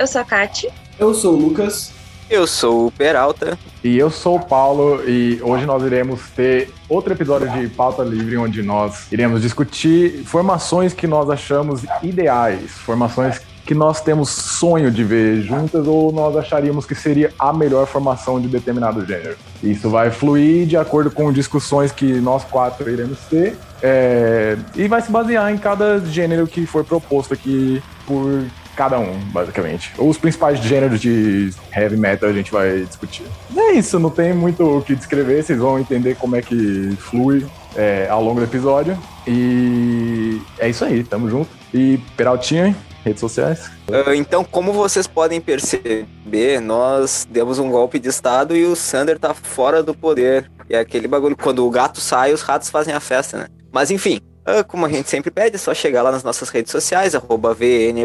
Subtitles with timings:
[0.00, 0.66] Eu sou a Kati.
[0.98, 1.92] Eu sou o Lucas.
[2.30, 3.58] Eu sou o Peralta.
[3.84, 8.38] E eu sou o Paulo e hoje nós iremos ter outro episódio de Pauta Livre
[8.38, 15.04] onde nós iremos discutir formações que nós achamos ideais, formações que nós temos sonho de
[15.04, 19.36] ver juntas ou nós acharíamos que seria a melhor formação de determinado gênero.
[19.62, 25.02] Isso vai fluir de acordo com discussões que nós quatro iremos ter é, e vai
[25.02, 28.44] se basear em cada gênero que for proposto aqui por
[28.80, 29.92] cada um, basicamente.
[29.98, 33.26] Os principais gêneros de heavy metal a gente vai discutir.
[33.54, 37.46] É isso, não tem muito o que descrever, vocês vão entender como é que flui
[37.76, 38.98] é, ao longo do episódio.
[39.26, 41.50] E é isso aí, tamo junto.
[41.74, 43.70] E Peraltinha, redes sociais.
[43.86, 49.18] Uh, então, como vocês podem perceber, nós demos um golpe de estado e o Sander
[49.18, 50.50] tá fora do poder.
[50.70, 53.46] É aquele bagulho, quando o gato sai, os ratos fazem a festa, né?
[53.70, 54.20] Mas enfim,
[54.68, 57.56] como a gente sempre pede, é só chegar lá nas nossas redes sociais, arroba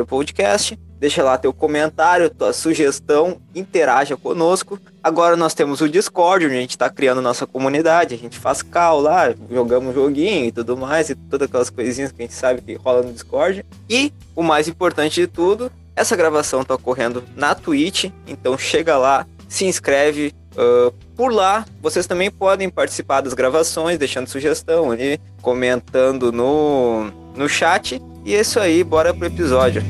[0.07, 4.79] Podcast, deixa lá teu comentário, tua sugestão, interaja conosco.
[5.03, 8.61] Agora nós temos o Discord, onde a gente tá criando nossa comunidade, a gente faz
[8.61, 12.61] call lá, jogamos joguinho e tudo mais, e todas aquelas coisinhas que a gente sabe
[12.61, 13.65] que rola no Discord.
[13.89, 19.25] E o mais importante de tudo, essa gravação tá ocorrendo na Twitch, então chega lá,
[19.47, 20.33] se inscreve.
[20.55, 27.47] Uh, por lá, vocês também podem participar das gravações, deixando sugestão ali, comentando no, no
[27.49, 28.01] chat.
[28.23, 29.83] E é isso aí, bora pro episódio.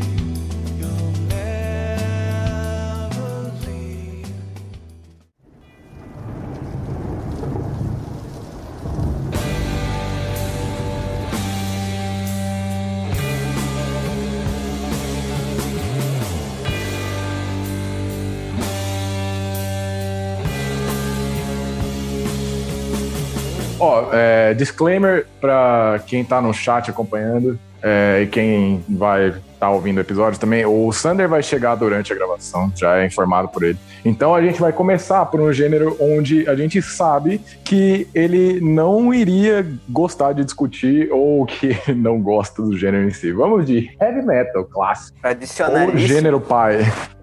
[24.16, 29.98] É, disclaimer para quem tá no chat acompanhando é, e quem vai estar tá ouvindo
[29.98, 30.66] o episódio também.
[30.66, 33.78] O Sander vai chegar durante a gravação, já é informado por ele.
[34.04, 39.14] Então a gente vai começar por um gênero onde a gente sabe que ele não
[39.14, 43.32] iria gostar de discutir ou que não gosta do gênero em si.
[43.32, 45.20] Vamos de heavy metal clássico.
[45.22, 45.96] Tradicional.
[45.96, 46.80] Gênero pai.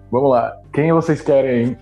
[0.09, 0.53] Vamos lá.
[0.71, 1.77] Quem vocês querem?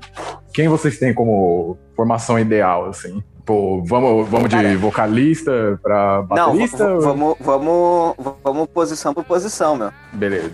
[0.53, 3.21] Quem vocês têm como formação ideal, assim?
[3.45, 6.87] Pô, vamos, vamos de vocalista pra baterista?
[6.87, 9.91] Não, vamos, vamos, vamos posição por posição, meu.
[10.13, 10.51] Beleza.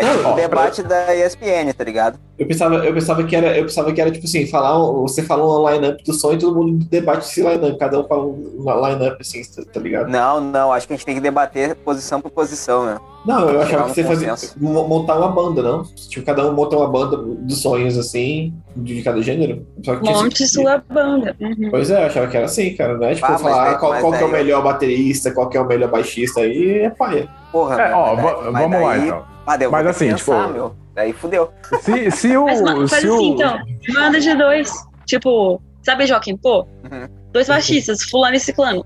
[0.00, 2.18] É tipo o debate da ESPN, tá ligado?
[2.38, 5.44] Eu pensava, eu pensava que era, eu pensava que era tipo assim, falar, você fala
[5.44, 9.16] uma line-up do som e todo mundo debate esse line-up, cada um fala uma line-up
[9.20, 9.42] assim,
[9.72, 10.08] tá ligado?
[10.08, 13.00] Não, não, acho que a gente tem que debater posição por posição, meu.
[13.26, 15.82] Não, eu achava que você fazia montar uma banda, não?
[15.82, 19.66] Tipo, cada um monta uma banda dos sonhos assim, de cada gênero.
[19.84, 21.36] Só que Monte assim, sua banda.
[21.40, 21.68] Uhum.
[21.70, 23.14] Pois é, eu achava que era assim, cara, né?
[23.14, 25.66] Tipo, ah, falar daí, qual, qual que é o melhor baterista, qual que é o
[25.66, 27.28] melhor baixista aí é paia.
[27.52, 29.24] Porra, é, ó, vamos daí, lá então.
[29.46, 30.52] Ah, deu, mas assim, pensar, tipo.
[30.52, 30.76] Meu.
[30.94, 31.50] Daí fudeu.
[31.80, 32.44] Se, se o.
[32.44, 33.34] Mas, faz se assim, o...
[33.34, 33.58] então.
[33.94, 34.72] Banda de dois.
[35.06, 36.36] Tipo, sabe, Joaquim?
[36.36, 37.08] Pô, Uhum.
[37.32, 38.84] dois baixistas, fulano e ciclano.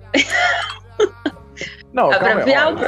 [1.93, 2.43] Não, calma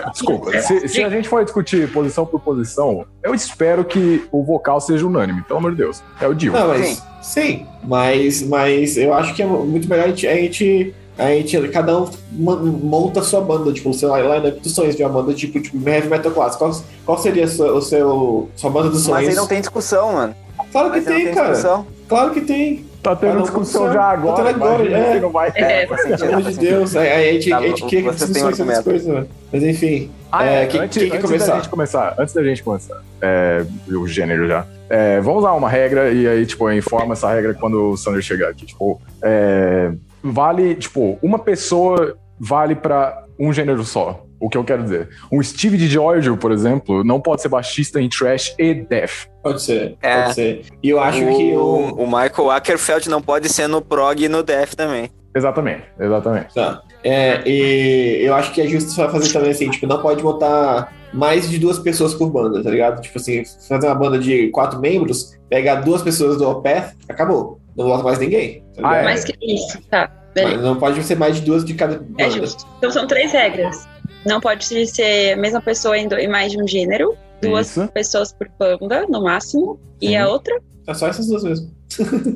[0.07, 0.11] ó?
[0.11, 0.51] Desculpa.
[0.63, 5.07] Se, se a gente for discutir posição por posição, eu espero que o vocal seja
[5.07, 6.03] unânime, pelo amor de Deus.
[6.21, 6.53] É o Dio.
[6.53, 7.05] Não, mas.
[7.21, 10.27] Sim, mas, mas eu acho que é muito melhor a gente.
[10.27, 14.73] A gente a gente, cada um monta a sua banda, tipo, o seu line-up dos
[14.75, 16.65] sonhos de uma banda tipo, tipo heavy metal clássico.
[16.65, 19.21] Qual, qual seria a sua, o seu, sua banda dos sonhos?
[19.21, 20.35] Mas aí não tem discussão, mano.
[20.73, 21.53] Claro que aí tem, tem cara.
[21.53, 21.87] discussão.
[22.09, 22.85] Claro que tem.
[23.03, 25.15] Tá tendo discussão já tá agora, tendo agora, é.
[25.15, 25.61] que não vai ter.
[25.61, 28.57] É, Pelo amor de Deus, aí a gente, Tá, a gente cria vocês têm discussões
[28.57, 29.27] sobre as coisas, né?
[29.53, 30.11] Mas enfim.
[30.33, 31.47] Ah, É, é, quem- antes, quem quer antes começar?
[31.53, 34.67] da gente começar, antes da gente começar, é, o gênero já.
[34.89, 38.49] É, vamos usar uma regra e aí, tipo, informa essa regra quando o Sander chegar
[38.49, 38.65] aqui.
[38.65, 39.93] Tipo, é,
[40.25, 44.25] vale, tipo, uma pessoa vale pra um gênero só.
[44.41, 45.09] O que eu quero dizer?
[45.33, 49.27] Um Steve DiGiorgio, por exemplo, não pode ser baixista em trash e death.
[49.43, 50.23] Pode ser, É.
[50.23, 50.63] pode ser.
[50.83, 52.03] E eu acho o, que o.
[52.03, 55.09] o Michael Ackerfeld não pode ser no prog e no death também.
[55.35, 56.55] Exatamente, exatamente.
[56.55, 56.83] Tá.
[57.03, 61.49] É, e eu acho que é justo fazer também assim, tipo, não pode botar mais
[61.49, 63.01] de duas pessoas por banda, tá ligado?
[63.01, 67.61] Tipo assim, fazer uma banda de quatro membros, pegar duas pessoas do Opeth, acabou.
[67.77, 68.65] Não bota mais ninguém.
[68.77, 69.05] Tá Ah, é.
[69.05, 70.11] Mais que isso, tá.
[70.35, 70.57] Beleza.
[70.57, 72.23] Mas não pode ser mais de duas de cada banda.
[72.23, 72.67] É justo.
[72.79, 73.87] Então são três regras.
[74.27, 77.17] Não pode ser a mesma pessoa em, mais de um gênero.
[77.41, 77.87] Duas Isso.
[77.89, 79.79] pessoas por banda, no máximo.
[80.01, 80.17] E Sim.
[80.17, 80.55] a outra?
[80.87, 81.71] É só essas duas mesmo.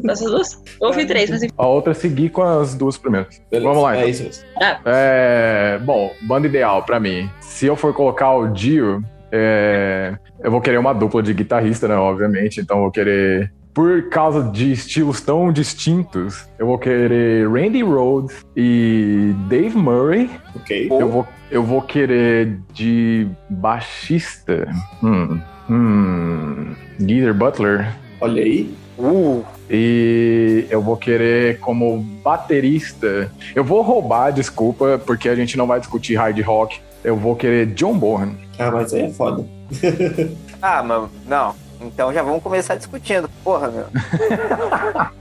[0.08, 0.62] Essas duas?
[0.80, 1.52] Eu ouvi três, mas enfim.
[1.56, 3.42] A outra é seguir com as duas primeiras.
[3.50, 3.68] Beleza.
[3.68, 4.08] Vamos lá, É então.
[4.10, 4.44] isso mesmo.
[4.84, 7.28] É, bom, banda ideal pra mim.
[7.40, 9.02] Se eu for colocar o Dio,
[9.32, 11.96] é, eu vou querer uma dupla de guitarrista, né?
[11.96, 12.60] Obviamente.
[12.60, 13.52] Então eu vou querer.
[13.74, 20.28] Por causa de estilos tão distintos, eu vou querer Randy Rhodes e Dave Murray.
[20.56, 20.88] Ok.
[20.90, 24.68] Eu vou, eu vou querer de baixista.
[25.02, 25.40] Hum.
[25.70, 26.74] Hum.
[26.98, 27.94] Geezer Butler.
[28.20, 28.74] Olha aí.
[28.98, 33.30] Uh, E eu vou querer como baterista.
[33.54, 36.80] Eu vou roubar, desculpa, porque a gente não vai discutir hard rock.
[37.04, 38.34] Eu vou querer John Bonham.
[38.58, 39.44] Ah, mas aí é foda.
[40.60, 41.54] ah, mas não.
[41.80, 43.30] Então já vamos começar discutindo.
[43.44, 43.86] Porra, meu.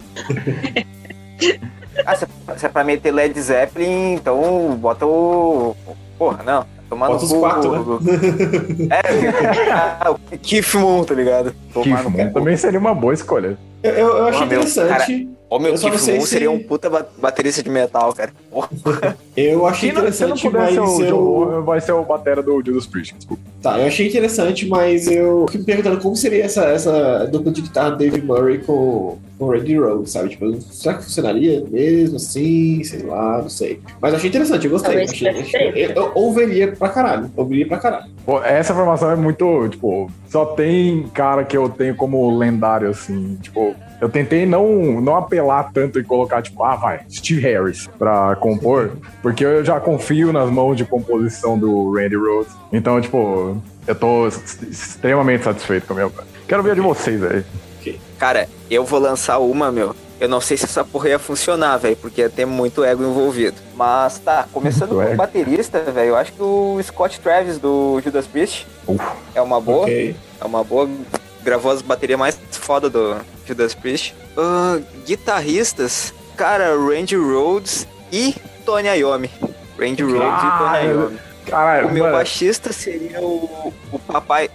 [2.05, 2.25] ah, se,
[2.57, 5.75] se é pra meter Led Zeppelin, então bota o.
[6.17, 6.65] Porra, não.
[6.89, 8.11] Tomar Bota no os cu- quatro, né?
[8.91, 11.53] É, ah, o Keith Moon, tá ligado?
[11.73, 12.11] Tomar cu.
[12.33, 13.57] também seria uma boa escolha.
[13.83, 15.29] Eu, eu, eu achei meu, interessante.
[15.49, 18.31] Ô, meu Eu Moon se- seria um puta ba- baterista de metal, cara.
[18.49, 18.69] Porra.
[19.35, 21.17] Eu achei Se não, se não interessante, puder ser mas o eu.
[21.17, 23.43] Bonham, vai ser o batera do Judas Priest, desculpa.
[23.61, 27.61] Tá, eu achei interessante, mas eu fico me perguntando como seria essa, essa dupla de
[27.61, 30.29] guitarra do Dave Murray com, com o Randy Rhodes, sabe?
[30.29, 32.83] Tipo, será que funcionaria mesmo assim?
[32.83, 33.79] Sei lá, não sei.
[34.01, 34.91] Mas achei interessante, eu gostei.
[34.91, 37.29] Talvez Achei, achei- eu, eu ouviria pra caralho.
[37.35, 38.05] Ouviria pra caralho.
[38.25, 43.37] Pô, essa formação é muito, tipo, só tem cara que eu tenho como lendário, assim,
[43.41, 48.35] tipo, eu tentei não, não apelar tanto e colocar, tipo, ah, vai, Steve Harris pra
[48.35, 48.91] compor,
[49.21, 52.51] porque eu já confio nas mãos de composição do Randy Rhodes.
[52.73, 53.57] Então, tipo,
[53.87, 56.27] eu tô extremamente satisfeito com a minha banda.
[56.47, 57.43] Quero ver a de vocês aí.
[58.17, 59.95] Cara, eu vou lançar uma, meu.
[60.19, 63.55] Eu não sei se essa porra ia funcionar, velho, porque ia ter muito ego envolvido.
[63.75, 68.01] Mas tá, começando Muito com o baterista, velho, eu acho que o Scott Travis do
[68.03, 68.99] Judas Priest Uf.
[69.35, 69.83] é uma boa.
[69.83, 70.15] Ok.
[70.41, 70.89] É uma boa.
[71.43, 73.15] Gravou as baterias mais foda do
[73.45, 74.15] Judas Priest.
[74.35, 78.35] Ah, guitarristas, cara, Randy Rhodes e
[78.65, 79.29] Tony Iommi.
[79.79, 81.19] Randy Rhodes e Tony Iommi.
[81.45, 82.15] Caralho, O meu mano.
[82.17, 84.49] baixista seria o, o papai.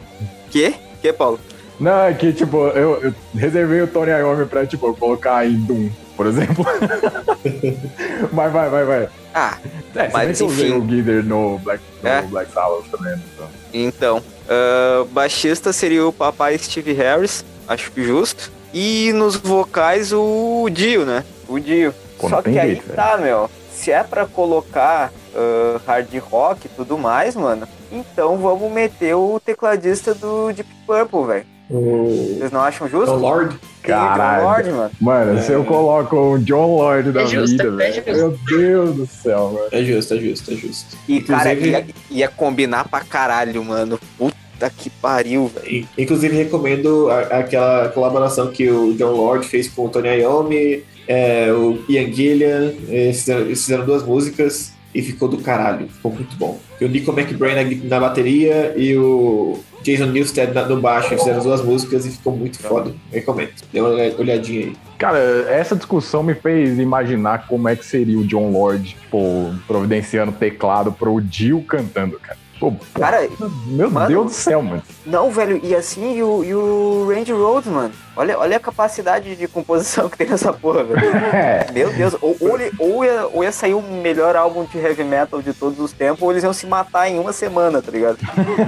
[0.51, 0.75] Que?
[1.01, 1.39] Que, Paulo?
[1.83, 5.91] Não, é que, tipo, eu, eu reservei o Tony Iommi pra, tipo, colocar em Doom,
[6.17, 6.65] por exemplo.
[8.33, 9.09] vai, vai, vai, vai.
[9.35, 9.57] Ah,
[9.95, 10.79] É, Mas, que eu usei enfim.
[10.79, 12.23] o Guider no Black, no É.
[12.23, 13.15] Black Sabbath também.
[13.35, 13.49] Então.
[13.75, 18.51] Então, ah, baixista seria o papai Steve Harris, acho que justo.
[18.75, 21.25] E nos vocais o Dio, né?
[21.49, 21.95] O Dio.
[22.19, 22.95] Pô, Só que aí jeito, velho.
[22.97, 23.51] tá, meu.
[23.73, 29.41] Se é pra colocar ah, hard rock e tudo mais, mano, então vamos meter o
[29.45, 31.47] tecladista do Deep Purple, velho.
[31.73, 33.15] O Vocês não acham o justo?
[33.15, 33.55] Lord.
[33.55, 34.45] O John Caralho.
[34.45, 34.91] Lord, mano.
[35.01, 38.17] Mano, se eu coloco o John Lord da É justo, vida, é velho.
[38.17, 39.67] Meu Deus do céu, mano.
[39.73, 40.97] É justo, é justo, é justo.
[41.09, 41.71] E, cara, Inclusive-
[42.11, 43.99] ia, ia combinar pra caralho, mano.
[44.19, 45.89] Puta que pariu, velho.
[45.99, 51.51] Inclusive, recomendo a- aquela colaboração que o John Lord fez com o Tony Iommi, é,
[51.53, 52.73] o Ian Gillian.
[52.89, 55.89] Eles fizeram, eles fizeram duas músicas e ficou do caralho.
[55.89, 56.61] Ficou muito bom.
[56.85, 61.09] O Nico McBrain na, na bateria e o Jason Newsted no baixo.
[61.11, 62.93] Fizeram duas músicas e ficou muito foda.
[63.11, 63.51] Recomendo.
[63.73, 64.77] Dê uma olha- olhadinha aí.
[64.99, 65.19] Cara,
[65.49, 70.93] essa discussão me fez imaginar como é que seria o John Lord, tipo, providenciando teclado
[70.93, 72.39] pro Dio cantando, cara.
[72.63, 73.29] Pô, Cara,
[73.67, 74.07] meu mano.
[74.07, 74.81] Deus do céu, mano.
[75.05, 77.93] Não, velho, e assim, e o, e o Randy Rhodes, mano.
[78.15, 81.03] Olha, olha a capacidade de composição que tem nessa porra, velho.
[81.35, 84.79] É, Meu Deus, ou, ou, ele- ou ia, ou ia sair o melhor álbum de
[84.79, 87.91] heavy metal de todos os tempos, ou eles iam se matar em uma semana, tá
[87.91, 88.19] ligado?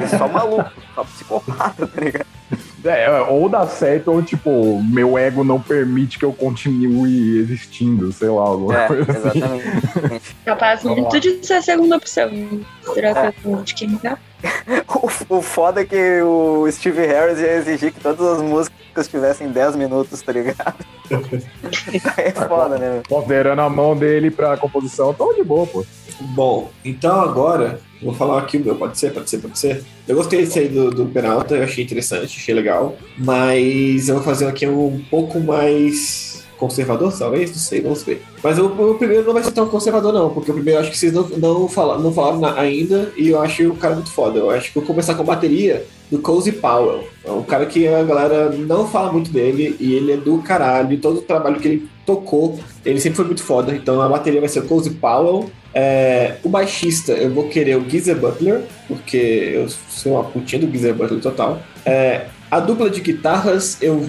[0.02, 2.26] É só maluco, só psicopata, tá ligado?
[2.84, 8.28] É, ou dá certo, ou tipo, meu ego não permite que eu continue existindo, sei
[8.28, 9.38] lá, alguma É, coisa assim.
[9.38, 10.36] exatamente.
[10.44, 11.18] Capaz Vamos muito lá.
[11.20, 12.30] de ser a segunda opção.
[12.94, 13.32] Será É.
[13.32, 14.18] que de quem dá?
[15.28, 19.48] O, o foda é que o Steve Harris ia exigir que todas as músicas tivessem
[19.48, 20.74] 10 minutos, tá ligado?
[22.16, 23.02] é foda, né?
[23.08, 25.84] Considerando a mão dele pra composição, tô de boa, pô.
[26.20, 29.82] Bom, então agora, vou falar aqui o meu, pode ser, pode ser, pode ser.
[30.06, 34.24] Eu gostei desse aí do, do Penalta, eu achei interessante, achei legal, mas eu vou
[34.24, 38.22] fazer aqui um pouco mais conservador, talvez, não sei, vamos ver.
[38.42, 40.90] Mas o, o primeiro não vai ser tão conservador não, porque o primeiro eu acho
[40.92, 44.10] que vocês não, não, fala, não falaram na- ainda, e eu acho o cara muito
[44.12, 44.38] foda.
[44.38, 47.08] Eu acho que vou começar com a bateria do Cozy Powell.
[47.24, 50.96] É um cara que a galera não fala muito dele, e ele é do caralho,
[50.98, 54.48] todo o trabalho que ele tocou, ele sempre foi muito foda, então a bateria vai
[54.48, 59.68] ser o Cozy Powell, é, o baixista, eu vou querer o Geezer Butler, porque eu
[59.88, 61.60] sou uma putinha do Geezer Butler total.
[61.84, 64.08] É, a dupla de guitarras, eu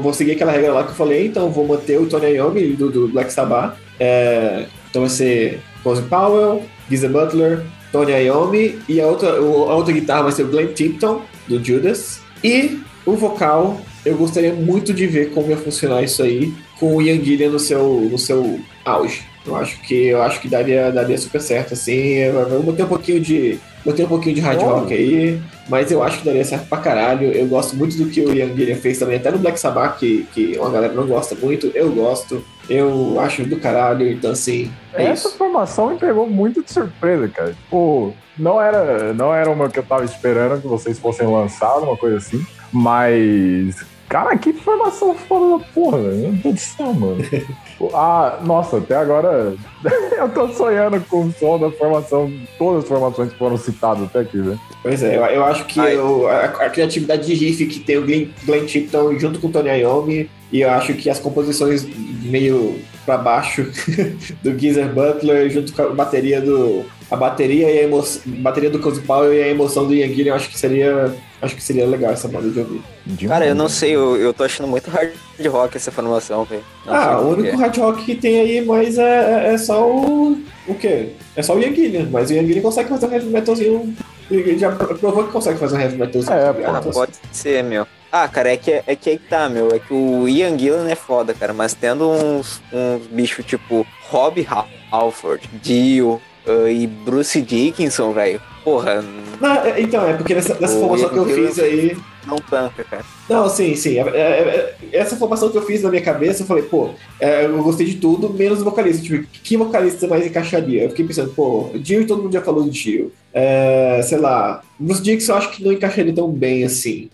[0.00, 2.90] vou, seguir aquela regra lá que eu falei, então vou manter o Tony Iommi do,
[2.90, 3.76] do Black Sabbath.
[3.98, 9.92] É, então vai ser Cozy Powell, Geezer Butler, Tony Iommi e a outra, a outra
[9.92, 12.20] guitarra vai ser o Glenn Tipton, do Judas.
[12.44, 17.02] E o vocal, eu gostaria muito de ver como ia funcionar isso aí com o
[17.02, 19.31] Ian Gillian no seu, no seu auge.
[19.46, 21.92] Eu acho que eu acho que daria, daria super certo, assim.
[21.92, 23.58] Eu, botei um pouquinho de.
[23.84, 27.32] Botei um pouquinho de hard rock aí, mas eu acho que daria certo pra caralho.
[27.32, 30.24] Eu gosto muito do que o Ian Gillian fez também, até no Black Sabbath, que,
[30.32, 32.44] que uma galera não gosta muito, eu gosto.
[32.70, 35.36] Eu acho do caralho, então assim, é Essa isso.
[35.36, 37.54] formação me pegou muito de surpresa, cara.
[37.54, 41.96] Tipo, não era, não era uma que eu tava esperando que vocês fossem lançar, uma
[41.96, 42.44] coisa assim.
[42.72, 43.84] Mas.
[44.08, 46.16] Cara, que formação foda da porra, velho.
[46.16, 47.24] Meu Deus do céu, mano.
[47.94, 49.54] ah, nossa, até agora
[50.16, 54.20] eu tô sonhando com o som da formação, todas as formações que foram citadas até
[54.20, 54.58] aqui, né?
[54.82, 58.02] Pois é, eu, eu acho que eu- a, a criatividade de riff que tem o
[58.06, 61.86] Glenn, Glenn Tipton junto com o Tony Iommi, e eu acho que as composições
[62.22, 63.66] meio pra baixo
[64.42, 66.84] do Geezer Butler, junto com a bateria do.
[67.10, 68.22] A bateria e a emoção.
[68.26, 71.14] Bateria do Cozy Powell e a emoção do Ian Gillian, eu acho que seria.
[71.42, 72.80] Acho que seria legal essa banda de ouvir.
[73.26, 75.12] Cara, eu não sei, eu, eu tô achando muito hard
[75.48, 76.62] rock essa formação, velho.
[76.86, 80.40] Ah, o único hard rock que tem aí, mas é, é, é só o.
[80.68, 81.08] O quê?
[81.34, 83.96] É só o Ian Gillian, mas o Ian Gillian consegue fazer um heavy metalzinho.
[84.30, 86.32] Ele já provou que consegue fazer um heavy metalzinho.
[86.32, 86.90] É, tá pô.
[86.90, 87.88] Ah, pode ser, meu.
[88.12, 89.74] Ah, cara, é que é que, aí que tá, meu.
[89.74, 91.52] É que o Ian Gillan é foda, cara.
[91.52, 94.46] Mas tendo uns, uns bichos tipo Rob
[94.92, 98.40] Halford, Dio ah, e Bruce Dickinson, velho.
[98.64, 99.02] Porra,
[99.40, 101.96] Não, é- então, é porque nessa, nessa formação que eu Ian fiz aí.
[102.26, 103.04] não tanca, cara.
[103.28, 103.98] Não, sim, sim.
[103.98, 107.44] É- é- é- essa formação que eu fiz na minha cabeça, eu falei, pô, é,
[107.46, 109.02] eu gostei de tudo, menos o vocalista.
[109.02, 110.84] Tipo, que vocalista mais encaixaria?
[110.84, 113.12] Eu fiquei pensando, pô, Dio, todo mundo já falou do Dio.
[113.34, 117.08] É, sei lá, Bruce Dixon eu acho que não encaixaria tão bem assim.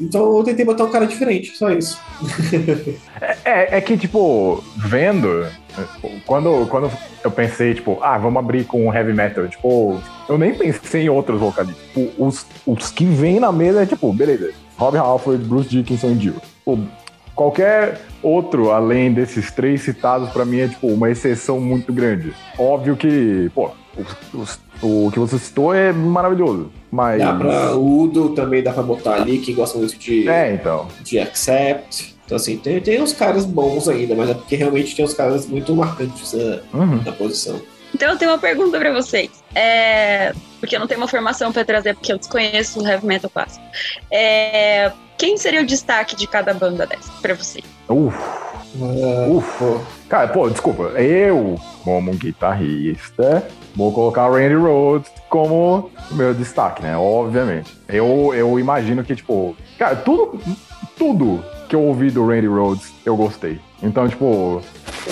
[0.00, 1.98] Então eu tentei botar um cara diferente, só isso.
[3.44, 5.46] É, é que, tipo, vendo,
[6.26, 6.90] quando, quando
[7.22, 11.38] eu pensei, tipo, ah, vamos abrir com heavy metal, tipo, eu nem pensei em outros
[11.40, 11.82] vocalistas.
[11.92, 16.14] Tipo, os, os que vêm na mesa é, tipo, beleza, Rob Halford, Bruce Dickinson e
[16.14, 16.34] Dio.
[16.58, 16.78] Tipo,
[17.34, 22.32] qualquer outro, além desses três citados, pra mim é, tipo, uma exceção muito grande.
[22.58, 27.18] Óbvio que, pô, os- os- o que você citou é maravilhoso, mas...
[27.20, 30.88] Dá pra, Udo também dá pra botar ali, que gosta muito de, É, então.
[31.02, 32.16] de Accept.
[32.24, 35.46] Então, assim, tem, tem uns caras bons ainda, mas é porque realmente tem uns caras
[35.46, 37.02] muito marcantes né, Uhum.
[37.04, 37.60] na posição.
[37.94, 39.39] Então eu tenho uma pergunta pra vocês.
[39.54, 43.30] É, Porque eu não tenho uma formação pra trazer, porque eu desconheço o heavy metal
[43.30, 43.64] clássico.
[44.10, 47.64] É, Quem seria o destaque de cada banda dessa pra vocês?
[47.88, 48.16] Uf.
[48.80, 49.58] Ah, Uf.
[49.58, 50.82] pô, Cara, pô, desculpa.
[51.00, 56.96] Eu, como guitarrista, vou colocar o Randy Rhodes como meu destaque, né?
[56.96, 57.76] Obviamente.
[57.88, 60.40] Eu, eu imagino que, tipo, cara, tudo,
[60.96, 63.58] tudo que eu ouvi do Randy Rhodes, eu gostei.
[63.82, 64.62] Então, tipo,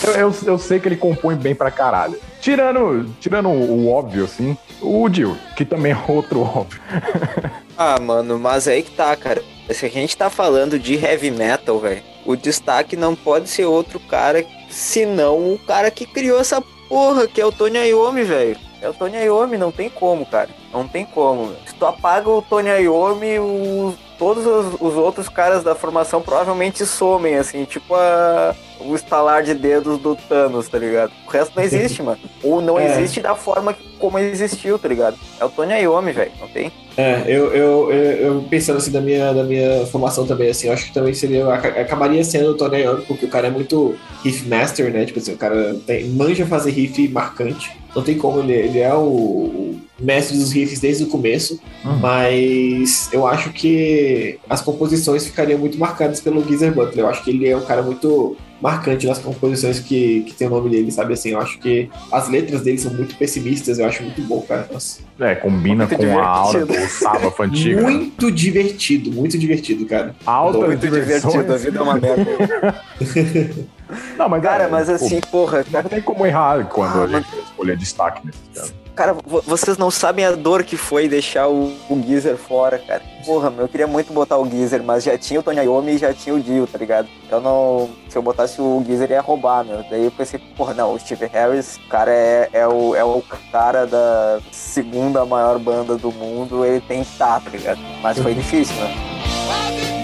[0.07, 2.19] eu, eu, eu sei que ele compõe bem pra caralho.
[2.41, 6.81] Tirando, tirando o, o óbvio, assim, o Dio, que também é outro óbvio.
[7.81, 9.41] Ah, mano, mas aí que tá, cara.
[9.71, 14.01] Se a gente tá falando de heavy metal, velho, o destaque não pode ser outro
[14.01, 18.57] cara senão o cara que criou essa porra, que é o Tony Iommi, velho.
[18.83, 20.49] É o Tony Iommi, não tem como, cara.
[20.73, 21.53] Não tem como.
[21.67, 26.85] Se tu apaga o Tony Iommi, o- todos os, os outros caras da formação provavelmente
[26.85, 31.13] somem, assim, tipo a, o estalar de dedos do Thanos, tá ligado?
[31.27, 32.19] O resto não existe, mano.
[32.43, 32.87] Ou não É.
[32.87, 35.17] existe da forma como existiu, tá ligado?
[35.41, 36.71] É o Tony Iommi, velho, não tem?
[36.97, 38.03] É, eu, eu, eu,
[38.35, 41.47] eu pensando assim da minha, da minha formação também, assim, eu acho que também seria.
[41.53, 45.05] aca- Acabaria sendo o Tony Iommi, porque o cara é muito riff master, né?
[45.05, 47.71] Tipo assim, o cara tem, manja fazer riff marcante.
[47.95, 51.61] Não tem como, ele, ele é o, mestre dos riffs desde o começo.
[51.85, 51.99] Uhum.
[51.99, 57.05] Mas eu acho que as composições ficariam muito marcadas pelo Geezer Butler.
[57.05, 60.51] Eu acho que ele é um cara muito marcante nas composições que, que tem o
[60.51, 61.13] nome dele, sabe?
[61.13, 64.69] Assim, eu acho que as letras dele são muito pessimistas, eu acho muito bom, cara.
[64.73, 65.01] Nossa.
[65.21, 66.93] É, combina Muito com a aura do divertido.
[66.93, 67.83] Sabbath antigo.
[67.83, 70.15] Muito divertido, muito divertido, cara.
[70.27, 72.83] Altas Muito divertido, a vida é uma merda.
[74.17, 77.07] Não, mas Cara, é, mas pô, assim, porra, Não tem como errar quando Ah, a
[77.09, 78.75] gente escolher destaque nesse caso.
[78.95, 83.01] cara, vo- vocês não sabem a dor que foi deixar o, o Geezer fora, cara.
[83.25, 85.99] Porra, meu, eu queria muito botar o Geezer, mas já tinha o Tony Iommi e
[85.99, 87.09] já tinha o Dio, tá ligado?
[87.31, 87.91] Eu não.
[88.09, 89.83] Se eu botasse o Geezer ia roubar, meu.
[89.91, 93.23] Daí eu pensei, porra, não, o Steve Harris, o cara é, é, o, é o
[93.53, 97.79] cara da segunda maior banda do mundo, ele tem que estar, tá ligado?
[98.03, 99.98] Mas foi difícil, né?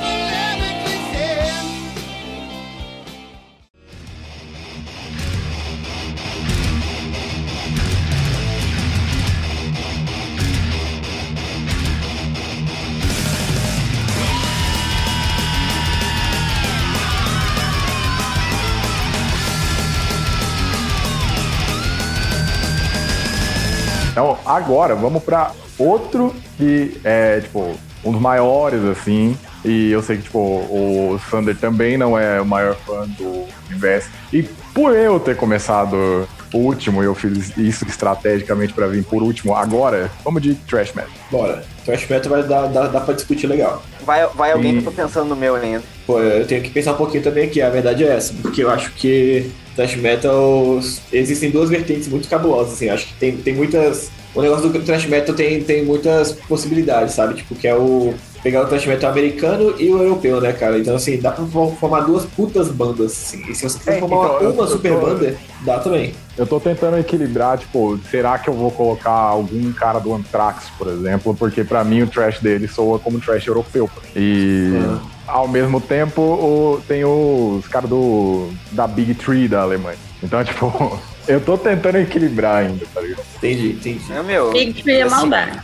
[24.25, 29.37] Então, agora, vamos pra outro que é, tipo, um dos maiores, assim.
[29.62, 34.09] E eu sei que, tipo, o Thunder também não é o maior fã do universo.
[34.33, 39.54] E por eu ter começado o último, eu fiz isso estrategicamente pra vir por último,
[39.54, 41.11] agora, vamos de Trash Metal.
[41.31, 41.62] Bora.
[41.85, 43.83] Trash Metal vai dar, dar, dar pra discutir legal.
[44.07, 44.81] Vai, vai alguém Sim.
[44.81, 45.83] que eu tô pensando no meu ainda.
[46.07, 48.71] Pô, eu tenho que pensar um pouquinho também aqui, a verdade é essa, porque eu
[48.71, 50.79] acho que Thrash Metal
[51.13, 54.11] existem duas vertentes muito cabulosas, assim, acho que tem, tem muitas.
[54.35, 57.35] O negócio do Thrash Metal tem, tem muitas possibilidades, sabe?
[57.35, 58.13] Tipo, que é o.
[58.43, 60.79] Pegar o Thrash Metal americano e o europeu, né, cara?
[60.79, 63.43] Então, assim, dá pra for- formar duas putas bandas, assim.
[63.51, 65.35] E se você quiser É, formar então, eu- uma eu super tô- banda,
[65.65, 66.13] dá também.
[66.37, 70.89] Eu tô tentando equilibrar, tipo, será que eu vou colocar algum cara do Anthrax, por
[70.89, 71.35] exemplo?
[71.35, 73.89] Porque pra mim o trash dele soa como trash europeu.
[74.15, 75.13] E Ah.
[75.26, 79.99] Ao mesmo tempo o- tem os caras do da Big Tree da Alemanha.
[80.23, 83.25] Então, tipo, eu tô tentando equilibrar ainda, tá ligado?
[83.37, 84.12] Entendi, entendi.
[84.12, 84.52] É meu.
[84.52, 85.61] Big Tree é maldade.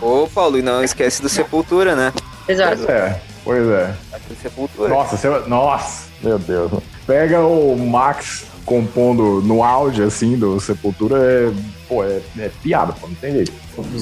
[0.00, 2.12] Ô, Paulo, e não esquece do Sepultura, né?
[2.48, 2.76] Exato.
[2.76, 3.94] Pois é, pois é.
[4.40, 4.88] Sepultura.
[4.88, 6.70] Nossa, você, nossa, meu Deus.
[7.06, 11.52] Pega o Max compondo no auge, assim, do Sepultura, é,
[11.88, 13.52] pô, é, é piada, pô, não tem jeito.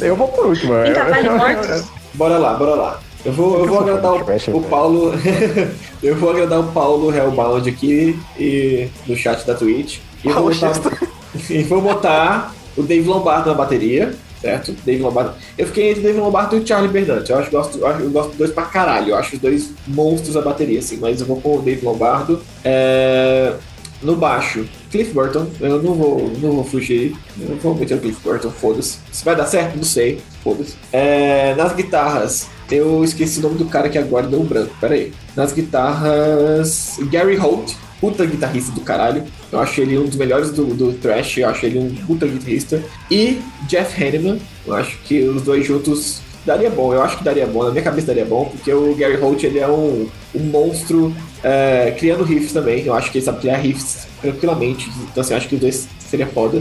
[0.01, 0.73] Eu vou por último.
[0.75, 0.95] Eu-
[1.37, 1.85] Mortos?
[2.15, 3.01] Bora lá, bora lá.
[3.25, 4.63] Eu vou, eu vou agradar o, o.
[4.63, 5.13] Paulo.
[6.03, 9.99] eu vou agradar o Paulo Hellbound aqui e, no chat da Twitch.
[10.23, 10.73] E vou botar,
[11.51, 14.75] e vou botar o Dave Lombardo na bateria, certo?
[14.85, 15.33] Dave Lombardo.
[15.57, 17.29] Eu fiquei entre o Dave Lombardo e o Charlie Bernard.
[17.31, 19.11] Eu acho gosto, eu acho- eu gosto dos dois pra caralho.
[19.11, 20.99] Eu acho os dois monstros da bateria, assim.
[21.01, 22.41] Mas eu vou com o Dave Lombardo.
[22.63, 23.55] É,
[24.03, 25.47] No baixo, Cliff Burton.
[25.61, 27.17] Eu não vou, não vou fugir.
[27.41, 28.99] Eu não vou meter o Cliff Burton, foda-se.
[29.11, 30.21] Se vai dar certo, não sei.
[30.43, 30.75] Foda-se.
[30.93, 34.75] É, nas guitarras, eu esqueci o nome do cara que agora deu branco.
[34.81, 35.13] Pera aí.
[35.37, 37.75] Nas guitarras, Gary Holt.
[38.01, 39.25] Puta guitarrista do caralho.
[39.51, 41.39] Eu acho ele um dos melhores do, do Thrash.
[41.39, 42.83] Eu acho ele um puta guitarrista.
[43.11, 44.39] E Jeff Hanneman.
[44.67, 46.93] Eu acho que os dois juntos daria bom.
[46.93, 47.65] Eu acho que daria bom.
[47.65, 48.47] Na minha cabeça daria bom.
[48.47, 52.85] Porque o Gary Holt ele é um, um monstro é, criando riffs também.
[52.85, 54.91] Eu acho que ele sabe criar riffs tranquilamente.
[55.11, 56.61] Então, assim, eu acho que os dois seria foda.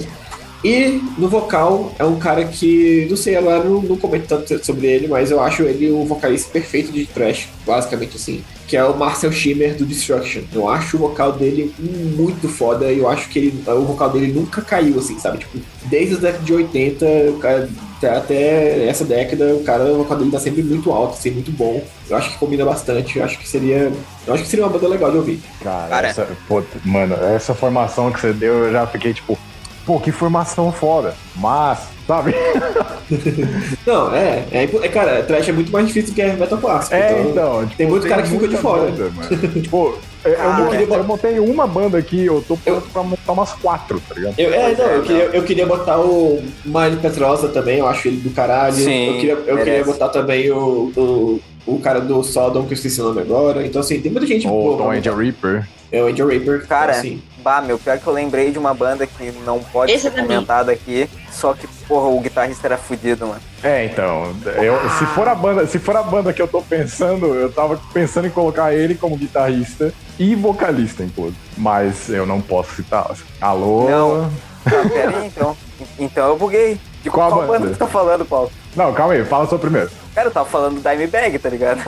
[0.63, 4.87] E no vocal é um cara que, não sei, agora não, não comento tanto sobre
[4.87, 8.95] ele, mas eu acho ele o vocalista perfeito de thrash, basicamente assim, que é o
[8.95, 10.41] Marcel Schimmer do Destruction.
[10.53, 14.31] Eu acho o vocal dele muito foda e eu acho que ele, o vocal dele
[14.31, 15.39] nunca caiu, assim, sabe?
[15.39, 19.97] Tipo, desde a década de 80, o cara, até- até essa década, o cara, o
[19.97, 21.83] vocal dele tá sempre muito alto, assim, muito bom.
[22.09, 23.91] Eu acho que combina bastante, eu acho que seria.
[24.25, 25.41] Eu acho que seria uma banda legal de ouvir.
[25.61, 26.07] Cara, Cara.
[26.07, 29.37] Essa, pô, mano, essa formação que você deu, eu já fiquei tipo,
[29.85, 31.13] pô, que formação foda.
[31.35, 32.33] Mas, sabe?
[33.85, 36.95] Não, é, é, é cara, thrash é muito mais difícil do que metal clássico.
[36.95, 37.61] É, então, então.
[37.65, 38.91] tipo, tem muito cara que ficou de fora.
[38.91, 39.11] banda,
[39.61, 43.03] tipo, eu, eu, Ah, eu queria- eu montei uma banda aqui, eu tô pronto pra
[43.03, 44.35] montar umas quatro, tá ligado?
[44.37, 45.03] Eu, é, não, é, eu, não.
[45.03, 48.73] queria, eu queria botar o Miley Petrosa também, eu acho ele do caralho.
[48.75, 52.75] Sim, eu queria, eu queria botar também o, o, o cara do Sodom, que eu
[52.75, 53.65] esqueci o nome agora.
[53.65, 54.77] Então, assim, tem muita gente O boa.
[54.77, 55.15] Tom pra Angel.
[55.15, 55.67] Reaper.
[55.93, 56.65] É o Angel Raper.
[56.67, 57.21] Cara, assim.
[57.37, 60.27] Bah, meu, pior que eu lembrei de uma banda que não pode Esse ser também.
[60.37, 63.41] comentada aqui, só que, porra, o guitarrista era fudido, mano.
[63.61, 67.27] É, então, eu, se, for a banda, se for a banda que eu tô pensando,
[67.35, 71.37] eu tava pensando em colocar ele como guitarrista e vocalista, inclusive.
[71.57, 73.11] Mas eu não posso citar.
[73.39, 73.87] Alô?
[73.87, 74.31] Não.
[74.63, 75.55] Tá, pera aí, então.
[75.99, 76.79] Então eu buguei.
[77.03, 77.59] De Qual qual, banda?
[77.59, 78.49] banda você tá falando, Paulo?
[78.75, 79.91] Não, calma aí, fala só primeiro.
[80.15, 81.81] Cara, eu tava falando do Dimebag, tá ligado?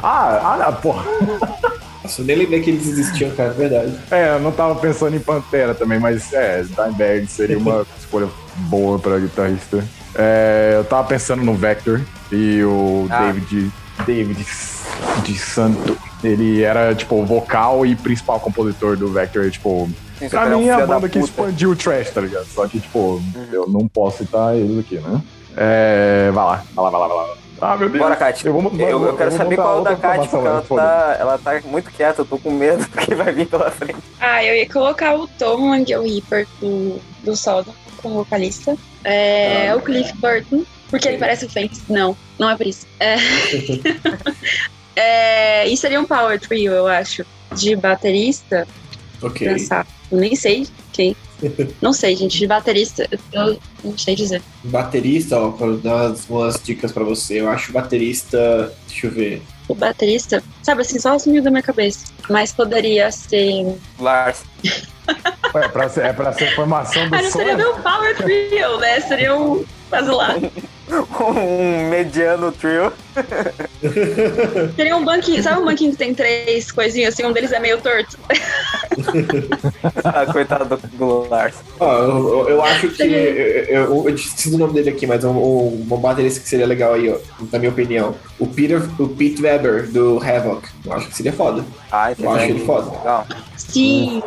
[0.00, 1.04] Ah, ah, porra.
[2.02, 3.92] Nossa, eu nem lembrei que eles existiam, cara, é verdade.
[4.10, 8.98] É, eu não tava pensando em Pantera também, mas é, Dimebag seria uma escolha boa
[8.98, 9.84] pra guitarrista.
[10.14, 12.00] É, eu tava pensando no Vector
[12.32, 13.26] e o Ah.
[13.26, 13.70] David,
[14.06, 14.46] David
[15.24, 15.96] de Santo.
[16.24, 20.72] Ele era, tipo, vocal e principal compositor do Vector, tipo, Sim, pra que mim é
[20.72, 22.46] a banda que expandiu o trash, tá ligado?
[22.46, 25.20] Só que, tipo, eu não posso citar eles aqui, né?
[25.56, 27.34] É, vai lá, vai lá, vai lá, vai lá.
[27.60, 28.02] Ah, meu Deus.
[28.02, 28.48] Bora, Kátia.
[28.48, 30.62] Eu, Eu, vou- eu, vou- quero vou saber qual é o da Kátia, porque ela
[30.62, 33.96] tá, ela tá muito quieta, eu tô com medo do que vai vir pela frente.
[34.18, 38.76] Ah, eu ia colocar o Tom Angel Reaper do, do Sodom como vocalista.
[39.04, 41.82] É, Ah, o Cliff Burton, porque ele parece o Fênix.
[41.88, 42.86] Não, não é por isso.
[42.98, 43.16] É,
[44.96, 48.66] é, e seria um power trio, eu acho, de baterista.
[49.22, 49.46] Ok.
[49.46, 49.86] Pensar.
[50.10, 51.16] Eu nem sei quem.
[51.80, 54.42] Não sei, gente, de baterista, eu não sei dizer.
[54.64, 57.40] Baterista, ó, pra dar umas, dicas pra você.
[57.40, 58.72] Eu acho baterista.
[58.88, 59.42] Deixa eu ver.
[59.68, 62.06] O baterista, sabe assim, só sumiu da minha cabeça.
[62.28, 63.76] Mas poderia ser.
[63.98, 64.42] Lars.
[65.52, 69.00] É pra ser, é pra ser formação do Ah, não seria meu power trio, né?
[69.00, 69.64] Seria um.
[69.88, 70.36] Quase lá.
[71.34, 72.92] um mediano trio.
[74.76, 75.42] Seria um banquinho.
[75.42, 77.24] Sabe um banquinho que tem três coisinhas assim?
[77.24, 78.16] Um deles é meio torto.
[80.04, 81.56] ah, coitado do, Lars.
[81.78, 83.02] Ó, eu, eu- acho que.
[83.02, 86.66] Eu, eu, eu esqueci o nome dele aqui, mas um, um, um baterista que seria
[86.66, 87.18] legal aí, ó,
[87.52, 88.14] na minha opinião.
[88.38, 90.68] O Peter, o Pete Weber, do Havoc.
[90.84, 91.64] Eu acho que seria foda.
[91.90, 92.90] Ah, Eu acho ele foda.
[92.98, 93.26] Legal.
[93.56, 94.22] Sim,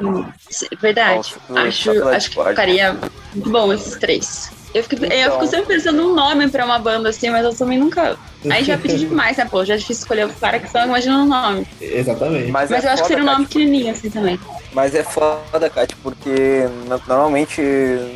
[0.79, 1.33] verdade.
[1.55, 2.97] Acho, acho que ficaria
[3.33, 4.49] muito bom esses três.
[4.73, 5.33] Eu fico, eu Então.
[5.33, 8.17] fico sempre pensando num nome pra uma banda assim, mas eu também nunca.
[8.49, 9.63] Aí já pedi demais, né, pô?
[9.63, 11.67] Já é difícil escolher o cara que só imagina um nome.
[11.79, 12.51] Exatamente.
[12.51, 14.39] Mas, Mas é eu acho que seria um nome Kat, pequenininho assim também.
[14.73, 17.61] Mas é foda, Kat, porque no- normalmente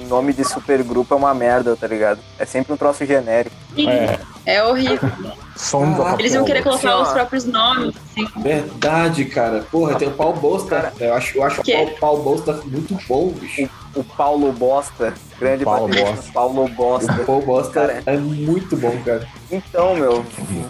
[0.10, 2.20] nome de supergrupo é uma merda, tá ligado?
[2.39, 3.56] É sempre um troço genérico.
[3.76, 5.12] Sim, É, é horrível.
[5.56, 8.28] Sons of Eles iam querer colocar Sim, os próprios nomes, assim.
[8.38, 9.65] Verdade, cara.
[9.72, 10.91] Porra, tem o Paul Bosta.
[11.00, 11.74] Eu acho, eu acho o Que?
[11.74, 13.70] Paul, Paul Bosta muito bom, bicho.
[13.98, 16.32] O Paulo Bosta, grande Paulo baterista, Bosta.
[16.32, 17.12] Paulo Bosta.
[17.14, 18.04] O Paul Bosta Cara.
[18.06, 19.28] é muito bom, cara.
[19.52, 20.24] Então, meu,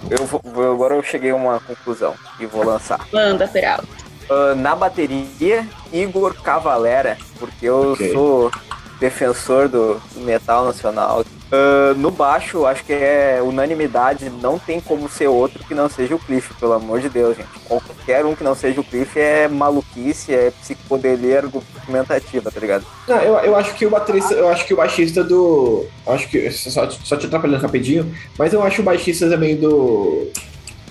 [0.10, 3.06] eu agora eu cheguei a uma conclusão e vou lançar.
[3.12, 3.86] Manda, Peralta.
[4.30, 8.14] Ah, na bateria, Igor Cavalera, porque eu Ok.
[8.14, 8.50] sou
[9.00, 11.24] defensor do, metal nacional.
[11.52, 16.16] Ah, no baixo, acho que é unanimidade, não tem como ser outro que não seja
[16.16, 17.48] o Cliff, pelo amor de Deus, gente.
[17.66, 22.86] Qualquer um que não seja o Cliff é maluquice, é psicodelia argumentativa, tá ligado?
[23.08, 25.86] Não, eu, eu acho que o baterista, eu acho que o baixista do.
[26.06, 26.52] Acho que.
[26.52, 30.30] Só, só te atrapalhando rapidinho, mas eu acho o baixista também do.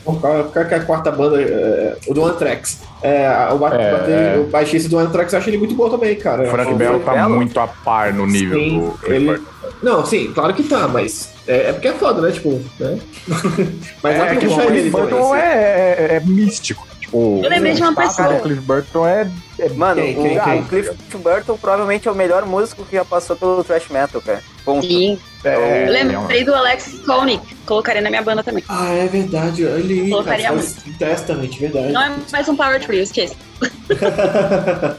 [0.07, 1.43] Qual qual que é a quarta banda?
[1.43, 2.81] É, o do Anthrax.
[3.03, 4.39] É, o, ba- É, bater- é.
[4.39, 6.45] o baixista do Anthrax eu acho ele muito bom também, cara.
[6.45, 7.35] Eu Frank Bell tá Belo?
[7.37, 9.43] muito a par no nível Sim, do ele-.
[9.83, 11.31] Não, sim, claro que tá, mas.
[11.47, 12.31] É, é porque é foda, né?
[12.33, 12.99] Tipo, né?
[14.03, 15.35] mas É que o assim.
[15.35, 16.87] é, é- é místico.
[17.17, 18.33] Tipo, Eu lembrei de uma o pessoa.
[18.35, 20.61] do Cliff Burton é, é Mano, Quem, o, quem, ah, quem?
[20.61, 24.43] o Cliff Burton provavelmente é o melhor músico que já passou pelo thrash metal, cara.
[24.65, 24.87] Ponto.
[24.87, 25.19] Sim.
[25.45, 27.41] é, Eu lembrei do Alex Koenig.
[27.65, 28.63] Colocaria na minha banda também.
[28.69, 29.63] Ah, é verdade.
[29.63, 31.93] Ele cara, Colocaria faz Testament, verdade.
[31.93, 33.35] Não é mais um Power Trio, esqueça.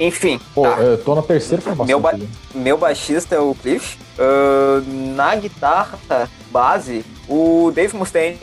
[0.00, 0.78] Enfim, Pô, tá.
[0.80, 1.86] eu tô na terceira formação.
[1.86, 2.28] Meu ba- aqui.
[2.54, 3.96] meu baixista é o Cliff.
[4.18, 4.82] Ah,
[5.14, 5.98] na guitarra
[6.50, 8.38] base, o Dave Mustaine.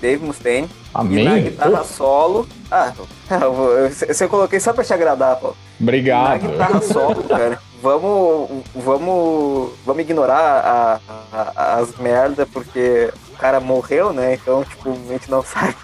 [0.00, 0.68] Dave Mustaine.
[0.68, 1.42] E na Amém?
[1.44, 2.46] guitarra solo.
[2.70, 2.92] Ah,
[3.30, 3.54] eu,
[3.88, 5.48] eu, eu coloquei só pra te agradar, pô.
[5.48, 6.40] Na Obrigado.
[6.40, 7.58] guitarra solo, cara.
[7.82, 11.00] Vamos, vamos, vamos ignorar a-
[11.32, 14.34] a- as merda porque cara morreu, né?
[14.34, 15.76] Então, tipo, a gente não sabe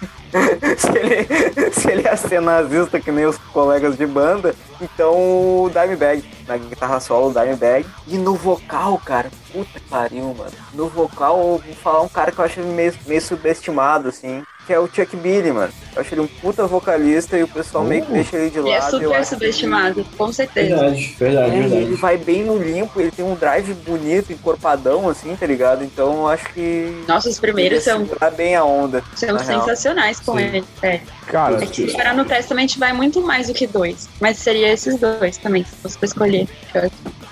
[0.77, 4.55] se, ele, se ele ia ser nazista que nem os colegas de banda.
[4.81, 7.85] Então, o Dimebag, na guitarra solo, o Dimebag.
[8.07, 10.51] E no vocal, cara, puta pariu, mano.
[10.73, 14.43] No vocal, vou falar um cara que eu acho meio, meio subestimado, assim.
[14.65, 15.73] Que é o Chuck Billy, mano.
[15.93, 18.15] Eu acho ele um puta vocalista e o pessoal meio que Uh.
[18.15, 18.67] deixa ele de lado.
[18.69, 20.75] Ele é super subestimado, com certeza.
[20.77, 21.95] Verdade, verdade, é, e ele verdade.
[21.95, 25.83] vai bem no limpo, ele tem um drive bonito, encorpadão, assim, tá ligado?
[25.83, 27.03] Então eu acho que.
[27.07, 29.03] Nossa, os primeiros ele são, bem a onda.
[29.15, 29.59] são na real.
[29.61, 30.43] sensacionais com Sim.
[30.43, 30.63] ele.
[30.81, 31.01] É.
[31.27, 34.07] Cara, É que se parar no Testament vai muito mais do que dois.
[34.21, 36.47] Mas seria esses dois também, se fosse pra escolher.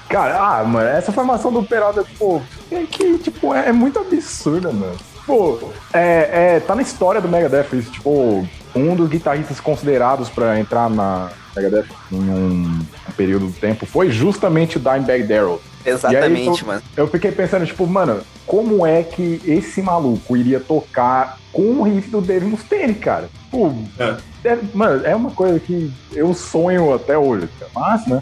[0.10, 4.70] Cara, ah, mano, essa formação do Peralta, pô, é que, tipo, é, é muito absurda,
[4.72, 4.98] mano.
[5.25, 10.60] Pô, é, é, tá na história do Megadeth isso, tipo, um dos guitarristas considerados pra
[10.60, 12.79] entrar na Megadeth em um,
[13.10, 15.62] um período do tempo foi justamente o Dimebag Darrell.
[15.86, 16.81] Exatamente, aí, mano.
[16.95, 22.10] Eu fiquei pensando, tipo, mano, como é que esse maluco iria tocar com o riff
[22.10, 23.29] do Dave Mustaine, cara?
[23.49, 24.17] Pô, É.
[24.45, 28.21] é- mano, é uma coisa que eu sonho até hoje, mas, né?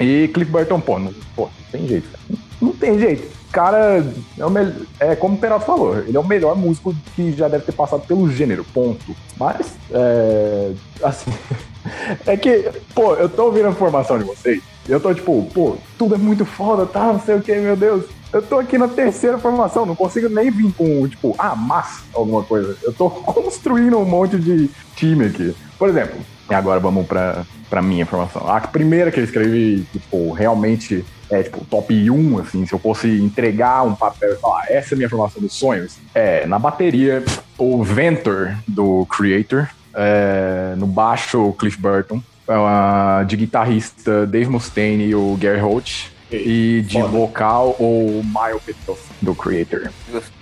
[0.00, 2.41] E Cliff Burton, pô, não, pô, não tem jeito, cara.
[2.62, 3.28] Não tem jeito.
[3.52, 4.02] Cara,
[4.38, 7.48] é, o mel- é como o Peralta falou, ele é o melhor músico que já
[7.48, 9.14] deve ter passado pelo gênero, ponto.
[9.38, 10.72] Mas, é,
[11.02, 11.30] assim,
[12.26, 16.14] é que, pô, eu tô ouvindo a informação de vocês, eu tô tipo, pô, tudo
[16.14, 18.04] é muito foda, tá, não sei o que, meu Deus.
[18.32, 22.42] Eu tô aqui na terceira formação, não consigo nem vir com, tipo, ah, mas, alguma
[22.42, 22.74] coisa.
[22.82, 25.54] Eu tô construindo um monte de time aqui.
[25.78, 26.18] Por exemplo,
[26.52, 28.46] e agora vamos pra, pra minha formação.
[28.46, 33.08] A primeira que eu escrevi, tipo, realmente é, tipo, top 1, assim, se eu fosse
[33.08, 37.24] entregar um papel e falar, essa é a minha formação dos sonhos, é, na bateria,
[37.56, 45.06] o Ventor, do Creator, é, no baixo, o Cliff Burton, ah, de guitarrista, Dave Mustaine
[45.06, 47.08] e o Gary Holt, e de Foda.
[47.08, 49.90] vocal, o Mile Petros, do Creator.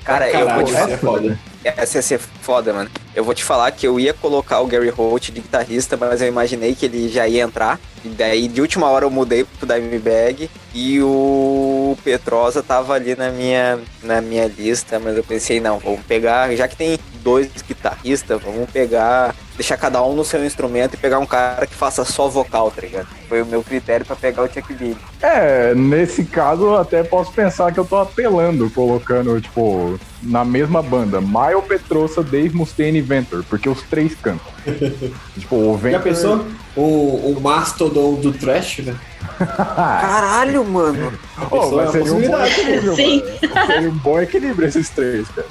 [0.04, 0.90] Cara, eu vou te falar.
[0.90, 1.38] é foda.
[1.62, 2.90] Essa ia ser foda, mano.
[3.14, 6.28] Eu vou te falar que eu ia colocar o Gary Holt de guitarrista, mas eu
[6.28, 7.78] imaginei que ele já ia entrar.
[8.02, 10.48] E daí, de última hora, eu mudei pro Dimebag.
[10.74, 16.00] E o Petrosa tava ali na minha, na minha lista, mas eu pensei, não, vamos
[16.06, 20.96] pegar, já que tem dois guitarristas, vamos pegar deixar cada um no seu instrumento e
[20.96, 23.06] pegar um cara que faça só vocal, tá ligado?
[23.28, 24.96] Foi o meu critério pra pegar o Chuck Billy.
[25.20, 30.82] É, nesse caso eu até posso pensar que eu tô apelando, colocando, tipo, na mesma
[30.82, 34.50] banda, Maio Petrosa, Dave Mustaine e Ventor, porque os três cantam.
[35.38, 35.98] tipo, o Ventor...
[35.98, 36.46] Já pensou?
[36.74, 38.96] O, o Mastodon do Trash, né?
[39.38, 41.12] Caralho, mano!
[41.50, 43.22] Oh, mas é seria um bom equilíbrio, Sim.
[43.22, 43.66] mano.
[43.66, 45.48] Seria um bom equilíbrio esses três, cara.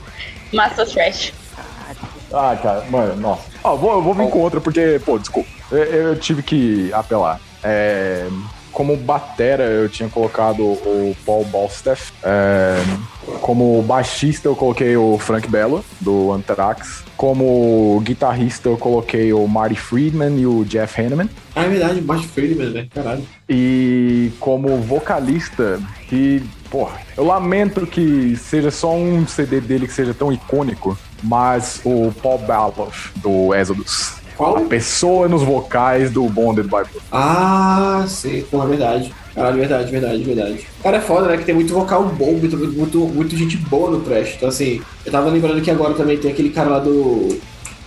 [0.52, 1.32] Massa Trash.
[2.34, 3.44] Ah, cara, mano, nossa.
[3.63, 5.50] Ó, vou, eu vou vir com outra porque, pô, desculpa.
[5.72, 7.39] Eu, eu tive que apelar.
[7.63, 8.28] É,
[8.72, 12.13] como batera, eu tinha colocado o Paul Ballstaff.
[12.24, 12.82] É,
[13.42, 17.04] como baixista, eu coloquei o Frank Bello, do Anthrax.
[17.18, 21.30] Como guitarrista, eu coloquei o Marty Friedman e o Jeff Hanneman.
[21.56, 22.88] Ah, é verdade, Martin Friedman, né?
[22.94, 23.24] Caralho.
[23.50, 30.13] E como vocalista, que, porra, eu lamento que seja só um CD dele que seja
[30.13, 34.13] tão icônico, mas o Paul Baloff, do Exodus.
[34.38, 34.55] Qual?
[34.58, 36.91] A pessoa nos vocais do Bonded by Blood.
[37.12, 39.13] Ah, sim, pô, é verdade.
[39.36, 40.67] Caralho, verdade, verdade, verdade.
[40.82, 41.38] Cara, é foda, né?
[41.38, 44.36] Que tem muito vocal bom, muito, muito, muito, muito gente boa no trash.
[44.38, 47.38] Então, assim, eu tava lembrando que agora também tem aquele cara lá do.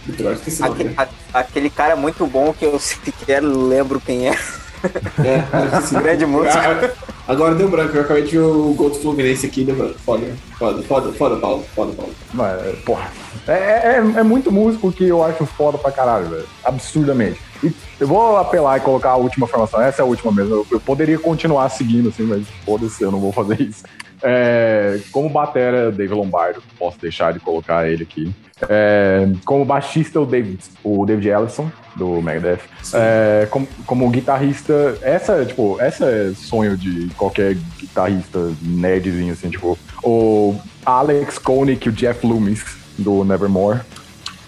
[0.05, 0.95] Do trash, esqueci o nome, Aquele, né?
[1.33, 4.37] a- aquele cara muito bom que eu sequer lembro quem é.
[5.25, 5.95] É, esqueci.
[5.95, 6.59] Grande músico.
[7.29, 9.95] Agora deu branco, eu acabei de ver o gol do Fluminense aqui, deu branco.
[10.01, 10.27] Foda,
[10.59, 12.12] foda, foda, foda, Paulo, foda, Paulo.
[12.35, 13.11] Mas, porra,
[13.47, 16.47] é, é, é muito músico que eu acho foda pra caralho, velho.
[16.64, 17.40] Absurdamente.
[17.62, 19.81] E eu vou apelar e colocar a última formação.
[19.81, 20.53] Essa é a última mesmo.
[20.55, 23.85] Eu, eu poderia continuar seguindo, assim, mas foda-se, eu não vou fazer isso.
[24.23, 26.63] É, como batera, Dave Lombardo.
[26.79, 28.33] Posso deixar de colocar ele aqui.
[28.69, 32.61] É, como baixista, o David, o David Ellison, do Megadeth.
[32.95, 39.77] É, como, como guitarrista, essa, tipo, essa é sonho de qualquer guitarrista nerdzinho, assim, tipo,
[40.05, 40.55] o
[40.87, 42.65] Alex Koenig e o Jeff Loomis,
[42.97, 43.81] do Nevermore.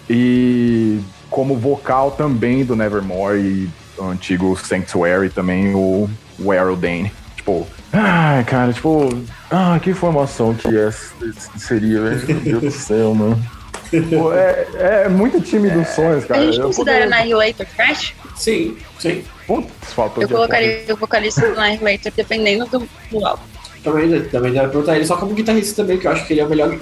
[0.09, 6.09] E como vocal também do Nevermore e o antigo Sanctuary também, o
[6.39, 7.13] o Errol Dane.
[7.45, 9.11] Tipo, ai, cara, tipo,
[9.51, 10.91] ah, que formação que é,
[11.59, 12.27] seria, velho?
[12.27, 13.47] Meu Deus do céu, mano.
[14.09, 14.67] Pô, é,
[15.05, 16.41] é muito time dos sonhos, cara.
[16.41, 18.15] A gente Eu considera poderia- Annihilator Trash?
[18.35, 19.23] Sim, sim.
[19.47, 23.43] Putz, faltou Eu colocaria o vocalista do Annihilator dependendo do, do álbum.
[23.85, 26.41] Também, também dá pra perguntar ele só como guitarrista também, que eu acho que ele
[26.41, 26.75] é o melhor,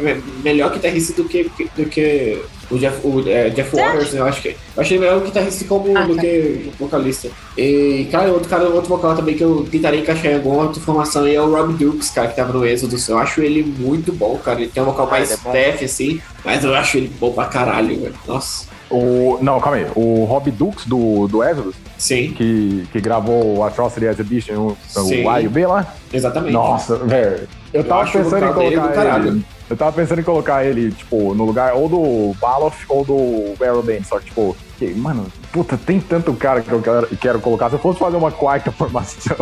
[0.45, 4.21] melhor guitarrista do que, do que o Jeff, o, é, Jeff Waters, né?
[4.21, 6.21] Eu acho que eu achei melhor guitarrista como, Ah, do tá.
[6.23, 7.29] que vocalista.
[7.59, 11.25] E, cara, outro cara, outro vocal também que eu tentaria encaixar em alguma outra formação
[11.25, 12.97] aí é o Rob Dukes, cara, que tava no Êxodo.
[13.09, 14.61] Eu acho ele muito bom, cara.
[14.61, 18.01] Ele tem um vocal Ah, mais é assim, mas eu acho ele bom pra caralho,
[18.01, 18.15] velho.
[18.29, 18.67] Nossa.
[18.89, 19.87] O, não, calma aí.
[19.97, 25.23] O Rob Dukes do, do Exodus, Sim, que, que gravou o Atrocity Exhibition, o, Sim.
[25.25, 25.87] o A e o B lá.
[26.13, 26.53] exatamente.
[26.53, 27.49] Nossa, velho.
[27.73, 29.45] Eu Eu tava o pensando em colocar ele.
[29.71, 33.85] Eu tava pensando em colocar ele, tipo, no lugar ou do Baloff ou do Errol
[33.85, 34.05] Dane.
[34.05, 37.69] Só que, tipo, que, mano, puta, tem tanto cara que eu quero, quero colocar.
[37.71, 39.37] Se eu fosse fazer uma quarta formação,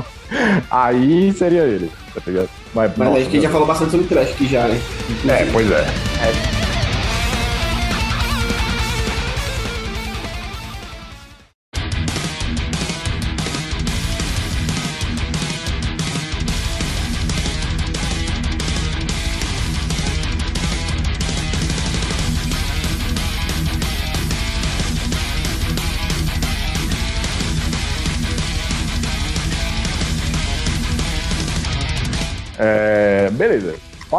[0.70, 2.50] aí seria ele, tá ligado?
[2.74, 4.78] Mas, Mas nossa, acho que já falou bastante sobre trash aqui já, né?
[5.26, 5.80] É, pois é.
[5.80, 6.59] É,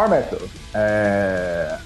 [0.10, 0.40] Metal.
[0.74, 1.78] É,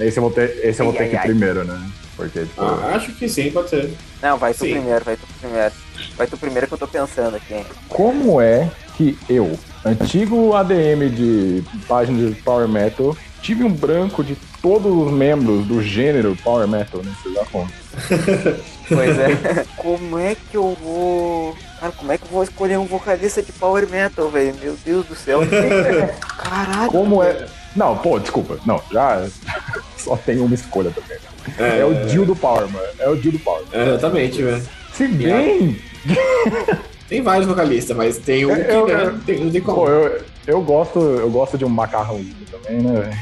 [0.00, 1.90] esse eu vou ter, esse eu vou Ai, ter ai, que ir primeiro, né?
[2.16, 3.92] Porque, tipo, Ah, acho que sim, pode ser.
[4.22, 4.72] Não, vai tu Sim.
[4.74, 5.74] primeiro, vai tu primeiro.
[6.16, 7.54] Vai tu primeiro que eu tô pensando aqui.
[7.54, 7.66] hein?
[7.88, 14.36] como é que eu, antigo ADM de página de Power Metal, tive um branco de
[14.62, 17.12] todos os membros do gênero Power Metal, né?
[17.20, 17.74] Vocês já contam.
[18.88, 19.64] Pois é.
[19.76, 21.56] como é que eu vou.
[21.80, 24.54] Cara, como é que eu vou escolher um vocalista de Power Metal, velho?
[24.62, 25.40] Meu Deus do céu.
[26.38, 26.90] Caralho.
[26.92, 27.44] Como é.
[27.76, 28.58] Não, pô, desculpa.
[28.66, 29.26] Não, já
[29.98, 31.18] só tem uma escolha também.
[31.58, 32.86] É, o Dio do Power, mano.
[32.98, 33.62] É o Dio do Power.
[33.72, 34.62] É, exatamente, velho.
[34.92, 35.80] Se bem.
[37.08, 39.76] Tem vários vocalistas, mas tem um que, Eu- né, eu- tem, não tem como.
[39.76, 43.18] Pô, eu, eu gosto, eu gosto de um macarrãozinho também, né, velho?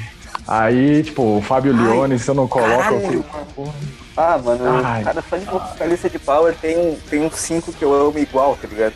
[0.46, 3.74] Aí, tipo, o Fábio Leone, se eu não coloco, eu fico.
[4.16, 5.02] Ah, mano, Ai.
[5.02, 8.56] cada fã de vocalista de Power tem, um- tem uns cinco que eu amo igual,
[8.60, 8.94] tá ligado?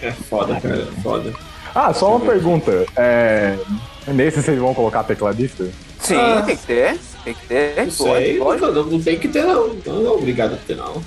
[0.00, 1.32] É foda, cara, é foda.
[1.74, 2.86] Ah, só uma pergunta.
[2.96, 3.58] É...
[4.06, 5.64] Nesse vocês vão colocar tecladista?
[6.00, 6.42] Sim, Ah.
[6.42, 6.98] tem que ter.
[7.24, 7.76] Tem que ter.
[7.84, 8.74] Não sei, pode, pode.
[8.74, 9.68] não, não tem que ter, não.
[9.86, 11.02] Não, não, obrigado a ter, não.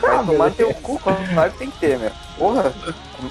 [0.00, 2.10] Vai tomar teu cu, claro que tem que ter, meu.
[2.38, 2.72] Porra,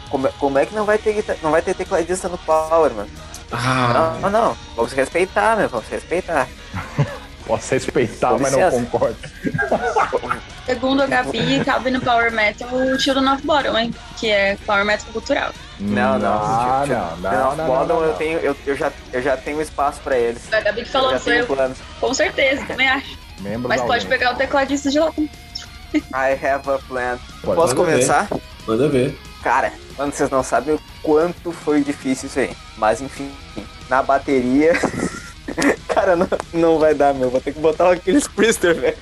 [0.10, 3.10] como, como é que não vai, ter, não vai ter tecladista no Power, mano?
[3.54, 6.48] Ah, Não, não, vamos respeitar, meu, vamos respeitar.
[7.48, 9.18] Posso respeitar, Com mas não concordo.
[10.66, 13.94] segundo a Gabi, cabe no Power Metal o Children of Bottom, hein?
[14.20, 15.52] Que é Power Metal cultural.
[15.80, 16.34] Não, não.
[16.34, 19.62] Ah, não, não, não, não, Bottom não, eu tenho, eu, eu já, eu já tenho
[19.62, 20.52] espaço pra eles.
[20.54, 21.48] A Gabi que Eu falou, tenho eu.
[21.48, 21.78] planos.
[22.00, 23.18] Com certeza, também acho.
[23.40, 25.12] Membros Mas pode pegar o tecladista de lá.
[25.94, 27.18] I have a plan.
[27.44, 27.56] Pode.
[27.56, 27.92] Posso Manda ver.
[27.94, 28.28] começar?
[28.68, 29.20] Manda ver.
[29.44, 32.56] Cara, mano, vocês não sabem o quanto foi difícil isso aí.
[32.78, 33.32] Mas enfim,
[33.90, 34.74] na bateria.
[35.90, 37.30] Cara, não, não vai dar, meu.
[37.30, 38.98] Vou ter que botar aqueles Priester, velho.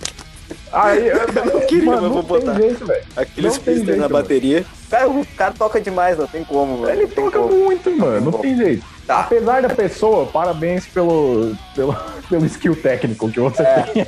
[0.71, 1.17] Aí, eu
[1.53, 2.53] não queria, mano, mas vou não tem botar.
[2.61, 3.03] jeito, velho.
[3.15, 4.09] Aqueles jeito, na mano.
[4.09, 4.65] bateria.
[4.89, 6.91] Cara, o cara toca demais, não tem como, mano.
[6.91, 7.53] Ele toca como.
[7.55, 8.31] muito, mano.
[8.31, 8.85] Não tem jeito.
[9.07, 9.21] Tá.
[9.21, 11.95] Apesar da pessoa, parabéns pelo, pelo,
[12.29, 13.81] pelo skill técnico que você É.
[13.83, 14.07] tem.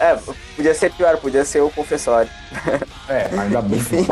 [0.00, 0.18] É,
[0.56, 2.28] podia ser pior, podia ser o confessório.
[3.08, 3.78] É, ainda bem.
[3.78, 4.04] Enfim,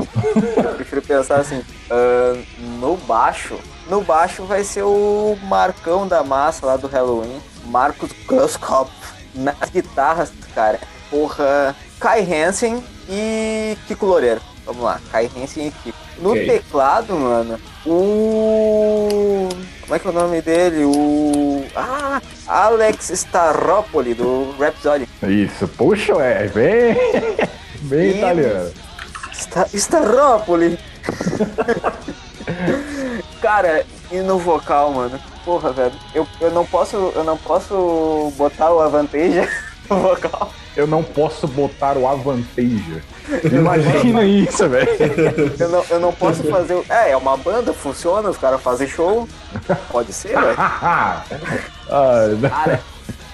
[0.56, 1.62] eu prefiro pensar assim.
[1.90, 2.40] ahn,
[2.78, 3.58] no baixo,
[3.88, 8.92] no baixo vai ser o Marcão da massa lá do Halloween, Marcos Grosskopf.
[9.34, 10.78] Nas guitarras, cara,
[11.10, 14.40] porra, Kai Hansen e Kiko Loureiro.
[14.66, 15.98] Vamos lá, Kai Hansen e Kiko.
[16.18, 16.46] No Ok.
[16.46, 19.48] teclado, mano, o.
[19.82, 20.84] Como é que é o nome dele?
[20.84, 21.64] O.
[21.74, 22.20] Ah!
[22.46, 25.08] Alex Staropoli, do Rhapsody.
[25.22, 26.94] Isso, puxa, é bem,
[27.88, 28.70] bem E- italiano.
[29.32, 30.78] Sta Staropoli.
[33.40, 35.18] Cara, e no vocal, mano?
[35.44, 35.92] Porra, velho.
[36.14, 37.12] Eu, eu não posso.
[37.14, 39.48] Eu não posso botar o Avanteja
[39.98, 40.52] vocal.
[40.76, 43.02] Eu não posso botar o Avanteja.
[43.52, 44.88] Imagina isso, velho.
[45.58, 46.74] Eu não, eu não posso fazer.
[46.74, 49.28] o- É, é uma banda, funciona, os caras fazem show.
[49.90, 50.56] Pode ser, velho.
[51.92, 52.80] Ah, Cara,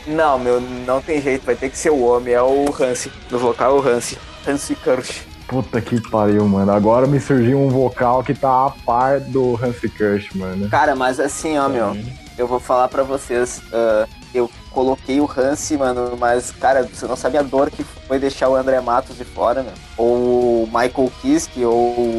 [0.06, 3.12] não, meu, não tem jeito, vai ter que ser o homem, é o Hansi.
[3.30, 4.18] No vocal é o Hansi.
[4.48, 5.22] Hansi Kirsch.
[5.46, 6.72] puta que pariu, mano.
[6.72, 10.68] Agora me surgiu um vocal que tá a par do Hansi Kirsch, mano.
[10.70, 11.96] Cara, mas assim, ó, meu,
[12.38, 13.60] eu vou falar pra vocês.
[13.72, 14.06] ah,
[14.36, 18.48] eu coloquei o Hansi, mano, mas, cara, você não sabe a dor que foi deixar
[18.48, 19.72] o André Matos de fora, meu.
[19.96, 21.74] Ou o Michael Kiske, ou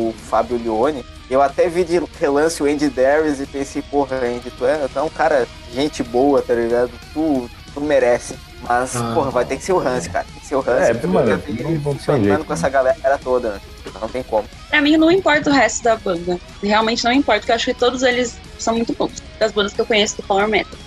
[0.09, 1.05] o Fábio Lione.
[1.29, 4.97] Eu até vi de relance o Andy Darius e pensei, porra, Andy, tu é, tu
[4.97, 6.89] é um cara, gente boa, tá ligado?
[7.13, 8.35] Tu, tu merece.
[8.67, 9.11] Mas, Ah.
[9.13, 10.25] porra, vai ter que ser o Hansi, cara.
[10.31, 10.91] Tem que ser o Hansi.
[10.91, 11.41] É, porque mano,
[11.83, 13.61] funcionando jeito, com essa galera toda, né?
[14.01, 14.47] Não tem como.
[14.69, 16.39] Pra mim, não importa o resto da banda.
[16.63, 19.11] Realmente não importa, porque eu acho que todos eles são muito bons.
[19.39, 20.77] Das bandas que eu conheço do Power Metal.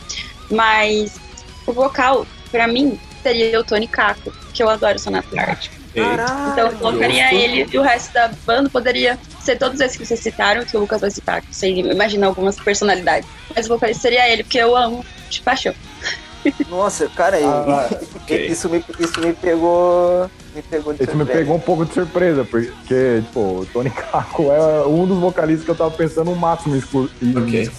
[0.51, 1.17] Mas
[1.67, 5.77] o vocal, pra mim, seria o Tony Kako, que eu adoro o Sonata Ártico.
[5.95, 7.35] Então eu colocaria justo.
[7.35, 10.81] ele e o resto da banda poderia ser todos esses que vocês citaram, que o
[10.81, 13.29] Lucas vai citar, que você imagina algumas personalidades.
[13.55, 15.75] Mas o vocalista seria ele, porque eu amo de paixão.
[16.69, 17.89] Nossa, cara, Ah,
[18.23, 18.47] ok.
[18.47, 20.31] isso, me, isso me pegou.
[20.55, 21.39] Me pegou de Isso me surpresa.
[21.41, 25.71] pegou um pouco de surpresa, porque, tipo, o Tony Kako é um dos vocalistas que
[25.71, 27.11] eu tava pensando o máximo exclu...
[27.21, 27.71] e- Ok.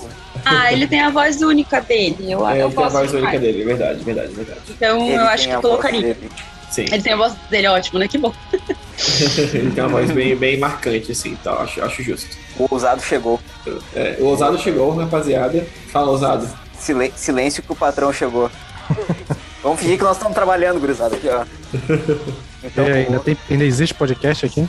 [0.45, 2.32] Ah, ele tem a voz única dele.
[2.32, 4.60] Eu, É, eu ele tem a voz única dele, verdade, verdade, verdade.
[4.69, 6.17] Então Ele eu acho que colocaria.
[6.69, 6.86] Sim.
[6.89, 8.08] Ele tem a voz dele ótimo, né?
[8.08, 8.34] Que bom.
[9.54, 12.30] ele tem uma voz bem, bem marcante, assim, então acho, acho justo.
[12.58, 13.39] O ousado chegou.
[13.93, 15.65] É, o ousado chegou, rapaziada.
[15.91, 16.47] Fala, ousado.
[16.80, 18.49] Silen- silêncio que o patrão chegou.
[19.62, 21.15] Vamos fingir que nós estamos trabalhando, gurizada.
[21.15, 21.43] Aqui, ó.
[22.63, 24.67] Então, É, ainda, tem, ainda existe podcast aqui?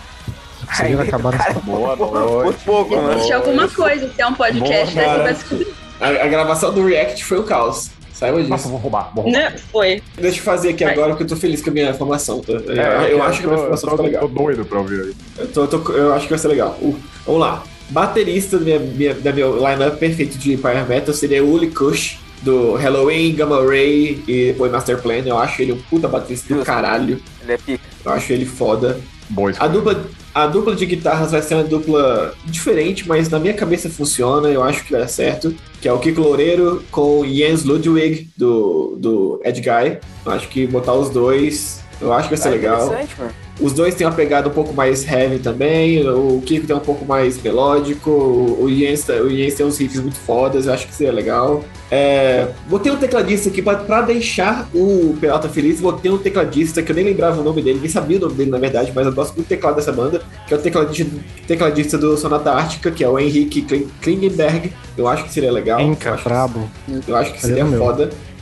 [0.72, 2.64] Vocês Aí, acabaram cara, Boa Por noite.
[2.64, 2.94] pouco.
[3.12, 5.68] Existe alguma coisa, se é um podcast, Boa, descobrir.
[6.00, 7.90] A, a gravação do React foi o caos.
[8.12, 8.68] Saiba Nossa, disso.
[8.68, 9.50] vou roubar, vou roubar.
[9.52, 10.02] Não, foi.
[10.16, 10.92] Deixa eu fazer aqui Vai.
[10.92, 12.40] agora porque eu tô feliz com a minha formação.
[12.40, 12.52] Tá?
[12.52, 14.20] É, eu, acho que a minha tô, formação tô, ficou legal.
[14.22, 15.14] tô doido pra ouvir aí.
[15.38, 16.78] Eu, tô- tô- eu acho que vai ser legal.
[16.80, 17.62] Uh, vamos lá.
[17.90, 22.18] Baterista da minha, minha, da meu lineup perfeito de Power Metal seria o Uli Kush,
[22.42, 25.22] do Halloween, Gamma Ray e depois Master Plan.
[25.26, 27.20] Eu acho ele um puta baterista do caralho.
[27.42, 27.84] Ele é pica.
[28.04, 29.00] Eu acho ele foda.
[29.28, 30.04] Boa A dupla,
[30.34, 34.62] a dupla de guitarras vai ser uma dupla diferente, mas na minha cabeça funciona, eu
[34.62, 35.54] acho que dá certo.
[35.80, 39.98] Que é o Kiko Loureiro com o Jens Ludwig, do, do Ed Guy.
[40.24, 42.86] Eu acho que botar os dois, eu acho que vai ser Ah, legal.
[42.86, 43.32] interessante, mano.
[43.60, 46.06] Os dois têm uma pegada um pouco mais heavy também.
[46.08, 48.10] O Kiko tem um pouco mais melódico.
[48.10, 50.66] O Jens, o Jens tem uns riffs muito fodas.
[50.66, 51.62] Eu acho que seria legal.
[51.90, 55.80] É, botei um tecladista aqui pra, pra deixar o Peralta feliz.
[55.80, 58.50] Botei um tecladista que eu nem lembrava o nome dele, nem sabia o nome dele
[58.50, 60.22] na verdade, mas eu gosto muito do teclado dessa banda.
[60.48, 61.10] Que é o tecladista,
[61.46, 64.72] tecladista do Sonata Ártica, que é o Henrique Kling- Klingenberg.
[64.96, 65.80] Eu acho que seria legal.
[65.80, 66.70] Enca, eu acho, brabo.
[67.06, 67.78] eu acho que Cadê seria meu?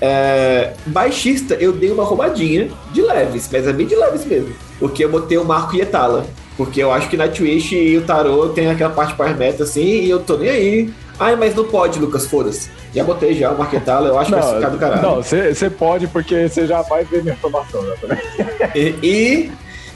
[0.01, 4.55] É, baixista, eu dei uma roubadinha de leves, mas é bem de leves mesmo.
[4.79, 6.27] Porque eu botei o Marco Ietala.
[6.57, 10.11] Porque eu acho que Nightwish e o Tarot tem aquela parte par meta assim, e
[10.11, 10.95] eu tô nem aí.
[11.19, 12.71] Ai, mas não pode, Lucas, foda-se.
[12.95, 15.03] Já botei já o Marco Ietala, eu acho que vai ficar do caralho.
[15.03, 17.83] Não, você pode porque você já vai ver minha formação.
[17.83, 17.97] Né?
[18.75, 19.53] E, e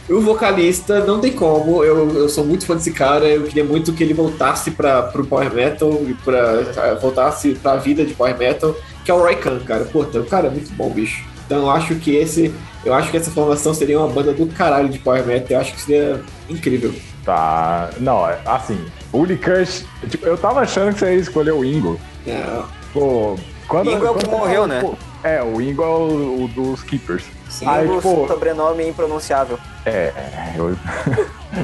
[0.09, 3.93] o vocalista, não tem como, eu, eu sou muito fã desse cara, eu queria muito
[3.93, 8.75] que ele voltasse para pro Power Metal e pra, voltasse pra vida de Power Metal,
[9.05, 9.85] que é o Roy Khan, cara.
[9.85, 11.25] Puta, o cara é muito bom, bicho.
[11.47, 12.55] Então eu acho que esse.
[12.85, 15.49] Eu acho que essa formação seria uma banda do caralho de Power Metal.
[15.51, 16.95] Eu acho que seria incrível.
[17.25, 17.91] Tá.
[18.01, 18.79] Não, é, assim,
[19.13, 19.87] o Licurse.
[20.09, 21.99] Tipo, eu tava achando que você ia escolher o Ingo.
[22.27, 23.39] É, Pô,
[23.69, 23.91] quando.
[23.91, 24.81] Ingo é o que morreu, né?
[24.81, 27.25] pô, é, o Ingo é o, o dos Keepers.
[27.49, 29.59] Sim, Aí, o pô- sobrenome impronunciável.
[29.87, 30.13] É,
[30.57, 30.71] eu,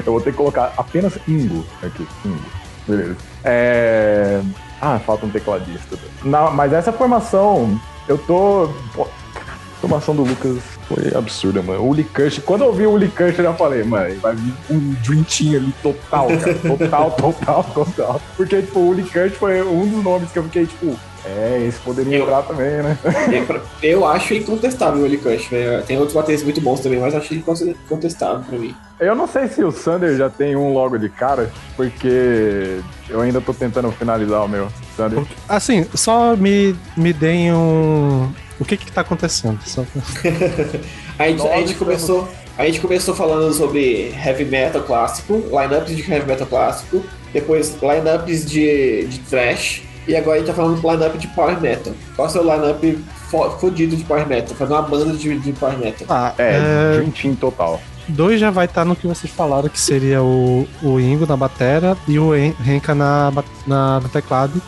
[0.05, 2.07] eu vou ter que colocar apenas Ingo aqui.
[2.25, 2.45] Ingo.
[2.87, 3.17] Beleza.
[3.43, 4.41] É.
[4.81, 5.97] Ah, falta um tecladista.
[6.23, 8.69] Não, mas essa formação, eu tô.
[8.95, 10.57] pô, a formação do Lucas
[10.87, 11.87] foi absurda, mano.
[11.87, 15.23] O Licurse, quando eu vi o Licurse, eu já falei, mano, vai vir um Dream
[15.23, 16.53] Team ali total, cara.
[16.77, 18.21] Total, total, total.
[18.37, 22.17] Porque, tipo, o Licurse foi um dos nomes que eu fiquei, tipo, é, esse poderia
[22.17, 22.97] Eu- entrar também, né?
[23.83, 25.83] Eu, eu acho incontestável o Willie Cush, né?
[25.85, 28.75] Tem outros bateristas muito bons também, mas acho incontestável pra mim.
[29.01, 32.79] Eu não sei se o Sander já tem um logo de cara, porque
[33.09, 34.67] eu ainda tô tentando finalizar o meu.
[34.95, 35.23] Sander.
[35.49, 38.31] Assim, só me, me deem um.
[38.59, 39.59] O que que tá acontecendo?
[39.65, 39.83] Só...
[41.17, 42.27] A gente, a gente começou,
[42.57, 48.43] a gente começou falando sobre heavy metal clássico, lineups de heavy metal clássico, depois lineups
[48.45, 51.93] de, de thrash, e agora a gente tá falando lineup de power metal.
[52.15, 52.83] Qual é o seu lineup
[53.29, 54.55] fo- fodido de power metal?
[54.55, 56.07] Fazer uma banda de, de power metal.
[56.09, 57.79] Ah, É, é, Dream Team total.
[58.11, 61.97] Dois já vai estar no que vocês falaram, que seria o, o Ingo na batera
[62.07, 63.31] e o En- Renka na,
[63.65, 64.61] na, no teclado.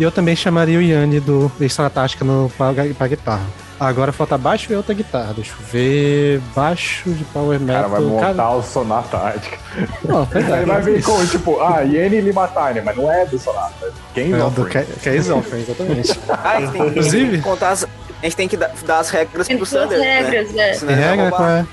[0.00, 3.42] E eu também chamaria o Yanni do Extra Tática no, pra, pra guitarra.
[3.80, 5.34] Agora falta baixo e outra guitarra.
[5.34, 6.40] Deixa eu ver.
[6.54, 7.82] Baixo de Power O Metal.
[7.82, 9.56] cara vai montar o Sonata Ártica.
[10.04, 13.38] Não, pois é, Aí vai vir com, tipo, ah, Yeni Limatine, mas não é do
[13.38, 13.92] Sonata.
[14.14, 14.70] Quem É não do foi?
[14.70, 16.18] Ke- Case Offering, exatamente.
[16.28, 17.88] Ah, a gente tem que Inclusive- contar as, a
[18.24, 20.22] gente tem que dar, dar as regras Tem pro duas Sander, né?
[20.22, 20.72] regras, é.
[20.74, 21.30] Senão Tem ele regra?
[21.30, 21.66] Qual é?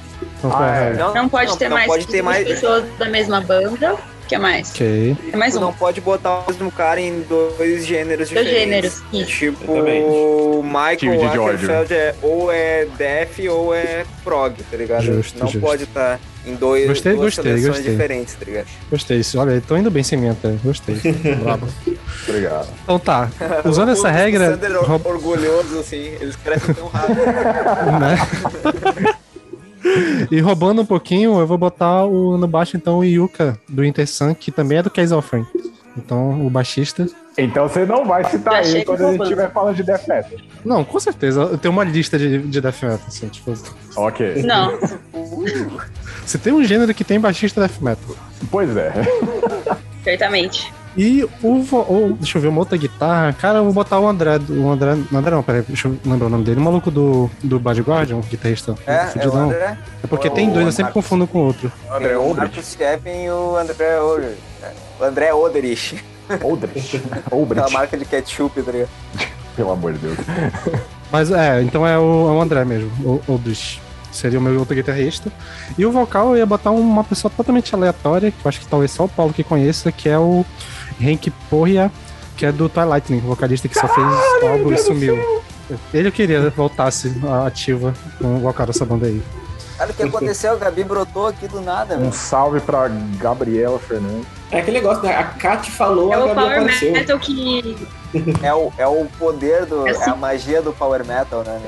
[0.43, 0.83] Ah, é.
[0.89, 1.13] regra?
[1.13, 3.93] Não pode ter não mais pode ter mais, pessoas da mesma banda.
[3.93, 4.71] O que mais?
[4.71, 5.15] Ok.
[5.31, 5.59] É mais um.
[5.59, 8.93] não pode botar o mesmo cara em dois gêneros Dois diferentes.
[8.93, 9.25] gêneros, isso.
[9.27, 11.27] Tipo, o Michael.
[11.27, 15.03] Ackerfeld é ou é def ou é prog, tá ligado?
[15.03, 15.59] Justo, não justo.
[15.59, 17.91] pode estar em dois, Gostei, duas gostei, seleções gostei.
[17.91, 18.67] diferentes, tá ligado?
[18.89, 19.17] Gostei.
[19.19, 19.39] isso.
[19.39, 20.55] Olha, tô indo bem sem mim até.
[20.63, 20.95] Gostei.
[21.43, 21.67] Brabo.
[22.27, 22.67] Obrigado.
[22.83, 23.29] Então tá.
[23.63, 24.51] Usando essa O regra.
[24.53, 27.21] Sander é orgulhoso, assim, eles crescem tão rápido.
[27.99, 29.13] né?
[30.31, 34.33] E roubando um pouquinho, eu vou botar o, no baixo então o Yuka do Intersun,
[34.33, 35.45] que também é do Case Offering.
[35.97, 37.07] Então, o baixista.
[37.37, 39.23] Então você não vai citar ele que quando a gente roubando.
[39.23, 40.39] estiver falando de Death Metal.
[40.65, 41.41] Não, com certeza.
[41.41, 42.99] Eu tenho uma lista de, de death metal.
[43.07, 43.53] Assim, tipo,
[43.95, 44.43] Ok.
[44.43, 44.77] Não.
[46.25, 48.15] se tem um gênero que tem baixista death metal.
[48.51, 48.91] Pois é.
[50.03, 50.73] Certamente.
[50.97, 53.33] E o, o- Deixa eu ver uma outra guitarra.
[53.33, 54.39] Cara, eu vou botar o André.
[54.49, 54.95] O André.
[55.11, 56.59] Não, André não, peraí, deixa eu lembrar o nome dele.
[56.59, 58.75] O maluco do, do Bad Guardian, guitarrista.
[58.87, 59.35] É, é o.
[59.35, 59.77] André.
[60.03, 61.03] É porque É tem o dois, eu sempre Marcos.
[61.03, 61.71] confundo com o outro.
[61.91, 62.37] André o Oldrich.
[62.39, 64.37] Marcos Steppen e o André Oderich.
[64.99, 66.03] O André Oderich.
[66.41, 67.01] Oldrich.
[67.11, 67.73] Aquela Oldrich.
[67.73, 68.89] marca de ketchup, tá ligado?
[69.55, 70.17] Pelo amor de Deus.
[71.11, 73.79] Mas é, então é o, é o André mesmo, o Oldrich.
[74.11, 75.29] Seria o meu outro guitarrista.
[75.77, 78.91] E o vocal eu ia botar uma pessoa totalmente aleatória, que eu acho que talvez
[78.91, 80.45] só o Paulo que conheça, que é o
[81.01, 81.91] Hank Porria,
[82.37, 84.07] que é do Twilight, o vocalista que só fez
[84.43, 85.43] o álbum e sumiu.
[85.93, 89.21] Ele eu queria voltasse a- ativa com o vocal dessa banda aí.
[89.79, 92.87] Olha o que aconteceu, a Gabi brotou aqui do nada, Um salve pra
[93.19, 94.25] Gabriela Fernandes.
[94.51, 95.13] É aquele negócio, né?
[95.17, 96.91] A Kat falou, É a o Gabi Power apareceu.
[96.93, 97.87] Metal que.
[98.41, 99.85] É o, é o poder do.
[99.85, 100.19] É É a assim.
[100.19, 101.59] magia do Power Metal, né?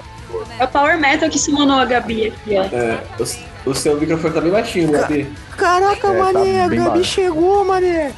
[0.60, 2.64] É o Power Metal que simonou a Gabi aqui, ó.
[2.64, 3.04] É,
[3.66, 5.30] o, o seu microfone tá bem baixinho, Gabi.
[5.58, 6.32] Caraca, É,
[6.64, 7.04] tá bem baixo.
[7.04, 8.14] chegou, mané.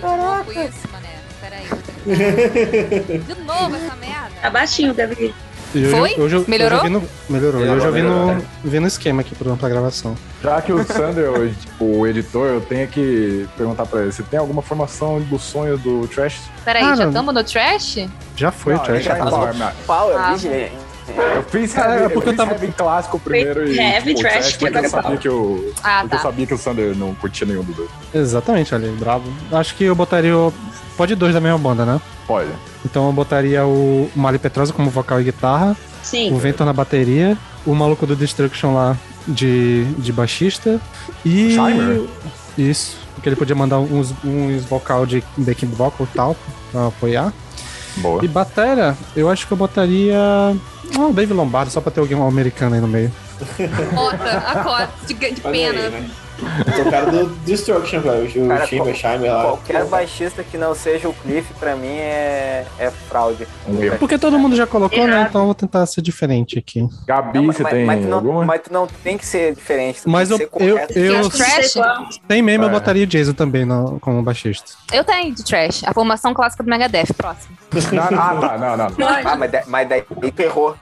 [0.00, 1.08] Que louco isso, mané.
[1.40, 4.30] Peraí, que- De novo essa merda.
[4.42, 4.94] Tá baixinho,
[5.74, 6.14] hoje- Foi?
[6.18, 6.78] hoje eu- Melhorou?
[6.78, 7.60] Eu vi no, melhorou.
[7.62, 10.16] Eu vi no, vi no esquema aqui pra, pra gravação.
[10.42, 14.22] Já que o Sander, hoje, tipo, o editor, eu tenho que perguntar pra ele: você
[14.24, 16.40] tem alguma formação do sonho do Trash?
[16.64, 18.08] Peraí, Ah, já estamos no trash?
[18.36, 19.04] Já foi, Não, Trash.
[19.04, 19.26] já tá.
[19.30, 19.72] Power Metal.
[19.86, 20.36] Power, Ah.
[21.16, 24.56] Eu fiz É, heavy, é porque eu tava- heavy clássico primeiro e Heavy tipo, trash,
[24.56, 24.80] que eu sabia
[25.10, 25.18] legal.
[25.18, 26.22] que eu, Ah, porque eu tá.
[26.24, 27.90] sabia que o Sander não curtia nenhum dos dois.
[28.14, 29.24] Exatamente, ali, bravo.
[29.52, 30.52] Acho que eu botaria o.
[30.96, 32.00] Pode dois da mesma banda, né?
[32.26, 32.50] Pode.
[32.84, 36.36] Então eu botaria o Mali Petrosa como vocal e guitarra, o Sim.
[36.38, 37.36] Ventor na bateria,
[37.66, 38.96] o maluco do Destruction lá
[39.26, 40.80] de, de baixista
[41.24, 41.50] e.
[41.52, 42.02] Shimer?
[42.58, 46.36] Isso, porque ele podia mandar uns, uns vocal de backing vocal e tal,
[46.70, 47.32] pra apoiar.
[47.96, 48.24] Boa.
[48.24, 50.16] E batera, eu acho que eu botaria.
[50.18, 53.12] Ah, o Dave Lombardo, só pra ter alguém um americano aí no meio.
[53.94, 55.80] Bota, acorda, de, de pena.
[55.80, 56.10] aí, né?
[56.66, 58.44] Eu sou o cara do Destruction, velho.
[58.44, 59.42] O Cara, Shimmer, qual- Shimer lá.
[59.42, 63.46] Qualquer baixista que não seja o Cliff, pra mim, é, é fraude.
[63.98, 65.26] Porque todo mundo já colocou, né?
[65.28, 66.88] Então eu vou tentar ser diferente aqui.
[67.06, 68.44] Gabi, Não, mas, você mas- tem mas tu não, alguma?
[68.44, 70.98] mas tu não tem que ser diferente, tu Mas tem eu, eu, correto.
[70.98, 72.08] eu, é qual.
[72.28, 72.72] sem meme, eu É.
[72.72, 74.72] botaria Jason também no, como baixista.
[74.92, 75.82] Eu tenho de trash.
[75.84, 77.56] A formação clássica do Megadeth, próximo.
[77.92, 79.08] Não, ah, tá, não, não.
[79.24, 80.76] Ah, mas, da- mas daí tu errou.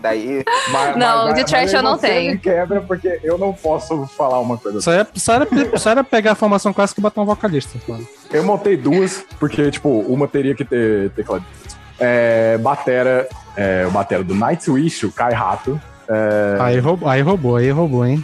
[0.00, 0.44] Daí.
[0.70, 2.32] Mas- Não, mas- de trash eu não tenho.
[2.32, 4.80] me quebra porque eu não posso falar uma coisa.
[4.80, 7.78] Só era, só, era, só era pegar a formação clássica e botar um vocalista.
[7.88, 8.06] mano.
[8.30, 11.52] Eu montei duas, porque, tipo, uma teria que ter tecladista.
[12.00, 15.80] É, batera, é, o batera do Nightwish, o Kai Rato.
[16.08, 18.22] É, Aí, roubou, aí roubou, aí roubou, hein?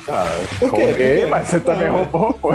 [0.58, 2.50] Coloquei, mas você também roubou, pô.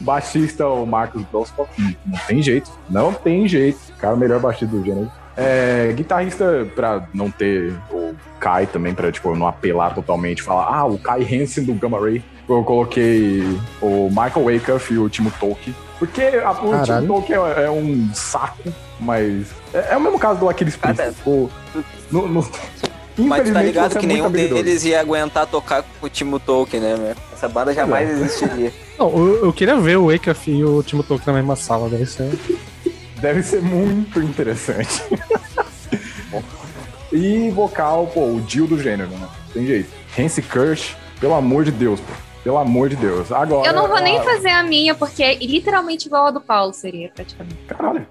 [0.00, 1.68] Baixista, o Marcos Broskop.
[2.06, 2.70] Não tem jeito.
[2.88, 3.78] Não tem jeito.
[3.98, 5.10] Cara, o melhor baixista do gênero.
[5.40, 10.84] É, guitarrista, pra não ter o Kai também, pra tipo, não apelar totalmente, falar, ah,
[10.84, 12.22] o Kai Hansen do Gamma Ray.
[12.48, 13.42] Eu coloquei
[13.80, 15.76] o Michael Wakeff e o Timo Tolkien.
[15.98, 17.06] Porque a, o Timo.
[17.06, 19.46] Tolkien é, é um saco, mas.
[19.72, 21.02] É, é o mesmo caso do Aquiles Priest.
[21.26, 21.48] O-
[22.10, 22.50] no- no-
[23.18, 24.62] Mas tá ligado é que nenhum habilidoso.
[24.62, 27.14] deles ia aguentar tocar com o Timo Tolkien, né, meu?
[27.32, 28.72] Essa banda jamais existiria.
[28.98, 32.06] Não, eu, eu queria ver o Wakeff e o Timo Tolkien na mesma sala, deve
[32.06, 32.30] ser.
[33.20, 35.02] Deve ser muito interessante.
[37.12, 39.28] e vocal, pô, o Dio do gênero, né?
[39.52, 39.90] Tem jeito.
[40.18, 42.12] Hansi Kirsch, pelo amor de Deus, pô.
[42.44, 43.30] Pelo amor de Deus.
[43.32, 43.68] Agora.
[43.68, 46.72] Eu não vou nem ah, fazer a minha, porque é literalmente igual a do Paulo,
[46.72, 47.58] seria, praticamente.
[47.66, 48.06] Caralho.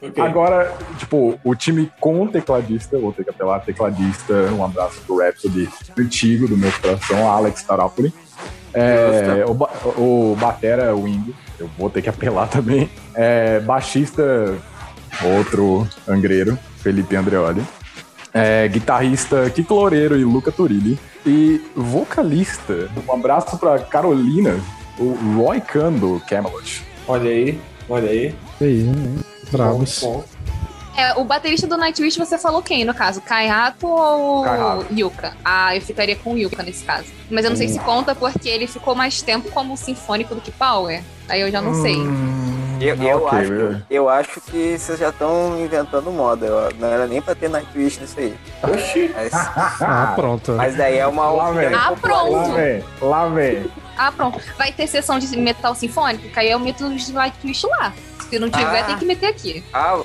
[0.00, 0.22] Ok.
[0.22, 5.68] Agora, tipo, o time com tecladista, vou ter que apelar tecladista, um abraço pro Rhapsody
[5.98, 8.12] antigo do meu coração, Alex Taropoli.
[8.74, 12.90] É, o, ba- o Batera Wing, eu vou ter que apelar também.
[13.14, 14.54] É, baixista,
[15.24, 17.62] outro angreiro, Felipe Andreoli.
[18.32, 20.98] É, guitarrista Kiko Loureiro e Luca Turilli.
[21.26, 24.54] E vocalista, um abraço pra Carolina,
[24.98, 26.84] o Roy Kando Camelot.
[27.06, 27.58] Olha aí,
[27.88, 28.34] olha aí.
[28.60, 29.16] E aí, né?
[29.50, 30.00] Bravos.
[30.02, 30.24] Bom, bom.
[30.98, 33.20] É, o baterista do Nightwish, você falou quem, no caso?
[33.20, 34.86] Kai Rato ou Kai Hato.
[34.92, 35.32] Yuka?
[35.44, 37.06] Ah, eu ficaria com o Yuka nesse caso.
[37.30, 40.50] Mas eu não sei se conta porque ele ficou mais tempo como sinfônico do que
[40.50, 41.00] Power.
[41.28, 41.94] Aí eu já não sei.
[42.80, 43.76] Eu, eu, Ok, acho, meu.
[43.88, 46.46] eu acho que vocês já estão inventando moda.
[46.46, 48.36] Eu- não era nem pra ter Nightwish nisso aí.
[48.64, 49.12] Oxi.
[49.14, 49.32] Mas,
[49.80, 50.52] Ah, pronto.
[50.52, 51.74] mas daí é uma Lá vem.
[51.74, 52.32] Ah, pronto.
[52.32, 53.70] Lá vem, lá vem.
[53.96, 54.40] Ah, pronto.
[54.56, 56.28] Vai ter sessão de metal sinfônico?
[56.28, 57.92] Que aí eu meto os Nightwish lá.
[58.28, 58.84] Se não tiver, Ah.
[58.84, 59.64] tem que meter aqui.
[59.72, 59.96] Ah,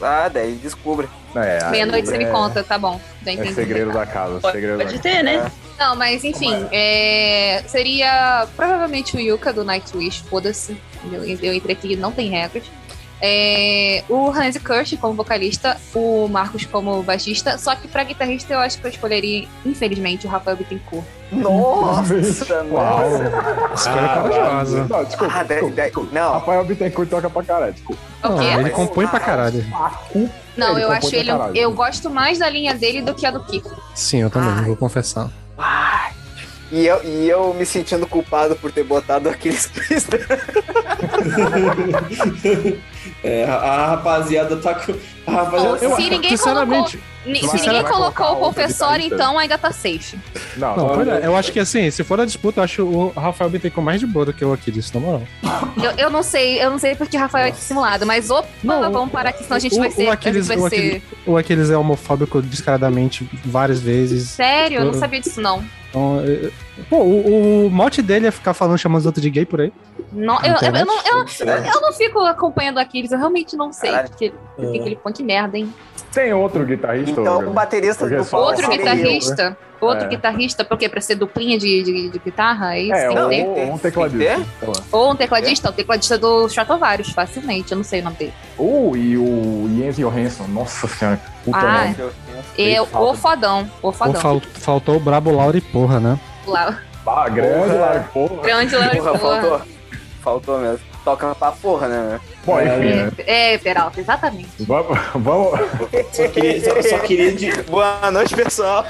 [0.00, 1.08] ah, daí descubra.
[1.34, 3.00] É, aí Meia-noite você me é- conta, tá bom.
[3.24, 5.02] Já É segredo da casa, Pode, segredo da pode casa.
[5.16, 5.50] ter, né?
[5.78, 10.76] Não, mas enfim, é, seria provavelmente o Yuka do Nightwish, foda-se.
[11.10, 12.62] Eu, eu entrei aqui, não tem regras.
[13.26, 18.58] É, o Hans Kirsch como vocalista, o Marcos como baixista, só que pra guitarrista eu
[18.58, 21.06] acho que eu escolheria, infelizmente, o Rafael Bittencourt.
[21.32, 22.14] Nossa,
[22.70, 23.08] Uau.
[23.10, 23.24] nossa.
[23.74, 24.84] Escolha corajosa.
[24.84, 26.10] Não, desculpa, Ah, desculpa, daí, desculpa.
[26.12, 28.02] não, Rafael Bittencourt toca pra caralho, desculpa.
[28.22, 29.64] Não, ele compõe pra caralho.
[30.54, 31.30] Não, Ele eu acho ele.
[31.30, 31.56] caralho.
[31.56, 33.74] Eu gosto mais da linha dele do que a do Kiko.
[33.94, 34.64] Sim, eu também, Ai.
[34.66, 35.30] vou confessar.
[35.56, 36.12] Ai.
[36.72, 39.70] E eu, e eu me sentindo culpado por ter botado aqueles
[43.24, 44.92] É, a, a rapaziada tá com.
[45.26, 49.14] A rapaziada tá- se ninguém Sinceramente, Mas Se você ninguém vai colocou o confessor, guitarrista?
[49.14, 50.18] então ainda tá safe.
[50.58, 52.82] Não, Não, olha, pois é, eu acho que assim, se for a disputa, eu acho
[52.84, 55.22] o Rafael Bittencourt mais de boa do que o Aquiles, na moral.
[55.82, 58.92] Eu, eu não sei, eu não sei porque o Rafael é dissimulado, mas opa, Não,
[58.92, 60.08] vamos parar aqui, senão a gente o- vai o ser.
[60.08, 60.86] Aquiles- a gente o vai ser...
[60.86, 64.28] Aquiles- O Aquiles é homofóbico descaradamente várias vezes.
[64.28, 65.64] Sério, eu não Eu- sabia disso, não.
[65.88, 66.50] Então, é-
[66.90, 69.72] pô, o, o mote dele é ficar falando, chamando os outros de gay por aí.
[70.14, 71.26] Não eu, eu, eu não eu,
[71.74, 75.22] eu não fico acompanhando o Aquiles, eu realmente não sei o que, ele põe, que
[75.22, 75.72] merda, hein?
[76.12, 77.20] Tem outro guitarrista?
[77.20, 78.94] Então, o baterista Porque do Paulo Outro seria eu.
[78.96, 80.08] guitarrista, outro É.
[80.08, 80.88] guitarrista, por quê?
[80.88, 82.76] Pra ser duplinha de, de, de guitarra?
[82.76, 82.94] É isso?
[82.94, 83.46] É, tem ou, que ter.
[83.66, 84.42] ou um tecladista.
[84.92, 88.32] Ou um tecladista, o tecladista do Stratovarius, facilmente, eu não sei o nome dele.
[88.56, 92.12] Uh, e o Jens Johansson, nossa senhora, puta Ah, nome.
[92.56, 94.14] É o fodão, o fodão.
[94.20, 96.18] fal- faltou o Brabo Laura e porra, né?
[96.46, 97.74] Lá, Ah, grande, Porra.
[97.74, 98.42] lá, porra.
[98.42, 99.66] grande Larry Porra, Porra.
[100.24, 100.58] Faltou.
[100.58, 100.80] Mesmo.
[101.04, 102.20] Toca pra porra, né?
[102.46, 103.12] Bom, enfim, né?
[103.26, 104.48] É, Peralta, exatamente.
[104.60, 105.60] Vamos, vamos.
[106.12, 108.86] Só queria, só, só queria, di- Boa noite, pessoal.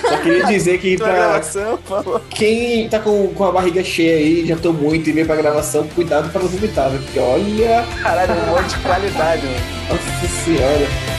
[0.00, 1.78] só queria dizer que Pra pra gravação,
[2.30, 5.86] quem tá com, com a barriga cheia aí, já tô muito e veio pra gravação,
[5.88, 7.00] cuidado pra não vomitar, viu?
[7.02, 9.58] Porque olha, Caralho, um monte de qualidade, mano.
[9.90, 11.17] nossa senhora.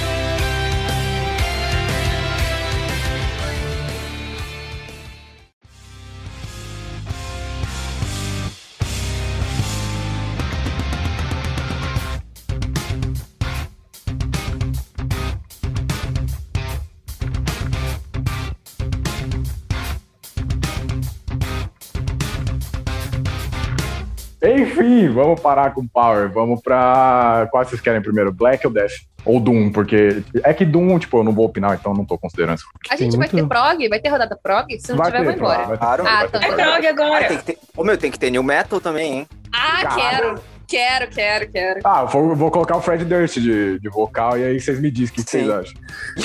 [24.89, 26.31] Enfim, vamos parar com Power.
[26.31, 27.47] Vamos pra.
[27.51, 28.31] Qual vocês querem primeiro?
[28.33, 28.91] Black ou Death?
[29.23, 29.71] Ou Doom?
[29.71, 30.23] Porque.
[30.43, 32.65] É que Doom, tipo, eu não vou opinar, então não tô considerando isso.
[32.89, 33.87] A gente vai muito- ter prog?
[33.89, 34.79] Vai ter rodada prog?
[34.79, 35.57] Se não tiver, eu vou embora.
[35.65, 35.77] vai ter.
[35.77, 36.03] Claro.
[36.07, 36.39] Ah, vai tá.
[36.39, 36.45] ter.
[36.45, 37.27] É prog Ah, agora.
[37.27, 37.57] tem que ter...
[37.77, 39.27] Ô, meu, tem que ter New Metal também, hein?
[39.53, 39.99] Ah, Caralho.
[40.01, 40.58] quero!
[40.69, 41.79] Quero, quero, quero.
[41.83, 44.91] Ah, eu vou, vou colocar o Fred Durst de, de vocal e aí vocês me
[44.91, 45.73] dizem o que, que vocês acham.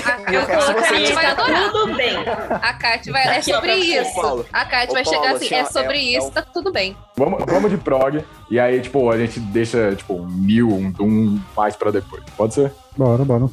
[0.04, 1.70] A, Eu a Kátia colocaria, vai adorar.
[1.72, 2.16] tudo bem.
[2.50, 3.38] A Kátia vai.
[3.38, 4.46] É sobre isso.
[4.52, 6.94] A Kátia Ô, vai chegar assim, assim, é sobre é- é isso, tá tudo bem.
[7.16, 11.40] Vamos, vamos de prog e aí, tipo, a gente deixa, tipo, um mil, um doom
[11.56, 12.22] mais pra depois.
[12.36, 12.70] Pode ser?
[12.96, 13.46] Bora, bora.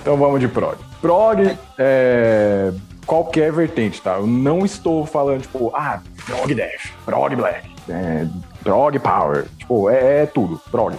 [0.00, 0.76] Então vamos de prog.
[1.02, 2.72] Prog é
[3.04, 4.14] qualquer vertente, tá?
[4.14, 8.26] Eu não estou falando, tipo, ah, prog dash, prog black, é,
[8.66, 9.44] prog power.
[9.58, 10.94] Tipo, é, é tudo, prog.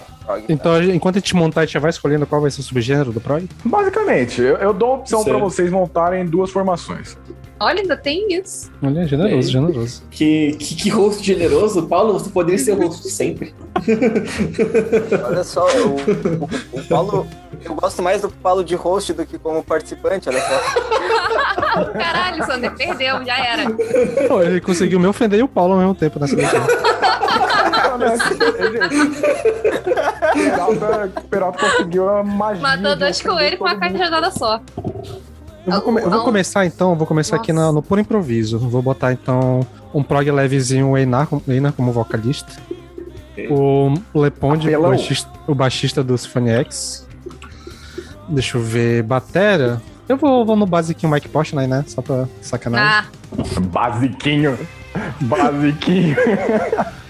[0.48, 2.60] Então, a gente- enquanto a gente montar, a gente já vai escolhendo qual vai ser
[2.60, 3.48] o subgênero do prog?
[3.64, 7.16] Basicamente, eu, eu dou a opção pra vocês montarem duas formações.
[7.60, 8.70] Olha, ainda tem isso.
[8.82, 9.52] Olha, generoso, É.
[9.52, 10.02] generoso.
[10.10, 13.54] Que, que, que rosto generoso, Paulo, você poderia ser o rosto sempre.
[15.26, 17.26] Olha só, o, o, o Paulo.
[17.64, 21.82] Eu gosto mais do Paulo de host do que como participante, olha só.
[21.92, 23.70] Caralho, Sander, perdeu, já era.
[24.28, 26.62] Pô, ele conseguiu me ofender e o Paulo ao mesmo tempo nessa leitura.
[30.32, 32.62] Peralta, Peralta conseguiu a magia.
[32.62, 33.80] Matou de dois coelhos com uma mundo.
[33.80, 34.60] cajadada só.
[35.68, 37.66] Eu vou, come- eu vou começar então, eu vou começar aqui Nossa.
[37.66, 38.58] na- no puro improviso.
[38.58, 39.60] Vou botar então
[39.94, 42.52] um prog levezinho, o Einar, Einar como vocalista.
[43.50, 44.90] O Leponde, o Apelão.
[44.90, 47.06] baixista, o baixista do Symphony X.
[48.28, 49.80] Deixa eu ver, batera.
[50.08, 51.84] Eu vou, vou no basiquinho Mike Portnoy, né?
[51.86, 52.86] Só pra sacanagem.
[52.88, 53.04] Ah,
[53.70, 54.58] Basiquinho.
[55.20, 56.16] Basiquinho.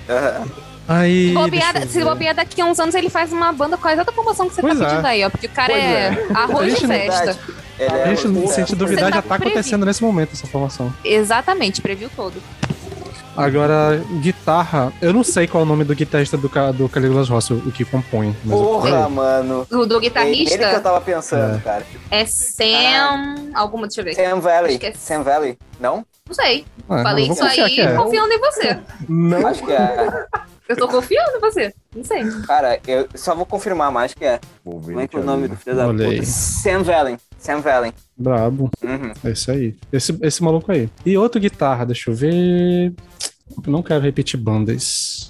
[0.89, 1.33] Aí.
[1.35, 4.49] bobear, se bobear daqui a uns anos ele faz uma banda com a exata promoção
[4.49, 4.89] que você Pois tá é.
[4.89, 5.29] pedindo aí, ó.
[5.31, 6.27] Porque o cara é, é.
[6.35, 7.39] arroz de festa.
[7.79, 10.47] A é gente, a gente duvidar, Você tá já tá previ- acontecendo nesse momento essa
[10.47, 10.93] formação.
[11.05, 12.43] Exatamente, previu todo.
[13.37, 14.93] Agora, guitarra.
[15.01, 17.85] Eu não sei qual é o nome do guitarrista do, do Caligula's Rossi, o que
[17.85, 18.35] compõe.
[18.45, 19.65] Mas eu- Porra, mano.
[19.71, 21.61] O do É ele que eu guitarrista tava pensando, É.
[21.61, 21.87] cara.
[22.11, 23.51] é Sam.
[23.55, 24.15] Alguma, deixa eu ver.
[24.15, 24.79] Sam Valley.
[24.83, 25.57] É- Sam Valley.
[25.79, 26.05] Não?
[26.29, 26.65] Não sei.
[26.89, 27.95] Ah, Falei eu isso aí é.
[27.95, 28.79] confiando em você.
[29.09, 29.47] Não.
[29.47, 30.27] Acho que é.
[30.69, 31.75] Eu tô confiando em você.
[31.97, 32.25] Não sei.
[32.47, 34.39] Cara, eu só vou confirmar, acho que é.
[34.63, 36.23] Vou ver Como é que é o nome do filho da Olha puta?
[36.25, 37.17] Sam Valley.
[37.39, 37.93] Sam Valley.
[38.17, 38.71] Brabo.
[38.83, 39.13] Uhum.
[39.25, 39.75] É isso aí.
[39.91, 40.91] Esse, esse maluco aí.
[41.07, 42.93] E outro guitarra, deixa eu ver.
[43.67, 45.28] Não quero repetir bandas.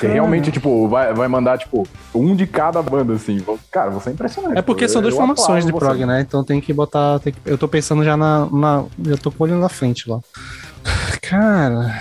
[0.00, 3.44] Você realmente, tipo, vai, vai mandar, tipo, um de cada banda, assim.
[3.70, 4.58] Cara, você é impressionante.
[4.58, 6.20] É porque são duas formações de prog, né?
[6.20, 7.18] Então tem que botar.
[7.20, 8.84] tem que- eu tô pensando já na, na.
[9.04, 10.20] Eu tô com o olho na frente lá.
[11.22, 11.94] Cara.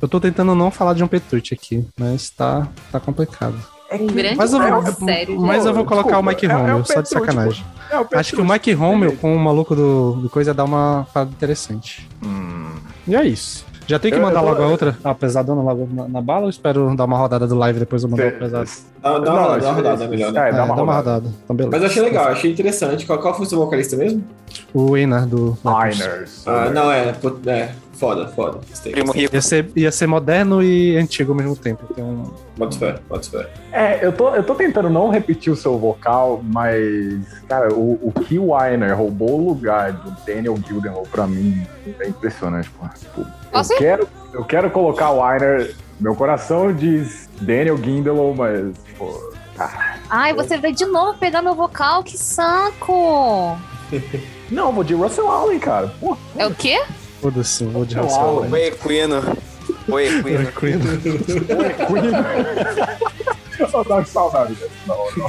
[0.00, 3.56] Eu tô tentando não falar de um Petrucci aqui, mas tá, tá complicado.
[3.90, 5.40] Um grande Mas eu, vou- sério.
[5.40, 7.64] mas eu vou colocar Desculpa, o Mike é- é o Romeo, só de Petrucci, sacanagem.
[7.90, 11.06] É, o Acho que o Mike Romeo com o maluco do, do coisa dá uma
[11.12, 12.06] parada interessante.
[12.22, 12.68] Hum,
[13.08, 13.64] E é isso.
[13.88, 16.20] Já tem que Eu- mandar eu tô- logo a outra, a pesadona logo na, na
[16.20, 18.68] bala ou espero dar uma rodada do live depois eu mandar cê- o pesado?
[19.02, 20.48] Dá, dá uma, dá uma rodada, é melhor, né?
[20.48, 21.24] É, dá uma rodada.
[21.44, 21.70] Então, beleza.
[21.74, 23.06] Mas eu achei legal, achei interessante.
[23.06, 24.22] Qual, qual foi o seu vocalista mesmo?
[24.74, 25.56] O Einar do.
[25.64, 26.46] Miners.
[26.46, 27.70] Ah, não, é, put- é.
[27.98, 28.60] Foda, foda.
[28.82, 29.34] Primo rico.
[29.34, 31.84] Ia ser, ia ser moderno e antigo ao mesmo tempo.
[31.90, 33.50] Então, Bota fé, bota fé.
[33.72, 38.12] É, eu tô, eu tô tentando não repetir o seu vocal, mas, cara, o, o
[38.12, 41.66] que o Weiner roubou o lugar do Daniel Gildenlow pra mim
[42.00, 42.86] é impressionante, pô.
[42.88, 45.74] Tipo, eu, quero, eu quero colocar o Weiner.
[46.00, 49.32] Meu coração diz Daniel Gildenlow, mas, pô,
[50.08, 53.58] Ai, você veio de novo pegar meu vocal, que saco!
[54.50, 55.92] Não, eu vou de Russell Allen, cara.
[56.00, 56.80] Pô, É o quê?
[57.20, 58.04] Foda-se, eu vou de Uau.
[58.04, 58.50] Russell Allen.
[58.50, 59.36] O Equino.
[59.88, 60.52] O Equino.
[60.52, 60.78] Queen.
[63.58, 64.70] Eu tava com saudade dessa.
[64.86, 65.28] Não, não.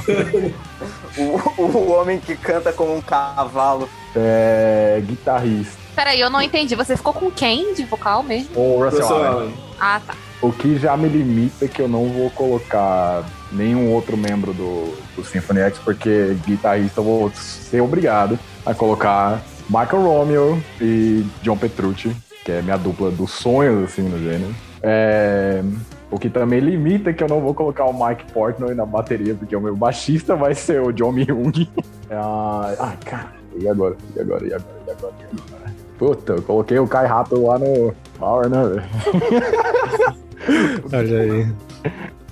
[1.58, 3.88] O, o homem que canta como um cavalo.
[4.14, 5.02] É.
[5.04, 5.76] Guitarrista.
[5.96, 6.76] Peraí, eu não entendi.
[6.76, 8.50] Você ficou com quem de vocal mesmo?
[8.54, 9.32] Ou Russell, Russell Allen.
[9.32, 9.54] Allen.
[9.80, 10.14] Ah, tá.
[10.40, 14.96] O que já me limita é que eu não vou colocar nenhum outro membro do,
[15.16, 21.56] do Symphony X, porque guitarrista eu vou ser obrigado a colocar Michael Romeo e John
[21.56, 22.10] Petrucci,
[22.44, 24.52] que é minha dupla dos sonhos, assim, no gênero.
[24.82, 25.62] É,
[26.10, 29.32] o que também limita é que eu não vou colocar o Mike Portnoy na bateria,
[29.32, 31.68] porque o meu baixista vai ser o John Myung.
[32.12, 33.96] Ah, ai, cara, e agora?
[34.16, 34.44] E agora?
[34.44, 34.74] E agora?
[34.84, 35.14] E agora?
[35.20, 35.74] E agora?
[35.96, 38.82] Puta, eu coloquei o Kai Rato lá no Power, né, velho?
[40.92, 41.46] Olha aí.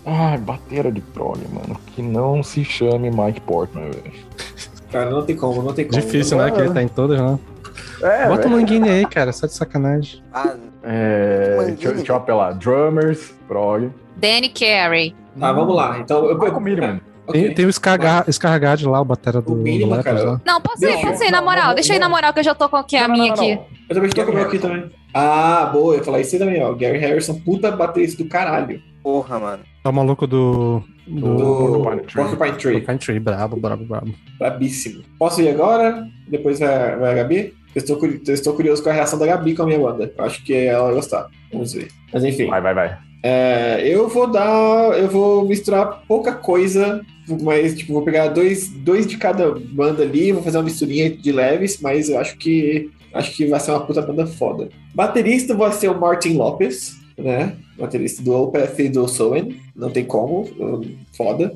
[0.05, 1.79] Ai, bateira de prog, mano.
[1.95, 4.13] Que não se chame Mike Portman, velho.
[4.91, 6.01] Cara, não tem como, não tem como.
[6.01, 6.51] Difícil, né?
[6.51, 7.39] Que ele tá em todas, né?
[8.03, 8.51] É, Bota o.
[8.51, 10.23] Manguini aí, cara, só de sacanagem.
[10.33, 12.55] Ah, É, deixa, eu- deixa eu apelar.
[12.55, 13.91] Drummers, prog.
[14.17, 15.15] Danny Carey.
[15.39, 15.99] Tá, vamos lá.
[15.99, 16.39] Então, eu.
[16.39, 17.01] Vai comigo, mano.
[17.31, 20.41] Tem, tem o Scarga- Scargard lá, o batera do, O mínimo, do Lepers lá.
[20.47, 21.69] Não, posso ir, posso ir, na moral.
[21.69, 23.35] não, Deixa eu ir na moral, que eu já tô com aqui a Não, minha
[23.35, 23.53] não, não.
[23.53, 23.61] aqui.
[23.91, 24.91] Eu também estou com o meu aqui também.
[25.13, 26.73] Ah, boa, eu ia falar isso aí também, ó.
[26.73, 28.81] Gary Harrison, puta baterista do caralho.
[29.03, 29.63] Porra, mano.
[29.85, 30.83] É o maluco do.
[31.07, 31.37] Do.
[31.37, 32.25] Do Porcupine Tree.
[32.25, 32.73] Porcupine Tree.
[32.73, 34.15] Porcupine Tree, brabo, brabo, brabo.
[34.39, 35.03] Brabíssimo.
[35.19, 36.07] Posso ir agora?
[36.29, 37.55] Depois vai, vai a Gabi?
[37.75, 40.13] Eu estou, eu estou curioso com a reação da Gabi com a minha banda.
[40.17, 41.29] Eu acho que ela vai gostar.
[41.53, 41.89] Vamos ver.
[42.13, 42.47] Mas enfim.
[42.47, 42.99] Vai, vai, vai.
[43.23, 44.99] É, eu vou dar.
[44.99, 47.05] Eu vou misturar pouca coisa,
[47.43, 51.33] mas tipo, vou pegar dois, dois de cada banda ali, vou fazer uma misturinha de
[51.33, 52.91] leves, mas eu acho que.
[53.15, 54.69] Acho que vai ser uma puta banda foda.
[54.95, 57.57] Baterista vai ser o Martin Lopes, né?
[57.77, 59.61] Baterista do Opeth e do Soen.
[59.75, 60.49] Não tem como.
[61.17, 61.53] Foda.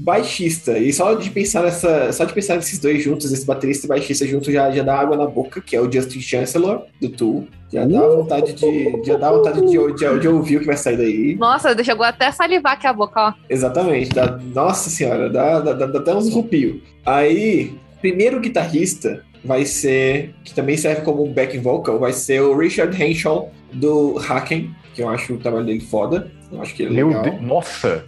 [0.00, 0.78] Baixista.
[0.78, 2.12] E só de pensar nessa.
[2.12, 5.16] Só de pensar nesses dois juntos, esse baterista e baixista juntos, já, já dá água
[5.16, 7.46] na boca, que é o Justin Chancellor, do Tool.
[7.72, 9.02] Já dá vontade de.
[9.04, 11.34] Já dá vontade de, de, de ouvir o que vai sair daí.
[11.36, 13.34] Nossa, chegou até salivar aqui a boca, ó.
[13.48, 14.10] Exatamente.
[14.10, 16.82] Dá, nossa senhora, dá, dá, dá, dá até uns rupios.
[17.04, 22.56] Aí, primeiro guitarrista vai ser, que também serve como um backing vocal, vai ser o
[22.56, 26.30] Richard Henshaw do Haken, que eu acho o trabalho dele foda.
[26.50, 27.22] Eu acho que ele é Meu.
[27.22, 28.04] Deus, nossa!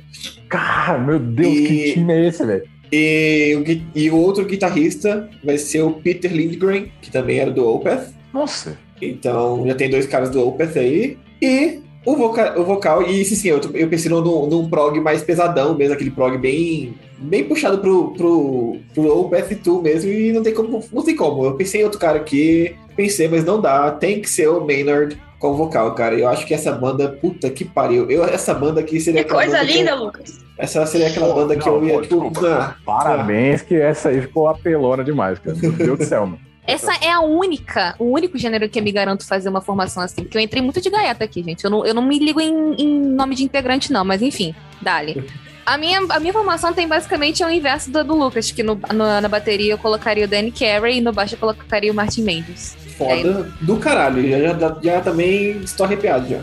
[0.48, 2.62] Cara, meu Deus, E- que time é esse, velho?
[2.92, 8.12] E, o e outro guitarrista vai ser o Peter Lindgren, que também era do Opeth.
[8.32, 8.78] Nossa!
[9.02, 11.18] Então já tem dois caras do Opeth aí.
[11.42, 15.22] E o, voca o vocal, e isso sim, eu, eu pensei num, num prog mais
[15.22, 20.42] pesadão mesmo, aquele prog bem, bem puxado pro, pro, pro Opeth 2 mesmo, e não
[20.42, 20.84] tem como.
[20.92, 21.46] Não tem como.
[21.46, 23.90] Eu pensei em outro cara aqui, pensei, mas não dá.
[23.90, 25.16] Tem que ser o Maynard
[25.50, 26.14] com vocal, cara.
[26.14, 28.10] Eu acho que essa banda, puta que pariu.
[28.10, 30.40] Eu, essa banda aqui seria Que coisa banda que eu- linda, Lucas.
[30.56, 32.46] essa seria aquela banda que Não, eu ia, pô, tipo.
[32.46, 35.56] ah, Parabéns, que essa aí ficou apelona demais, cara.
[35.56, 36.40] Meu Deus do céu, mano.
[36.66, 40.22] Essa é a única, o único gênero que eu me garanto fazer uma formação assim.
[40.22, 41.62] Porque eu entrei muito de gaiata aqui, gente.
[41.62, 45.22] Eu não, eu não me ligo em, em nome de integrante, não, mas enfim, dale.
[45.66, 49.20] A minha, a minha formação tem basicamente o inverso da do Lucas, que no, no-
[49.20, 52.76] na bateria eu colocaria o Danny Carey e no baixo eu colocaria o Martin Mendes.
[52.98, 54.28] Foda do caralho.
[54.28, 56.40] Já, já, já também estou arrepiado já.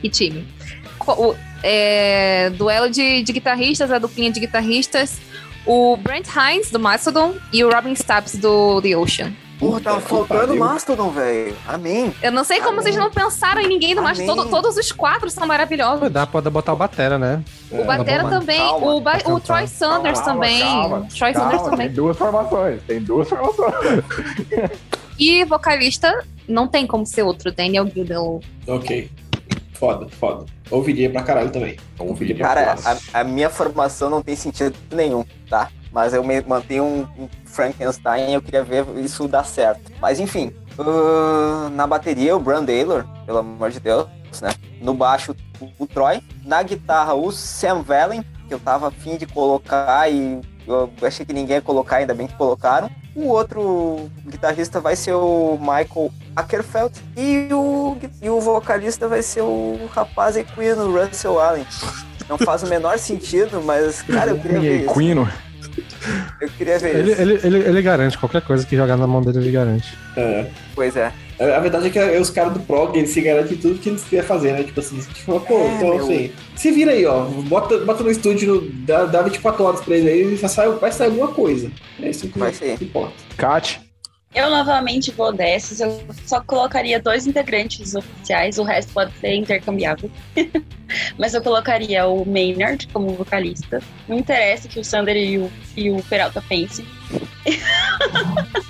[0.00, 0.46] Que time.
[1.06, 5.18] O- é, duelo de, de guitarristas, a duplinha de guitarristas.
[5.66, 9.32] O Brent Hines, do Mastodon, e o Robin Stubbs, do The Ocean.
[9.58, 10.54] Porra, tava faltando.
[10.56, 11.56] Mastodon, velho.
[11.66, 12.12] Amém.
[12.22, 12.82] Eu não sei como Amém.
[12.82, 14.02] vocês não pensaram em ninguém do.
[14.02, 14.46] Mastodon.
[14.48, 16.10] Todos os quatro são maravilhosos.
[16.10, 17.42] Dá pra botar o Batera, né?
[17.70, 20.60] O Batera calma, também, calma, o, ba- o Troy Sanders Calma, também.
[20.60, 21.86] calma, Troy Sanders calma, também.
[21.86, 24.04] Tem duas formações, tem duas formações.
[25.18, 28.40] E vocalista, não tem como ser outro, Daniel Gilden.
[28.66, 29.10] Ok.
[29.72, 30.46] Foda, foda.
[30.70, 31.76] Ouviria pra caralho também.
[31.98, 33.00] Ouviria pra Cara, caralho.
[33.12, 35.68] a, a minha formação não tem sentido nenhum, tá?
[35.92, 39.92] Mas eu me- mantenho um, um Frankenstein e eu queria ver isso dar certo.
[40.00, 44.06] Mas enfim, ahn, na bateria o Brand Taylor, pelo amor de Deus,
[44.40, 44.50] né?
[44.80, 46.20] No baixo o, o Troy.
[46.44, 51.32] Na guitarra o Sam Valen, que eu tava afim de colocar e eu achei que
[51.32, 52.90] ninguém ia colocar, ainda bem que colocaram.
[53.14, 59.42] O outro guitarrista vai ser o Michael Ackerfeld e o, e o vocalista vai ser
[59.42, 61.66] o rapaz equino, Russell Allen.
[62.28, 64.94] Não faz o menor sentido, mas, cara, eu queria ver aí, isso.
[64.94, 65.28] Quino?
[66.40, 67.22] Eu queria ver Ele, isso.
[67.22, 69.96] ele, ele, ele garante, qualquer coisa que jogar na mão dele, ele garante.
[70.16, 70.46] É.
[70.74, 71.12] Pois é.
[71.38, 74.04] A a verdade é que os caras do prog, eles se garantem tudo que eles
[74.04, 74.62] querem fazer, né?
[74.62, 76.04] Tipo assim, tipo, pô, É, então meu.
[76.04, 80.08] assim, se vira aí, ó, bota, bota no estúdio, dá, dá 24 horas pra ele
[80.08, 81.70] aí e já sai, vai sair alguma coisa.
[82.00, 82.78] É isso que, Vai ser.
[82.78, 83.14] que importa.
[83.36, 83.80] Kat?
[84.34, 85.78] Eu novamente vou dessas.
[85.78, 90.10] Eu só colocaria dois integrantes oficiais, o resto pode ser intercambiável.
[91.16, 93.80] Mas eu colocaria o Maynard como vocalista.
[94.08, 96.84] Não interessa que o Sander e o, e o Peralta pensem.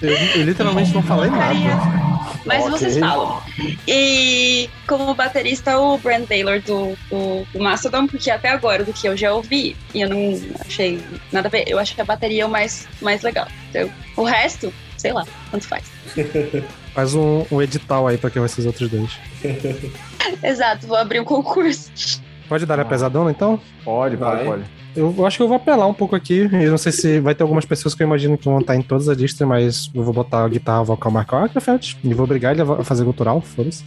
[0.02, 2.13] Eu, eu literalmente não falei Colocaria- nada.
[2.44, 2.70] Mas Ok.
[2.78, 3.42] vocês falam.
[3.88, 9.08] E como baterista, o Brand Taylor do, do, do Mastodon, porque até agora, do que
[9.08, 12.42] eu já ouvi, e eu não achei nada a ver, eu acho que a bateria
[12.42, 13.46] é o mais, mais legal.
[13.70, 15.84] Então, o resto, sei lá, tanto faz.
[16.94, 19.10] Faz um, um edital aí pra quem vai ser os outros dois.
[20.44, 21.90] Exato, vou abrir um concurso.
[22.48, 23.60] Pode dar a pesadona, então?
[23.84, 24.44] Pode, Vai.
[24.44, 24.64] pode, pode.
[24.96, 26.48] Eu acho que eu vou apelar um pouco aqui.
[26.52, 28.82] Eu não sei se vai ter algumas pessoas que eu imagino que vão estar em
[28.82, 32.52] todas as listas, mas eu vou botar a guitarra vocal Michael Ackerfeld e vou obrigar
[32.52, 33.84] ele a fazer gutural, foda-se.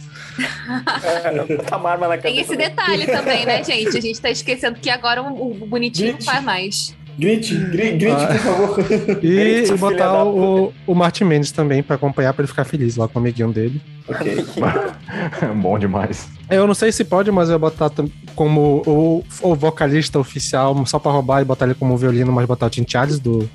[1.56, 3.96] Botar uma arma na Tem esse detalhe também, né, gente?
[3.96, 6.96] A gente tá esquecendo que agora o, bonitinho não faz mais.
[7.18, 8.26] Grite, gri- grite, Ah.
[8.28, 8.78] por favor.
[9.22, 13.08] E, filha botar o, o Martin Mendes também pra acompanhar, pra ele ficar feliz lá
[13.08, 13.80] com o amiguinho dele.
[14.08, 14.46] Ok.
[15.60, 16.28] Bom demais.
[16.50, 17.90] Eu não sei se pode, mas eu vou botar
[18.34, 22.66] como o, o vocalista oficial, só pra roubar e botar ele como violino, mas botar
[22.66, 23.48] o Tim Charles do,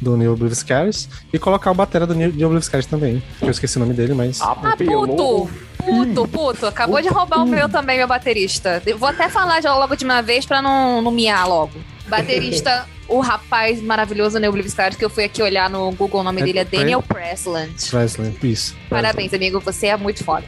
[0.00, 3.22] do Neil Oblivious Caris e colocar o batera do Neil Oblivious Caris também.
[3.38, 4.40] Que eu esqueci o nome dele, mas.
[4.40, 5.48] Ah, puto!
[5.80, 6.66] Puto, puto.
[6.66, 8.82] Acabou de roubar o meu também, meu baterista.
[8.84, 11.72] Eu Vou até falar já logo de uma vez pra não, não miar logo.
[12.10, 16.24] Baterista, o rapaz maravilhoso Neil Oblivious Caris, que eu fui aqui olhar no Google, o
[16.24, 17.72] nome É dele é Daniel Presland.
[17.90, 18.76] Presley, isso.
[18.88, 20.44] Parabéns, amigo, você é muito foda.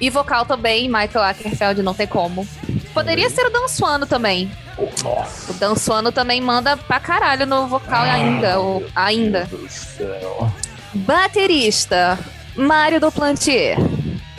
[0.00, 2.46] E vocal também, Michael Ackerfeld, não tem como.
[2.94, 4.50] Poderia ser o Dan Suano também.
[5.04, 5.52] Nossa.
[5.52, 8.58] O Dan Suano também manda pra caralho no vocal ainda.
[8.60, 9.44] o- ainda.
[9.44, 10.50] do céu.
[10.94, 12.18] Baterista.
[12.56, 13.76] Mário do Plantier.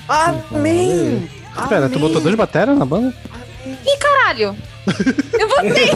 [0.08, 1.30] Amém!
[1.62, 3.16] Espera, tu botou dois bateras na banda?
[4.00, 4.56] Caralho!
[5.40, 5.90] Eu botei!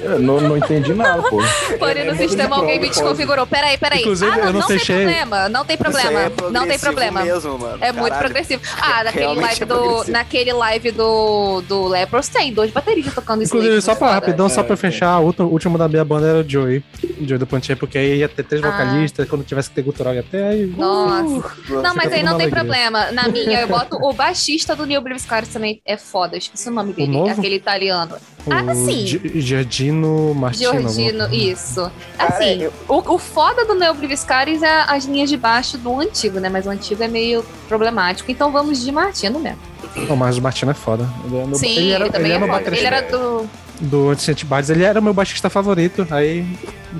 [0.00, 1.38] É, eu não, não entendi nada, pô.
[1.78, 3.46] Porém, no é sistema muito alguém me desconfigurou.
[3.46, 4.00] Peraí, peraí.
[4.00, 5.50] Inclusive, ah, não, eu não não tem problema.
[5.50, 6.00] Não tem problema.
[6.00, 7.22] Isso aí é não tem problema.
[7.22, 7.78] Mesmo, mano.
[7.80, 8.24] É muito Caralho.
[8.24, 8.62] progressivo.
[8.80, 10.10] Ah, naquele Realmente live é do.
[10.12, 13.54] Naquele live do, do Lepros tem dois bateristas tocando isso.
[13.56, 14.12] Inclusive, só pra foda.
[14.20, 16.78] rapidão, só pra É, fechar, o último- da minha banda era o Joey.
[17.20, 18.70] O Joey do Plantier, porque aí ia ter três Ah.
[18.70, 20.66] vocalistas, quando tivesse que ter gutural ia ter aí.
[20.66, 21.24] Nossa.
[21.24, 22.50] uh, Não, mas aí não tem alegria.
[22.50, 23.10] problema.
[23.12, 26.34] Na minha, eu boto o baixista do New Blue Scars também é foda.
[26.36, 27.27] Eu esqueci o nome dele.
[27.28, 27.40] Novo?
[27.40, 28.16] Aquele italiano.
[28.46, 29.06] O Ah, sim.
[29.06, 30.72] Gi- Giardino Martino.
[30.72, 31.90] Giorgino, alguma- isso.
[32.18, 36.48] Assim, o, o foda do Neo Bliviscaris é as linhas de baixo do antigo, né?
[36.48, 38.30] Mas o antigo é meio problemático.
[38.30, 39.58] Então vamos de Martino mesmo.
[40.08, 41.08] O Marcos Martino é foda.
[41.24, 43.48] Ele, é meu- Sim, ele era, ele também ele é meu baterista Ele era do.
[43.80, 46.06] Do Anticent Bars, ele era o meu baixista favorito.
[46.10, 46.44] Aí,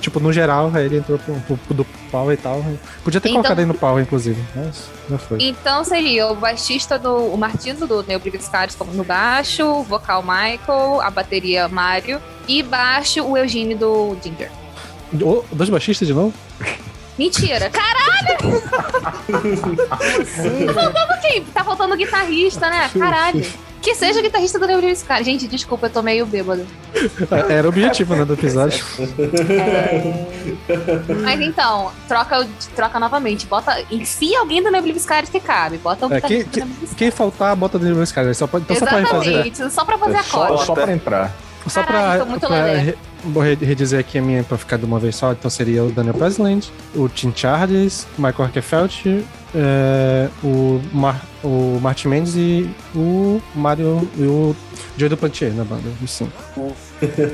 [0.00, 2.64] tipo, no geral, aí ele entrou pro, pro- pro do pau e tal.
[3.04, 4.42] Podia ter Então- colocado aí no pau, inclusive.
[4.54, 5.38] Mas já foi.
[5.40, 7.16] Então seria o baixista do.
[7.32, 12.62] O Martino do Neo Bliviscaris como no baixo, o vocal Michael, a bateria Mário e
[12.62, 14.50] baixo o Eugênio do Ginger.
[15.52, 16.32] Dois baixistas de novo?
[17.18, 17.68] Mentira!
[17.70, 18.60] Caralho!
[20.66, 21.44] Tá faltando quem?
[21.44, 22.90] Tá faltando guitarrista, né?
[22.96, 23.44] Caralho!
[23.89, 25.24] Que seja o guitarrista do Neo Bliviscaris.
[25.24, 26.66] Gente, desculpa, eu tô meio bêbado.
[27.49, 28.84] É, Era o objetivo, né, do episódio.
[31.22, 33.47] Mas então, troca, troca novamente.
[33.47, 33.82] Bota.
[33.91, 35.78] Enfia alguém do Nebula Viscaris que cabe.
[35.78, 36.99] Bota o É, guitarrista que- do Nebula Viscaris.
[36.99, 38.36] Quem faltar, bota dentro dos caras.
[38.36, 39.01] Só pode, então só pra.
[39.01, 40.66] Exatamente, só pra fazer É a só, cola.
[40.66, 41.34] só pra entrar.
[41.66, 42.94] Só Caralho, pra, pra re-
[43.24, 45.32] vou re- redizer aqui a minha pra ficar de uma vez só.
[45.32, 46.61] Então seria o Daniel Presley,
[46.94, 54.09] o Tim Charles, o Michael Arquefeld, é, o, Mar, o Martin Mendes e o Mario
[54.16, 54.54] e o
[54.96, 55.88] Joey do Plantier na banda.
[56.02, 56.32] Os cinco.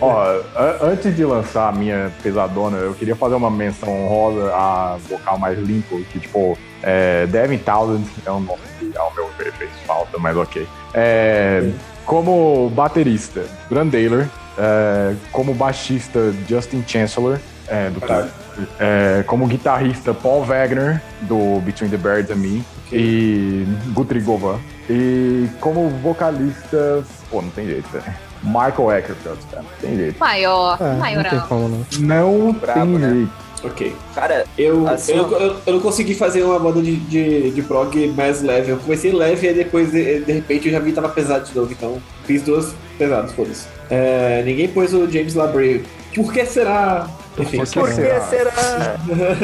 [0.01, 0.41] Ó,
[0.83, 5.59] antes de lançar a minha pesadona, eu queria fazer uma menção honrosa a vocal mais
[5.59, 10.19] limpo, que tipo, é, Devin Townsend é um nome que ao meu ver fez falta,
[10.19, 10.67] mas ok.
[10.93, 11.71] É,
[12.07, 14.27] como baterista, Grant Taylor,
[14.59, 18.31] é, como baixista, Justin Chancellor, é, do Caralho.
[18.79, 24.59] é, como guitarrista, Paul Wagner, do Between the Birds and Me, e Guthrie Govan.
[24.89, 28.05] E como vocalista, pô, não tem jeito, velho.
[28.43, 30.19] Michael Eckerfeld, cara, não tem jeito.
[30.21, 31.49] Maior, É, não tem maior.
[31.49, 31.87] como não.
[32.01, 33.11] Não Brabo, tem né?
[33.15, 33.33] jeito.
[33.65, 33.95] Ok.
[34.15, 37.97] Cara, Eu, Assim, eu, eu, eu não consegui fazer uma banda de, de, de prog
[38.17, 38.71] mais leve.
[38.73, 41.57] Eu comecei leve e depois, de, de repente, eu já vi que tava pesado de
[41.57, 41.73] novo.
[41.73, 43.67] Então, fiz duas pesadas, foda-se.
[43.91, 45.83] É, ninguém pôs o James Labrie.
[46.15, 47.09] Por que será?
[47.39, 48.21] Enfim, Por que por que será?
[48.21, 48.53] será?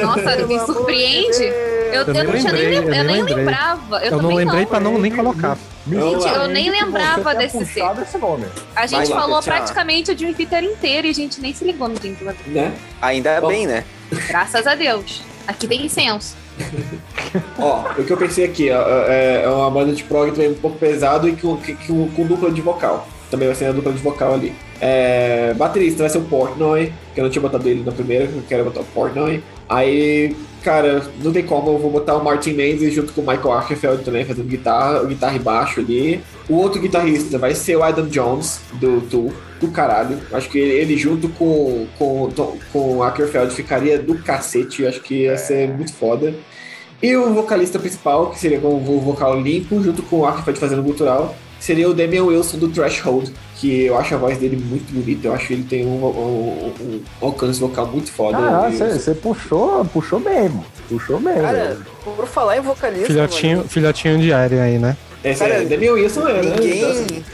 [0.05, 1.39] Nossa, me surpreende.
[1.39, 4.05] de Eu, Eu eu, nem não tinha nem, lembrei, lem- eu eu nem lembrava.
[4.05, 4.67] Eu, não lembrei não.
[4.69, 5.59] pra não nem colocar.
[5.91, 7.81] Gente, eu nem lembrava desse ser.
[7.81, 8.47] puxado esse nome.
[8.77, 9.59] A gente lá, falou Tatiana.
[9.59, 12.47] praticamente o Dream Theater inteiro e a gente nem se ligou no Dream Theater.
[12.49, 12.73] Né?
[13.03, 13.49] Ainda Bom.
[13.49, 13.85] bem, né?
[14.29, 15.23] Graças a Deus.
[15.47, 16.37] Aqui tem senso.
[17.59, 20.55] Ó, o que eu pensei aqui, ó, é, é uma banda de prog também um
[20.55, 23.09] pouco pesado e com, que- com, com dupla de vocal.
[23.31, 24.53] Também vai ser a dupla de vocal ali.
[24.81, 28.43] É, baterista vai ser o Portnoy, que eu não tinha botado ele na primeira, eu
[28.49, 29.43] quero botar o Portnoy.
[29.69, 33.53] Aí, cara, não tem como, eu vou botar o Martin Mendes junto com o Michael
[33.53, 36.21] Archefeld também, fazendo guitarra, guitarra e baixo ali.
[36.49, 40.19] O outro guitarrista vai ser o Adam Jones, do Tool, do caralho.
[40.33, 42.33] Acho que ele, ele junto com, com,
[42.73, 46.35] com o Ackerfeld ficaria do cacete, acho que ia ser muito foda.
[47.03, 50.83] E o vocalista principal, que seria com o vocal limpo, junto com o Archifed fazendo
[50.83, 55.29] gutural, seria o Damian Wilson do Threshold, que eu acho a voz dele muito bonita,
[55.29, 58.39] eu acho que ele tem um, um- um alcance vocal muito foda.
[58.71, 60.65] E- você puxou, puxou bem, mano.
[60.89, 61.35] Puxou bem.
[61.35, 61.87] Cara, velho.
[62.03, 63.07] por falar em vocalista.
[63.07, 64.97] Filhotinho, mano, filhotinho de Alien aí, né?
[65.23, 66.57] Esse Cara, é, Damian Wilson é, né?
[66.59, 67.25] Ninguém,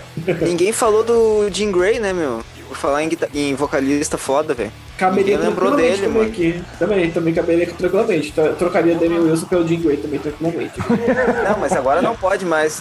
[0.42, 2.40] ninguém falou do Jim Gray, né, meu?
[2.68, 4.72] Por falar em, em vocalista foda, velho.
[4.98, 6.28] Caberia Ninguém lembrou dele, também mano.
[6.28, 6.62] aqui.
[6.80, 8.32] Também, também caberia tranquilamente.
[8.32, 10.72] Tro- Trocaria Damian Wilson pelo Jim Gray também tranquilamente.
[11.48, 12.80] Não, mas agora não pode mais.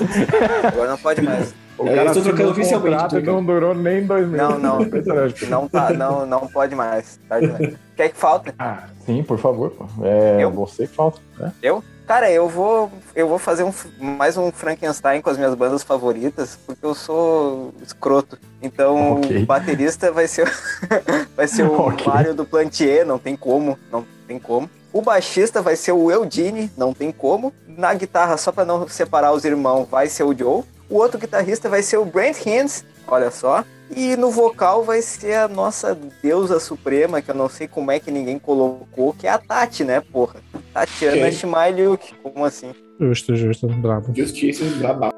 [0.63, 1.53] Agora não pode mais.
[1.77, 4.47] O eu cara estou trocando um oficialmente, contrato e não durou nem dois meses.
[4.49, 4.79] Não, não.
[5.49, 7.19] Não, tá, não, não pode mais.
[7.27, 7.35] Tá.
[7.95, 8.53] Quer que falta?
[8.57, 9.71] Ah, sim, por favor.
[9.71, 9.85] pô.
[10.03, 10.51] É Eu?
[10.51, 11.19] você que falta.
[11.37, 11.51] né?
[11.61, 11.83] Eu?
[12.07, 16.57] Cara, eu vou, eu vou fazer um, mais um Frankenstein com as minhas bandas favoritas,
[16.65, 18.37] porque eu sou escroto.
[18.61, 19.41] Então, Ok.
[19.41, 20.47] o baterista vai ser,
[21.35, 22.05] vai ser o Ok.
[22.07, 24.69] Mário do Plantier, não tem como, não tem como.
[24.93, 27.51] O baixista vai ser o Eugene, não tem como.
[27.67, 30.63] Na guitarra, só pra não separar os irmãos, vai ser o Joe.
[30.89, 33.63] O outro guitarrista vai ser o Brent Hinds, olha só.
[33.95, 37.99] E no vocal vai ser a nossa deusa suprema, que eu não sei como é
[37.99, 40.41] que ninguém colocou, que é a Tati, né, porra?
[40.73, 41.31] Tatiana Ok.
[41.31, 42.73] Schmaliuk, como assim?
[42.99, 44.11] Justo, justo, bravo.
[44.15, 45.09] Justiça, braba.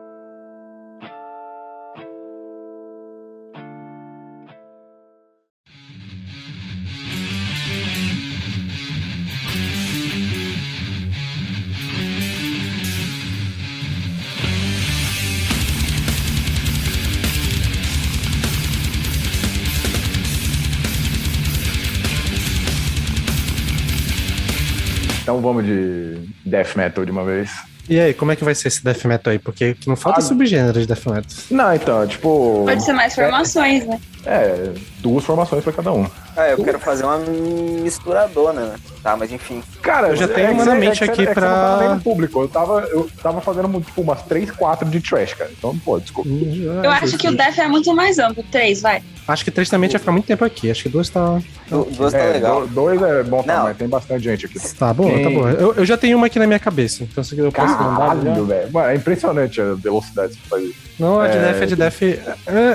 [25.27, 27.51] Então vamos de death metal de uma vez.
[27.89, 29.37] E aí, como é que vai ser esse death metal aí?
[29.37, 31.23] Porque não falta Ah, subgênero de death metal.
[31.51, 32.63] Não, então, tipo.
[32.65, 33.99] Pode ser mais formações, né?
[34.25, 34.71] É,
[35.07, 36.05] duas formações pra cada um.
[36.35, 38.75] Ah, eu quero fazer uma misturadona, né?
[39.01, 39.63] Tá, mas enfim.
[39.81, 42.41] Cara, Eu já é tenho uma na é mente aqui é pra- no público.
[42.41, 45.49] Eu tava, eu tava fazendo tipo, umas 3, 4 de trash, cara.
[45.57, 46.29] Então, pô, desculpa.
[46.29, 48.43] Eu acho que o Def é muito mais amplo.
[48.51, 49.01] Três, vai.
[49.27, 50.71] Acho que três também vai ficar muito tempo aqui.
[50.71, 51.39] Acho que duas tá.
[51.69, 52.61] Du- Duas tá É, legal.
[52.61, 54.59] do- dois é bom tamanho, tem bastante gente aqui.
[54.75, 55.49] Tá bom, Tem- tá bom.
[55.49, 57.03] Eu, eu já tenho uma aqui na minha cabeça.
[57.03, 58.15] Então se eu posso mandar.
[58.15, 58.71] velho.
[58.71, 60.86] Mano, é impressionante a velocidade que você faz isso.
[60.99, 62.01] Não, a de É, Def é de Def.
[62.03, 62.17] É,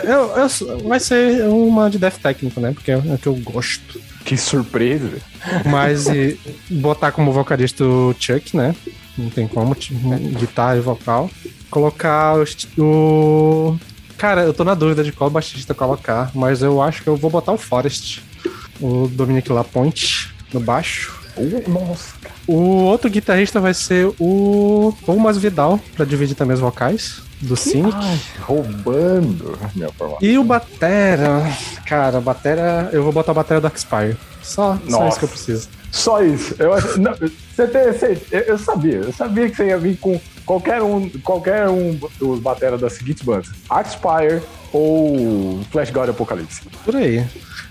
[0.04, 2.72] eu- eu- vai ser uma de Def técnico, né?
[2.72, 4.00] Porque é o que eu gosto.
[4.24, 5.18] Que surpresa.
[5.66, 6.38] Mas e,
[6.70, 8.74] botar como vocalista o Chuck, né?
[9.18, 9.74] Não tem como,
[10.38, 11.28] guitarra e vocal.
[11.70, 12.44] Colocar o,
[12.82, 13.78] o.
[14.16, 17.30] Cara, eu tô na dúvida de qual baixista colocar, mas eu acho que eu vou
[17.30, 18.22] botar o Forest.
[18.80, 21.12] O Dominic Lapointe no baixo.
[21.36, 22.34] Uh, nossa, cara.
[22.46, 27.54] O outro guitarrista vai ser o Paul Masvidal, pra dividir também os vocais do.
[27.94, 30.18] Ai, roubando minha formação.
[30.22, 31.42] E o Batera,
[31.86, 34.16] cara, Batera, eu vou botar a Batera do Expire.
[34.42, 35.68] Só, só isso que eu preciso.
[35.90, 36.54] Só isso.
[36.58, 38.18] Eu, não, você tem, você-
[38.48, 38.96] eu- sabia.
[38.96, 43.22] Eu sabia que você ia vir com qualquer um, qualquer um dos bateras das seguintes
[43.22, 46.62] bandas: Axpire ou Flash God Apocalipse.
[46.84, 47.24] Por aí.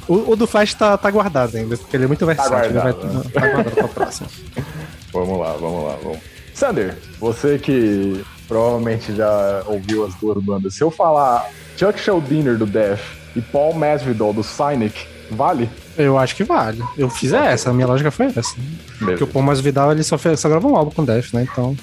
[0.07, 2.57] O, o do Flash tá, tá guardado ainda, porque ele é muito versátil.
[2.65, 3.31] ele vai, guardado, né?
[3.33, 4.29] tá guardado pra próxima.
[5.13, 6.19] Vamos lá, vamos lá, vamos.
[6.53, 12.65] Sander, você que provavelmente já ouviu as duas bandas, se eu falar Chuck Schuldiner do
[12.65, 12.99] Death
[13.33, 15.69] e Paul Masvidal do Cynic, vale?
[15.97, 16.83] Eu acho que vale.
[16.97, 18.53] Eu fiz essa, a minha lógica foi essa.
[18.99, 19.27] Porque o.
[19.27, 21.47] Paul Masvidal ele só, fez, só gravou um álbum com Death, né?
[21.49, 21.77] Então.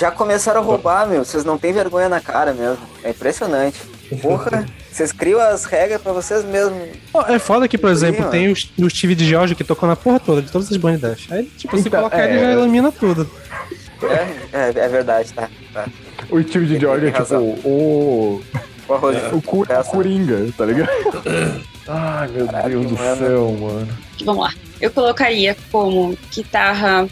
[0.00, 1.22] Já começaram a roubar, meu.
[1.22, 2.78] Vocês não têm vergonha na cara mesmo.
[3.04, 3.78] É impressionante.
[4.22, 6.80] Porra, vocês criam as regras pra vocês mesmos.
[7.28, 8.30] É foda que, por Sim, exemplo, mano.
[8.30, 11.00] tem o, o Steve de George que tocou na porra toda, de todas as bandas
[11.00, 11.30] Death.
[11.30, 13.28] Aí, tipo, se Então, colocar é, ele já eu- elimina tudo.
[14.06, 15.48] É, é, é verdade, tá.
[15.72, 15.86] tá.
[16.30, 17.42] O Steve de George é tipo razão.
[17.42, 18.42] o,
[18.88, 19.18] O arroz.
[19.32, 19.84] o, cu, o.
[19.84, 20.90] Coringa, tá ligado?
[21.88, 23.16] Ai, meu Caralho, Deus do mano.
[23.16, 23.98] céu, mano.
[24.24, 24.54] Vamos lá.
[24.80, 27.08] Eu colocaria como guitarra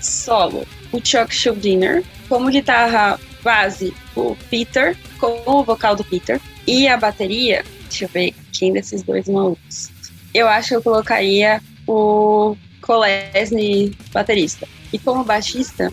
[0.00, 6.88] solo o Chuck Schuldiner, como guitarra base o Peter, com o vocal do Peter, e
[6.88, 9.90] a bateria, deixa eu ver quem desses dois malucos.
[10.34, 14.66] Eu acho que eu colocaria o Kolesny baterista.
[14.92, 15.92] E como baixista,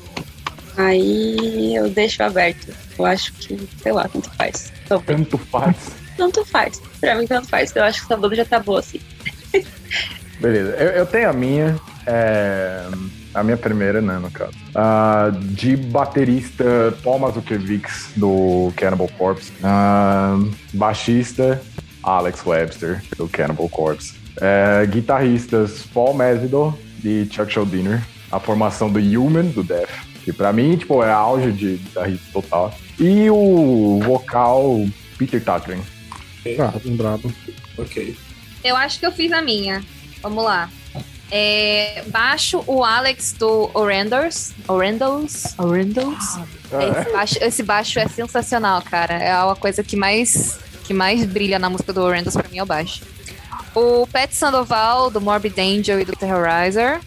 [0.77, 2.73] aí eu deixo aberto.
[2.97, 4.71] Eu acho que, sei lá, tanto faz.
[4.87, 5.17] Tô bem.
[5.17, 5.77] Tanto faz.
[6.17, 6.81] Tanto faz.
[6.99, 7.75] Pra mim, tanto faz.
[7.75, 8.99] Eu acho que essa banda já tá boa assim.
[10.39, 11.75] Beleza, eu, eu tenho a minha.
[12.05, 12.87] é,
[13.33, 14.53] a minha primeira, né, no caso.
[14.75, 19.51] Ah, de baterista Paul Mazukevich, do Cannibal Corpse.
[19.63, 20.37] Ah,
[20.73, 21.61] baixista
[22.03, 24.13] Alex Webster, do Cannibal Corpse.
[24.39, 28.03] É, guitarristas Paul Masvidal e Chuck Schuldiner.
[28.31, 29.89] A formação do Human, do Death.
[30.23, 32.73] Que pra mim, tipo, é auge de guitarrista total.
[32.99, 34.85] E o vocal
[35.17, 35.81] Peter Tatrin.
[36.55, 37.33] Brabo, brabo.
[37.77, 38.17] Ok.
[38.63, 39.83] Eu acho que eu fiz a minha.
[40.21, 40.69] Vamos lá.
[41.29, 44.53] É, baixo o Alex do Orendors.
[44.67, 45.55] Orendors?
[45.57, 46.37] Orendors?
[46.71, 49.15] Esse baixo, esse baixo é sensacional, cara.
[49.15, 52.63] É a coisa que mais, que mais brilha na música do Orendors pra mim é
[52.63, 53.01] o baixo.
[53.75, 57.01] O Pat Sandoval, do Morbid Angel e do Terrorizer,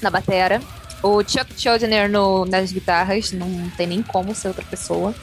[0.00, 0.62] na batera.
[1.02, 5.14] O Chuck Schuldiner no, nas guitarras, não tem nem como ser outra pessoa.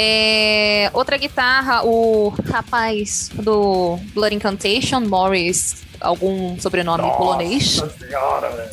[0.00, 7.82] É, outra guitarra, o rapaz do Blood Incantation, Morris, algum sobrenome polonês.
[7.98, 8.70] senhora, velho.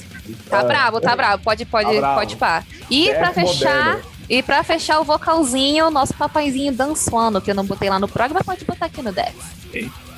[0.49, 1.43] Tá brabo, tá brabo.
[1.43, 2.15] Pode, pode, Tá bravo.
[2.19, 2.63] pode pá.
[2.89, 4.01] E pra fechar, moderno.
[4.29, 8.43] e pra fechar o vocalzinho, nosso papaizinho dançando, que eu não botei lá no programa,
[8.43, 9.33] pode botar aqui no deck.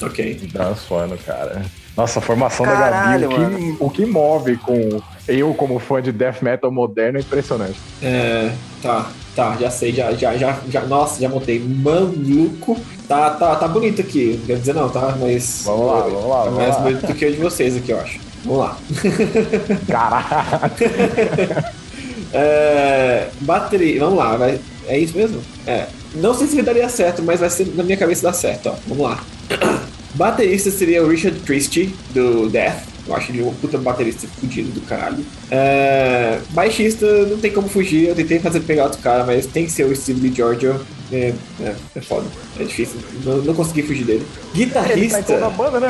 [0.01, 0.49] Ok.
[0.53, 1.65] Dançando, cara.
[1.95, 6.01] Nossa, a formação Caralho, da Gabi, o que, o que move com eu como fã
[6.01, 7.79] de death metal moderno é impressionante.
[8.01, 8.51] É,
[8.81, 11.59] tá, tá, já sei, já, já, já, já nossa, já montei.
[11.59, 12.77] Maluco.
[13.07, 15.15] Tá, tá, tá bonito aqui, não quero dizer não, tá?
[15.19, 15.63] Mas.
[15.65, 18.19] Vamos lá, vamos lá, Tá mais bonito do que o de vocês aqui, eu acho.
[18.43, 18.77] Vamos lá.
[19.87, 21.77] Caralho.
[22.33, 25.41] É, bateria, vamos lá, vai, é isso mesmo?
[25.65, 25.87] É.
[26.15, 28.75] Não sei se daria certo, mas vai ser na minha cabeça dar certo, ó.
[28.87, 29.23] Vamos lá.
[30.15, 32.96] Baterista seria o Richard Christie, do Death.
[33.07, 35.23] Eu acho ele um puta baterista fudido do caralho.
[35.49, 38.09] É, baixista, não tem como fugir.
[38.09, 40.79] Eu tentei fazer pegar outro cara, mas tem que ser o Steve Lee Giorgio.
[41.11, 42.25] É, é, é foda.
[42.59, 42.99] É difícil.
[43.23, 44.25] Não, não consegui fugir dele.
[44.53, 45.17] Ele Guitarrista.
[45.17, 45.87] tá em toda a banda, né?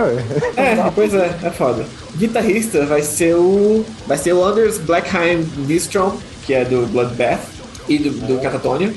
[0.56, 1.86] É, pois é, é foda.
[2.16, 3.84] Guitarrista vai ser o.
[4.06, 6.16] Vai ser o Anders Blackheim Bistrom,
[6.46, 7.48] que é do Bloodbath
[7.90, 8.94] e do, do Catatonia.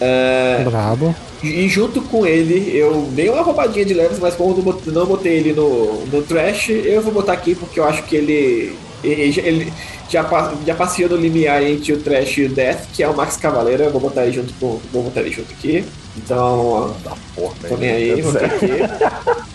[0.00, 1.14] É, Brabo.
[1.42, 4.50] e junto com ele, eu dei uma roubadinha de leves, mas como
[4.86, 8.16] eu não botei, ele no, no trash, eu vou botar aqui porque eu acho que
[8.16, 9.72] ele Ele, ele
[10.08, 10.24] já,
[10.64, 13.82] já passeou no limiar entre o Trash e o Death, que é o Max Cavaleiro.
[13.82, 14.80] Eu vou botar ele junto com.
[14.92, 15.84] Vou botar ele junto aqui.
[16.16, 16.94] Então,
[17.34, 18.66] Porra, Tô nem aí, vou ter aqui.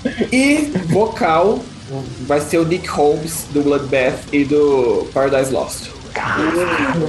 [0.32, 1.60] E vocal
[2.22, 5.90] vai ser o Nick Holmes do Bloodbath e do Paradise Lost.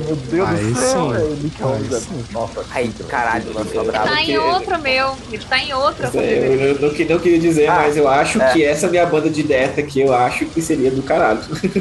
[0.06, 1.12] Meu Deus Aí do céu, sim.
[1.12, 1.36] velho.
[1.42, 2.24] Nick Holmes Aí sim.
[2.30, 4.08] Nossa, Ai, muito caralho, mano, tô bravo.
[4.08, 5.16] Tá em outro meu.
[5.30, 6.10] Ele tá em outra.
[6.14, 8.52] Eu, eu não, não queria dizer, Ah, mas eu acho é.
[8.52, 11.40] que essa minha banda de death aqui, eu acho que seria do caralho.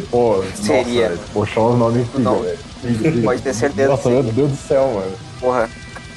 [0.10, 1.10] Pô, Seria.
[1.10, 1.22] Nossa.
[1.34, 2.38] Poxa, os nomes Não.
[2.84, 3.24] incríveis, velho.
[3.24, 5.12] Pode ter certeza Nossa, meu Deus do céu, mano.
[5.40, 5.70] Porra.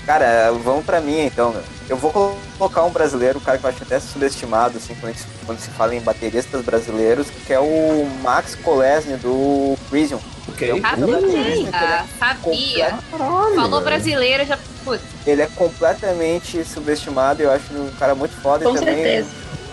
[0.07, 1.63] Cara, vamos pra mim então, meu.
[1.89, 5.25] Eu vou colocar um brasileiro, um cara que eu acho até subestimado, assim, quando se,
[5.47, 10.19] quando se fala em bateristas brasileiros, que é o Max Kolesny do Prison.
[10.49, 10.81] Ok?
[10.85, 12.05] Ah, sabia.
[12.19, 12.99] Sabia.
[13.55, 14.59] Falou brasileiro, já.
[14.85, 18.95] Putz, Ele é completamente subestimado e eu acho um cara muito foda Com também.
[18.95, 19.29] certeza.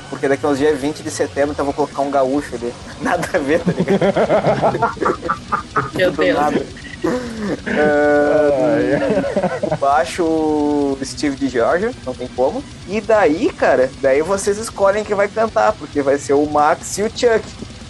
[0.09, 2.55] Porque daqui a uns dias é 20 de setembro, então eu vou colocar um gaúcho
[2.55, 2.73] ali.
[3.01, 4.95] Nada a ver, tá ligado?
[5.95, 6.37] Meu Do Deus.
[6.37, 6.65] nada.
[9.71, 12.63] O baixo o Steve de Georgia, não tem como.
[12.87, 17.03] E daí, cara, daí vocês escolhem quem vai cantar, porque vai ser o Max e
[17.03, 17.41] o Chuck.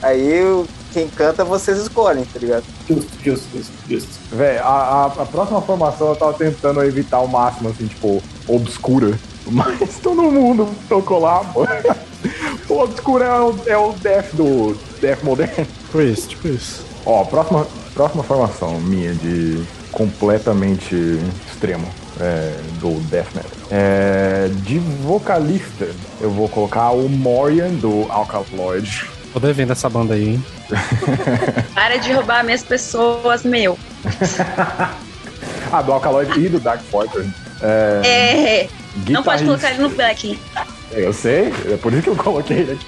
[0.01, 2.63] Aí o- quem canta vocês escolhem, tá ligado?
[2.87, 4.09] Justo, justo, justo, justo.
[4.31, 9.17] Véi, a, a, a próxima formação eu tava tentando evitar ao máximo, assim, tipo, obscura.
[9.47, 11.65] Mas todo mundo tocou lá, pô.
[12.69, 15.65] O obscura é o, é o Death do Death moderno.
[15.65, 16.85] Tipo isso, tipo isso.
[17.05, 19.61] Ó, próxima, próxima formação minha de
[19.91, 21.87] completamente extremo
[22.19, 23.51] é, do Death Metal.
[23.69, 25.87] É, de vocalista,
[26.21, 29.09] eu vou colocar o Morian do Alkaloid.
[29.33, 30.43] Tô devendo essa banda aí, hein?
[31.73, 33.77] Para de roubar minhas pessoas, meu.
[35.71, 37.29] Ah, do Alkaloid e do Dark Fortress.
[37.61, 38.69] É, É.
[39.09, 40.37] Não pode colocar ele no back.
[40.91, 42.85] Eu sei, é por isso que eu coloquei ele aqui.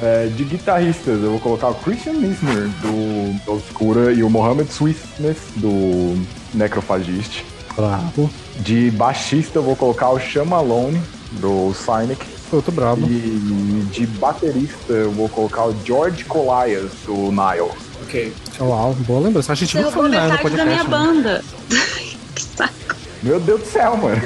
[0.00, 4.70] É, de guitarristas, eu vou colocar o Christian Misner, do, do Obscura, e o Mohamed
[4.72, 6.22] Swiftness, do
[6.54, 7.44] Necrophagist.
[7.74, 8.30] Brabo.
[8.58, 11.00] De baixista, eu vou colocar o Sean Malone,
[11.32, 12.24] do Cynic.
[12.52, 13.06] Outro brabo.
[13.08, 17.70] E de baterista, eu vou colocar o George Colias, do Nile.
[18.02, 18.32] Ok.
[18.60, 19.52] Uau, boa lembrança.
[19.52, 20.90] A gente Você roubou falou nada no metade da minha podcast.
[20.90, 21.22] né?
[21.22, 21.44] banda.
[22.34, 22.96] que saco.
[23.22, 24.22] Meu Deus do céu, mano.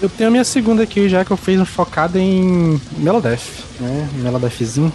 [0.00, 4.08] Eu tenho a minha segunda aqui, já que eu fiz focada em Melodef, né?
[4.14, 4.92] Melodefzinho.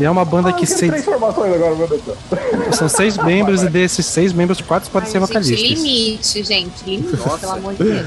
[0.00, 2.72] E é uma banda Ah, que eu seis- três formações agora, meu Deus do céu.
[2.72, 5.60] são seis membros e desses seis membros, quatro podem ser Ai, gente, vocalistas.
[5.60, 6.84] limite, gente.
[6.84, 8.06] Limite, pelo amor de Deus.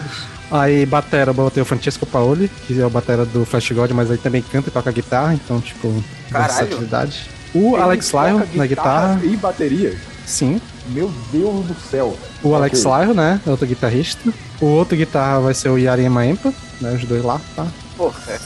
[0.51, 4.17] Aí, batera, botei o Francesco Paoli, que é o batera do Flash God, mas aí
[4.17, 7.29] também canta e toca guitarra, então, tipo, versatilidade.
[7.53, 9.97] O Alex Ele Lyon toca na guitarra, E bateria.
[10.25, 10.61] sim.
[10.89, 12.15] Meu Deus do céu.
[12.43, 13.05] O Alex Ok.
[13.05, 13.41] Lyon, né?
[13.45, 14.31] É outro guitarrista.
[14.61, 16.91] O outro guitarra vai ser o Yari Maempa, né?
[16.93, 17.65] Os dois lá, tá?
[17.97, 18.13] Porra.
[18.27, 18.39] Eu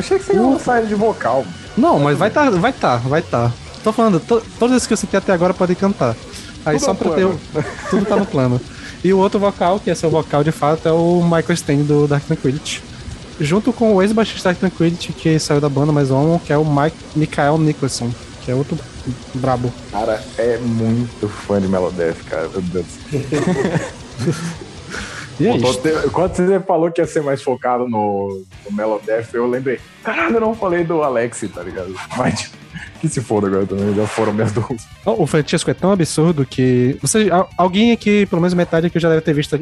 [0.00, 1.44] achei que você ia lançar ele de vocal.
[1.76, 3.52] Não, mas vai tá, vai tá, vai tá.
[3.84, 6.16] Tô falando, to, todos esses que eu citei até agora podem cantar.
[6.66, 7.26] Aí Tudo só pra ter.
[7.26, 7.38] o-
[7.90, 8.60] Tudo tá no plano.
[9.04, 12.08] E o outro vocal, que é seu vocal de fato, é o Michael Stein do
[12.08, 12.82] Dark Tranquility.
[13.38, 16.64] Junto com o ex-baixista Dark Tranquility, que saiu da banda mais homem, que é o
[16.64, 18.10] Mike Michael Nicholson,
[18.42, 18.78] que é outro
[19.34, 19.70] brabo.
[19.90, 22.48] Cara, é muito fã de Melodeath, cara.
[22.48, 22.86] Meu Deus.
[25.40, 29.48] E é te- Quando você falou que ia ser mais focado no, no Melodeath, eu
[29.48, 29.80] lembrei.
[30.04, 31.92] Caralho, eu não falei do Alex, tá ligado?
[32.16, 32.52] Mas
[33.00, 34.86] que se foda agora também, já foram minhas duas.
[35.04, 36.96] O Francesco é tão absurdo que.
[37.00, 39.54] Você, al- alguém aqui, pelo menos metade aqui, já deve ter visto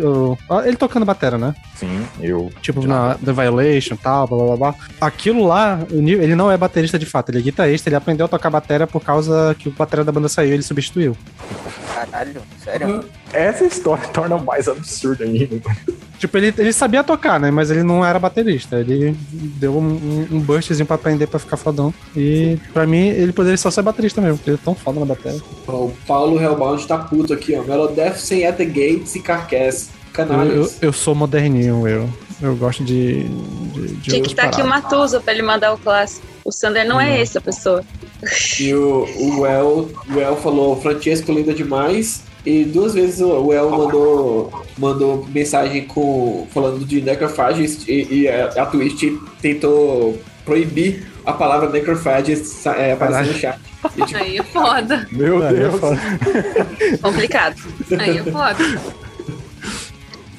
[0.65, 1.55] ele tocando batera, né?
[1.77, 2.51] Sim, eu.
[2.61, 4.75] Tipo, na The Violation e tal, blá blá blá blá.
[5.01, 8.27] Aquilo lá, o Neil, ele não é baterista de fato, ele é guitarrista, ele aprendeu
[8.27, 11.17] a tocar bateria por causa que o batera da banda saiu ele substituiu.
[11.95, 13.05] Caralho, sério?
[13.33, 15.61] Essa história torna mais absurda ainda.
[16.19, 17.51] Tipo, ele, ele sabia tocar, né?
[17.51, 18.77] Mas ele não era baterista.
[18.77, 21.93] Ele deu um, um, burstzinho pra aprender pra ficar fodão.
[22.17, 25.07] E pra mim, ele poderia só ser baterista mesmo, porque ele é tão foda na
[25.07, 25.41] bateria.
[25.67, 27.63] Ó, o Paulo Hellbound tá puto aqui, ó.
[27.63, 29.89] Melodeath sem At the Gates e Carcass.
[29.89, 30.79] Eu, eu, Canalhas.
[30.81, 32.09] eu sou moderninho, eu.
[32.41, 33.25] Eu gosto de.
[33.25, 34.67] de, de Tinha que estar aqui o.
[34.67, 36.27] Matusa pra ele mandar o clássico.
[36.45, 37.85] O Sander não é essa pessoa.
[38.61, 42.25] E o, o El, o El falou, Francesco linda demais.
[42.45, 48.29] E duas vezes o o El mandou, mandou mensagem com, falando de necrophagist e, e
[48.29, 49.05] a, a Twitch
[49.41, 53.59] tentou proibir a palavra necrophagist é, aparecer no chat.
[53.97, 55.07] E, tipo, Aí é foda.
[55.13, 55.75] Meu É, Deus.
[55.75, 56.01] é foda.
[57.03, 57.57] Complicado.
[57.99, 58.57] Aí é foda.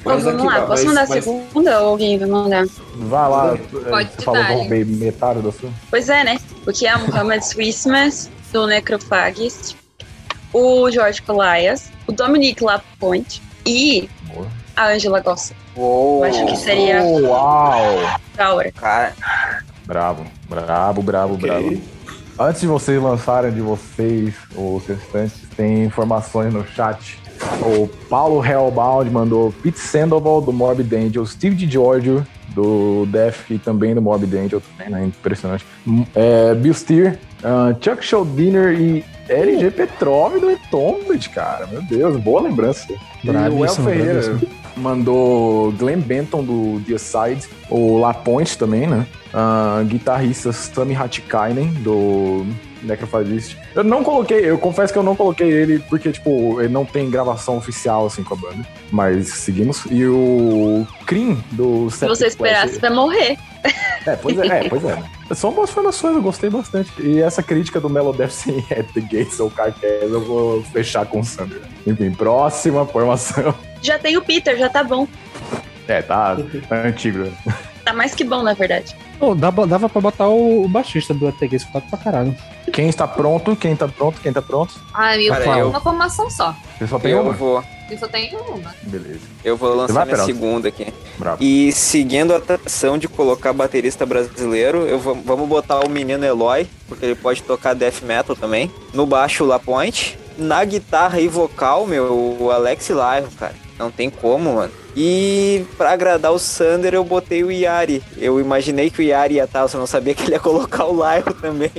[0.04, 2.66] Mas vamos aqui, lá, posso mas- mandar a mas- segunda ou alguém vai mandar?
[2.96, 3.56] Vai lá.
[3.88, 5.70] Pode você falou que dar, metade da sua.
[5.90, 6.38] Pois é, né?
[6.64, 9.74] Porque é o Muhammad Swissmas, do Necrophagist,
[10.52, 14.46] o George Colias, o Dominic Lapointe e Boa.
[14.76, 15.54] a Angela Gossa.
[15.76, 16.24] Uou.
[16.24, 17.96] Eu acho que seria Uau!
[18.38, 18.72] hora.
[18.72, 19.12] Cara,
[19.86, 21.48] Bravo, brabo, brabo, ok.
[21.48, 21.80] brabo.
[22.38, 27.18] Antes de vocês lançarem de vocês, os restantes, tem informações no chat.
[27.60, 33.94] O Paulo Hellbound mandou Pete Sandoval do Morbid Angel, Steve DiGiorgio do Def e também
[33.94, 35.04] do Morbid Angel, também, né?
[35.06, 35.64] Impressionante.
[36.14, 41.66] É, Bill Steer, ah, Chuck Schuldiner e LG Petrov do Entombed, cara.
[41.66, 42.86] Meu Deus, boa lembrança.
[42.90, 44.50] E o El Bravíssimo, Ferreira bravíssimo.
[44.76, 49.06] mandou Glenn Benton do The Aside, o La Pointe também, né?
[49.32, 52.46] Ah, guitarrista Sami Hatikainen do
[52.82, 53.56] Necrophagist.
[53.74, 57.10] Eu não coloquei, eu confesso que eu não coloquei ele porque, tipo, ele não tem
[57.10, 58.66] gravação oficial assim com a banda.
[58.90, 59.84] Mas seguimos.
[59.90, 63.38] E o Cream do Se você esperar, você vai morrer.
[64.06, 65.02] é, pois é, é, pois é.
[65.32, 66.90] São boas formações, eu gostei bastante.
[67.00, 71.20] E essa crítica do Melodeath sem At the Gates ou Carcass, eu vou fechar com
[71.20, 71.62] o Sander.
[71.86, 73.54] Enfim, próxima formação.
[73.82, 75.06] Já tem o Peter, já tá bom.
[75.88, 76.36] É, tá,
[76.68, 77.18] tá antigo.
[77.18, 77.32] né?
[77.84, 78.96] Tá mais que bom, na verdade.
[79.18, 82.34] Pô, dava, dava pra botar o, o baixista do ATG, isso tá pra caralho.
[82.72, 83.54] Quem está pronto?
[83.54, 84.18] Quem tá pronto?
[84.20, 84.74] Quem tá pronto?
[84.92, 86.54] Cara, tem eu- uma formação só.
[86.78, 87.32] Você só tem Eu uma?
[87.32, 88.74] vou, Eu só tenho uma.
[88.82, 89.20] Beleza.
[89.44, 90.24] eu vou lançar minha Peralta?
[90.32, 90.86] segunda aqui.
[91.18, 91.42] Bravo.
[91.42, 96.66] E seguindo a tradição de colocar baterista brasileiro, eu vou, vamos botar o menino Eloy,
[96.88, 98.70] porque ele pode tocar death metal também.
[98.92, 100.18] No baixo, o La Pointe.
[100.36, 103.54] Na guitarra e vocal, meu, o Alex Laiho, cara.
[103.78, 104.72] Não tem como, mano.
[104.96, 108.02] E pra agradar o Sander, eu botei o Yari.
[108.16, 110.94] Eu imaginei que o Yari ia estar, só não sabia que ele ia colocar o
[110.94, 111.70] Laiho também.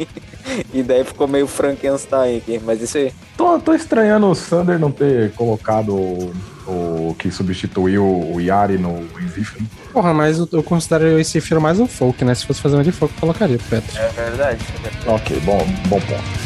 [0.73, 3.13] E daí ficou meio Frankenstein aqui, mas isso aí.
[3.37, 6.33] Tô, tô estranhando o Sander não ter colocado o,
[6.67, 9.67] o que substituiu o Yari no né?
[9.91, 12.35] Porra, mas eu, eu considero esse filme mais um folk, né?
[12.35, 13.97] Se fosse fazer uma de folk, eu colocaria, Petro.
[13.97, 14.65] É verdade.
[15.07, 16.44] Ok, bom, bom ponto.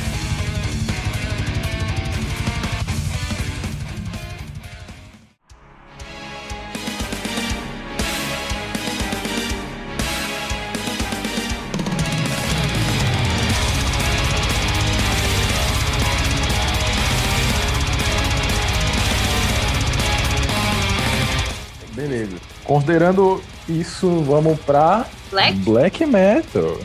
[22.70, 25.58] Considerando isso, vamos pra Black?
[25.58, 26.78] Black Metal.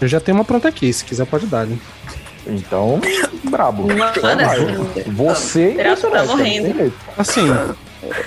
[0.00, 1.78] Eu já tenho uma pronta aqui, se quiser pode dar, né?
[2.44, 3.00] Então,
[3.44, 3.86] brabo.
[3.86, 5.12] Manda assim.
[5.12, 6.92] Você é Peralta tá morrendo.
[7.16, 7.46] Assim,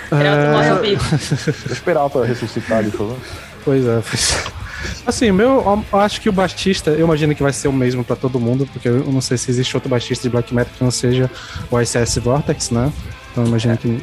[0.10, 1.04] Peralta morre ao é, vivo.
[1.18, 3.18] Deixa eu esperar pra ressuscitar ali, por favor.
[3.66, 4.62] pois é, pois é.
[5.06, 8.06] Assim, o meu, eu acho que o baixista, eu imagino que vai ser o mesmo
[8.06, 10.84] pra todo mundo, porque eu não sei se existe outro baixista de black metal que
[10.84, 11.30] não seja
[11.70, 12.90] o ICS Vortex, né?
[13.32, 14.02] Então eu imagino que.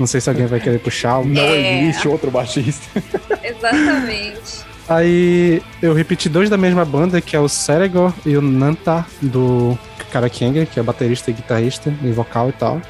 [0.00, 1.18] Não sei se alguém vai querer puxar.
[1.18, 1.82] o- Não É.
[1.82, 2.88] existe outro baixista.
[3.44, 4.64] Exatamente.
[4.88, 9.78] Aí eu repeti dois da mesma banda, que é o Seregor e o Nanta, do
[10.10, 12.80] Karakenga, que é baterista e guitarrista, e vocal e tal.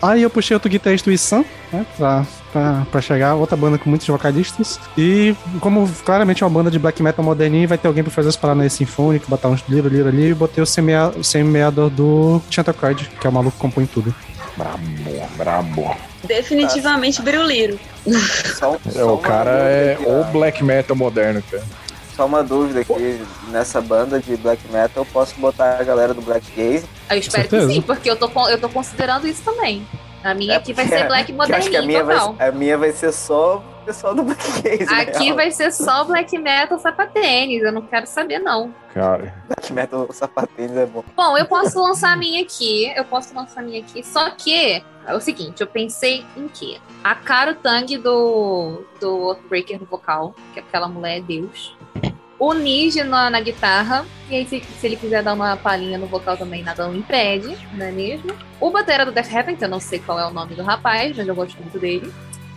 [0.00, 3.88] Aí eu puxei outro guitarrista, o Issan, né, pra, pra, pra chegar, outra banda com
[3.90, 4.80] muitos vocalistas.
[4.96, 8.28] E como claramente é uma banda de black metal moderninha, vai ter alguém pra fazer
[8.30, 11.90] as paradas aí sinfônicas, botar uns liro, liro ali, e botei o semea- o semi-meador
[11.90, 14.12] do Chanticleer, que é o maluco que compõe tudo.
[14.56, 14.80] Brabo,
[15.36, 15.96] brabo.
[16.24, 17.78] Definitivamente Biruliro.
[18.58, 21.62] Só, É, o cara é aqui, o black metal moderno, cara.
[22.16, 26.20] Só uma dúvida aqui, nessa banda de black metal, eu posso botar a galera do
[26.20, 26.84] Black Gaze?
[27.10, 29.86] Eu espero que sim, porque eu tô, eu tô considerando isso também.
[30.22, 32.52] A minha É, aqui vai ser black eu acho que a moderninho minha, vai, a
[32.52, 34.92] minha vai ser só pessoal do Black Gaze.
[34.92, 35.36] Aqui real.
[35.36, 38.74] vai ser só black metal sapatênis, eu não quero saber não.
[38.92, 41.04] Cara, Black metal sapatênis é bom.
[41.16, 44.82] Bom, eu posso lançar a minha aqui, eu posso lançar a minha aqui, só que
[45.06, 46.78] é o seguinte, eu pensei em quê?
[47.02, 51.76] A Caro Tang do, do Outbreaker no vocal, que aquela mulher é Deus.
[52.38, 56.06] O Ninja na, na guitarra, e aí se, se ele quiser dar uma palhinha no
[56.06, 58.34] vocal também, nada não impede, não é mesmo?
[58.60, 61.16] O batera do Death Heaven, que eu não sei qual é o nome do rapaz,
[61.16, 62.12] mas eu gosto muito dele.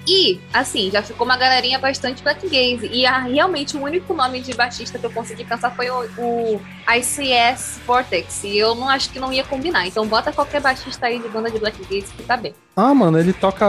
[0.07, 2.88] E, assim, já ficou uma galerinha bastante black gaze.
[2.91, 6.61] E a- realmente o único nome de baixista que eu consegui pensar foi o, o
[6.95, 8.44] ICS Vortex.
[8.44, 9.88] E eu não acho que não ia combinar.
[9.88, 12.53] Então bota qualquer baixista aí de banda de black gaze que tá bem.
[12.77, 13.65] Ah, mano, ele toca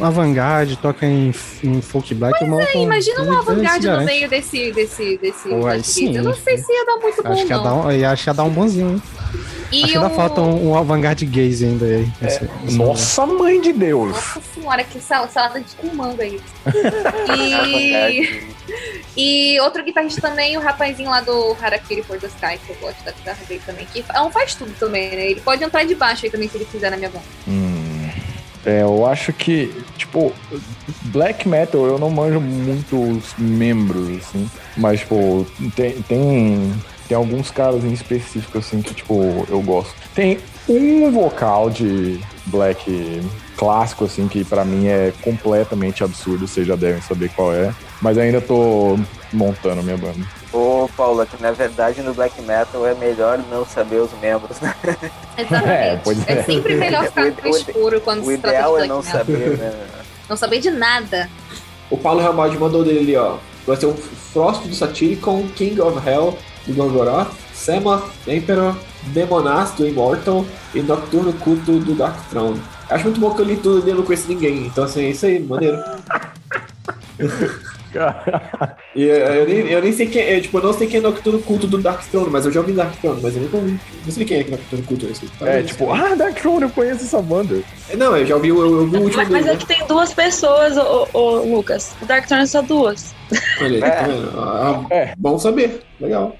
[0.00, 1.32] avant-garde, toca em,
[1.62, 2.36] em folk black.
[2.44, 4.28] Pois É, imagina uma avant-garde no meio.
[4.28, 6.16] desse, desse, desse Pô, aí sim.
[6.16, 7.62] Eu não sei se ia dar muito bom, Acho que, ia não.
[7.64, 9.02] dar um, eu acho que ia dar um bonzinho, hein?
[9.70, 12.10] E acho que ainda o- falta um, um avant-garde gaze ainda aí.
[12.20, 14.10] nesse- nesse nossa mãe de Deus.
[14.10, 16.40] Nossa senhora, que sal- salada de com manga aí.
[19.16, 22.76] E, e outro guitarrista também, o rapazinho lá do Harakiri for the Sky, que eu
[22.80, 23.86] gosto da guitarra dele também.
[23.92, 25.30] Que é um faz tudo também, né?
[25.30, 27.24] Ele pode entrar de baixo aí também se ele quiser na minha banda.
[27.48, 27.81] Hum,
[28.64, 30.32] é, eu acho que, tipo,
[31.06, 34.48] black metal eu não manjo muitos membros, assim.
[34.76, 36.72] Mas, tipo, tem, tem,
[37.08, 39.94] tem alguns caras em específico, assim, que, tipo, eu gosto.
[40.14, 43.20] Tem um vocal de black
[43.56, 47.74] clássico, assim, que pra mim é completamente absurdo, vocês já devem saber qual é.
[48.00, 48.98] Mas ainda tô
[49.32, 50.41] montando minha banda.
[50.52, 54.74] Ô, Paula, que na verdade no black metal é melhor não saber os membros, né?
[55.38, 55.70] Exatamente.
[55.70, 56.32] É, pois é.
[56.32, 56.42] é.
[56.42, 58.86] sempre melhor ficar O- com o o- escuro quando O se trata de ideal é
[58.86, 59.12] black não metal.
[59.18, 59.72] saber, né?
[60.28, 61.28] Não saber de nada.
[61.90, 63.36] O Paulo Ramaldi mandou dele ali, ó.
[63.66, 68.74] Vai ser o Frost do Satyricon, King of Hell do Gorgoroth, Semoth, Emperor,
[69.08, 72.62] Demonas do Immortal e Nocturno Culto do Dark Throne.
[72.88, 74.66] Acho muito bom que eu li tudo e eu não conheço ninguém.
[74.66, 75.78] Então, assim, é isso aí, maneiro.
[78.94, 81.40] E eu, nem, eu nem sei quem é, tipo, eu não sei quem é Nocturno
[81.40, 83.78] Culto do Dark Throne, mas eu já ouvi Dark Throne, mas eu nunca ouvi.
[84.04, 85.30] Não sei quem é é Nocturno Culto esse.
[85.42, 87.62] É, tipo, ah, Dark Throne, eu conheço essa banda.
[87.96, 90.12] Não, eu já ouvi, eu, eu vi o último Mas, mas é que tem duas
[90.12, 91.94] pessoas, ô, ô, Lucas.
[92.02, 93.14] O Dark Throne é só duas.
[93.30, 93.38] né?
[93.60, 94.32] Olha aí, tá vendo?
[94.38, 95.14] Ah, É.
[95.16, 96.36] Bom saber, legal.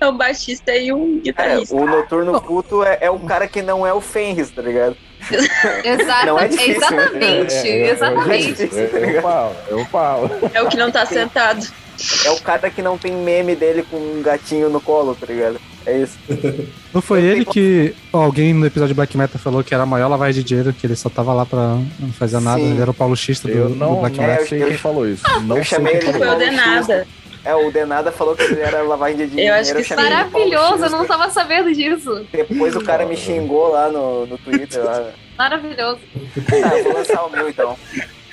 [0.00, 1.74] É o baixista e um É, guitarrista.
[1.76, 4.96] o Noturno Culto é, é o cara que não é o Fenris, tá ligado?
[5.84, 6.26] Exato.
[6.26, 7.54] Não é difícil, exatamente.
[7.54, 8.68] É, é, é, exatamente.
[8.72, 10.30] Eu, eu, eu falo, eu falo.
[10.54, 11.66] É o que não tá sentado.
[12.24, 15.60] É o cara que não tem meme dele com um gatinho no colo, tá ligado?
[15.84, 16.16] É isso.
[16.94, 20.08] Não foi ele que alguém no episódio de Black Metal falou que era a maior
[20.08, 22.72] lavagem de dinheiro, que ele só tava lá pra não fazer nada, Sim.
[22.72, 24.42] ele era o Paulo Xista do, Eu do não, Black não Metal.
[24.42, 25.22] eu- sei quem falou isso.
[25.42, 26.36] Não eu sei chamei quem ele de Foi falou.
[26.42, 27.06] o Denada.
[27.44, 29.54] É, o Denada falou que ele era lavagem de dinheiro.
[29.54, 32.26] Eu acho que de Paulo Maravilhoso, eu não tava sabendo disso.
[32.30, 34.84] Depois o cara me xingou lá no, no Twitter.
[34.84, 35.10] Lá.
[35.38, 36.00] Maravilhoso.
[36.48, 37.78] Tá, eu vou lançar o meu então.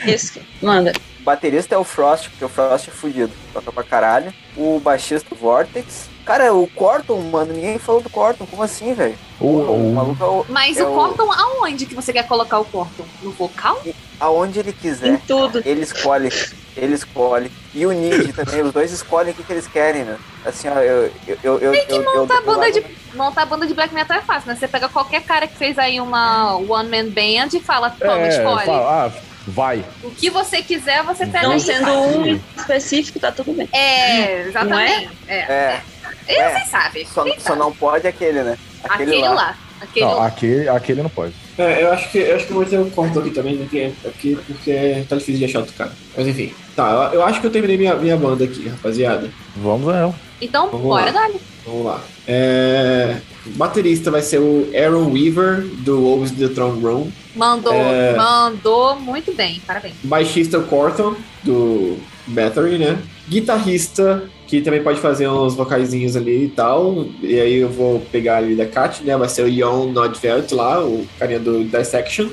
[0.06, 0.40] Isso.
[0.62, 0.92] Manda.
[1.20, 3.32] O baterista é o Frost, porque o Frost é fudido.
[3.54, 4.34] Toca pra caralho.
[4.56, 6.10] O baixista, o Vortex.
[6.28, 8.46] Cara, o Corton, mano, ninguém falou do Corton.
[8.46, 9.18] Como assim, velho?
[9.40, 12.66] O maluco é o, Mas É o o- Corton, aonde que você quer colocar o
[12.66, 13.06] Corton?
[13.24, 13.82] No vocal?
[14.20, 15.20] aonde ele Em quiser.
[15.28, 15.62] tudo.
[15.66, 16.30] Ele escolhe.
[16.76, 17.52] Ele escolhe.
[17.74, 20.18] E o Ninja também, os dois escolhem o que, que eles querem, né?
[20.46, 21.12] Assim, ó, eu.
[21.28, 22.84] eu, eu, eu Tem que Montar banda de,
[23.16, 24.58] montar banda de black metal é fácil, né?
[24.60, 28.28] Você pega qualquer cara que fez aí uma one man band e fala, toma, É,
[28.30, 28.66] escolhe.
[28.66, 29.12] fala, ah,
[29.48, 29.86] vai.
[30.04, 33.70] O que você quiser, você pega Não sendo um específico, tá tudo bem.
[33.72, 35.10] É, exatamente.
[35.28, 35.36] É.
[35.38, 35.82] É,
[36.28, 36.60] É.
[36.60, 37.08] Você sabe.
[37.14, 38.58] só, só não pode aquele, né?
[38.84, 39.58] Aquele lá.
[39.80, 40.26] Aquele Não, lá.
[40.26, 41.34] aquele, aquele não pode.
[41.58, 43.68] É, eu acho que eu acho que eu vou ter um corto aqui também, né,
[43.70, 45.92] que é- aqui, porque tá difícil de achar outro cara.
[46.16, 46.52] Mas enfim.
[46.76, 49.30] Tá, eu, eu acho que eu terminei minha, minha banda aqui, rapaziada.
[49.56, 50.16] Vamos a ela.
[50.42, 51.12] Então, Vamos bora, lá.
[51.12, 51.40] Dali.
[51.66, 52.02] Vamos lá.
[52.28, 53.18] É,
[53.56, 57.12] baterista vai ser o Aaron Weaver, do Wolves the Throne Room.
[57.36, 58.16] Mandou, É.
[58.16, 59.62] mandou muito bem.
[59.66, 59.96] Parabéns.
[60.04, 61.98] Baixista o Corton, do
[62.28, 62.98] Battery, né?
[63.30, 67.06] Guitarrista, que também pode fazer uns vocaizinhos ali e tal.
[67.22, 69.16] E aí eu vou pegar ali da Kat, né?
[69.18, 72.30] Vai ser o Jon Nordveld lá, o carinha do Dissection.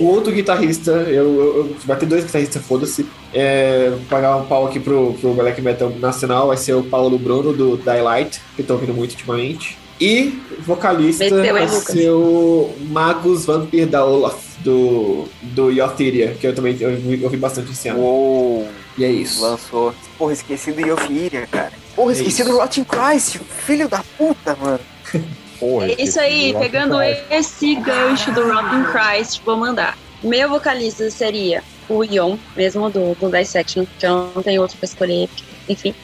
[0.00, 3.06] O outro guitarrista, eu, eu, eu vai ter dois guitarristas, foda-se.
[3.32, 7.18] É, vou pagar um pau aqui pro, pro Black Metal Nacional, vai ser o Paulo
[7.18, 9.78] Bruno do Daylight, que eu tô ouvindo muito ultimamente.
[10.00, 11.84] E vocalista Meteu, hein, vai Lucas?
[11.84, 17.36] ser o Magus Vampir da Olaf, do, do Yotheria, que eu também eu ouvi, ouvi
[17.36, 18.00] bastante esse ano.
[18.00, 18.68] Uou,
[18.98, 19.40] E é isso.
[19.40, 19.94] lançou.
[20.18, 21.72] Porra, esqueci do Yofiria, cara.
[21.94, 24.80] Porra, esqueci É do Rotten Christ, filho da puta, mano.
[25.58, 29.96] Porra, É isso aí, pegando esse gancho do Rockin' Christ, vou mandar.
[30.22, 34.86] Meu vocalista seria o Ion, mesmo do, do Dissection, que eu não tenho outro pra
[34.86, 35.28] escolher,
[35.68, 35.94] enfim.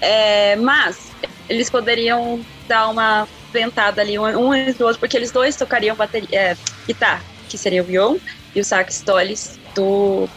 [0.00, 1.10] É, mas
[1.48, 5.96] eles poderiam dar uma ventada ali um, um entre o outro, porque eles dois tocariam
[5.96, 6.56] bateria, é,
[6.86, 8.16] guitarra, que seria o Ion,
[8.54, 10.28] e o sax Tollis do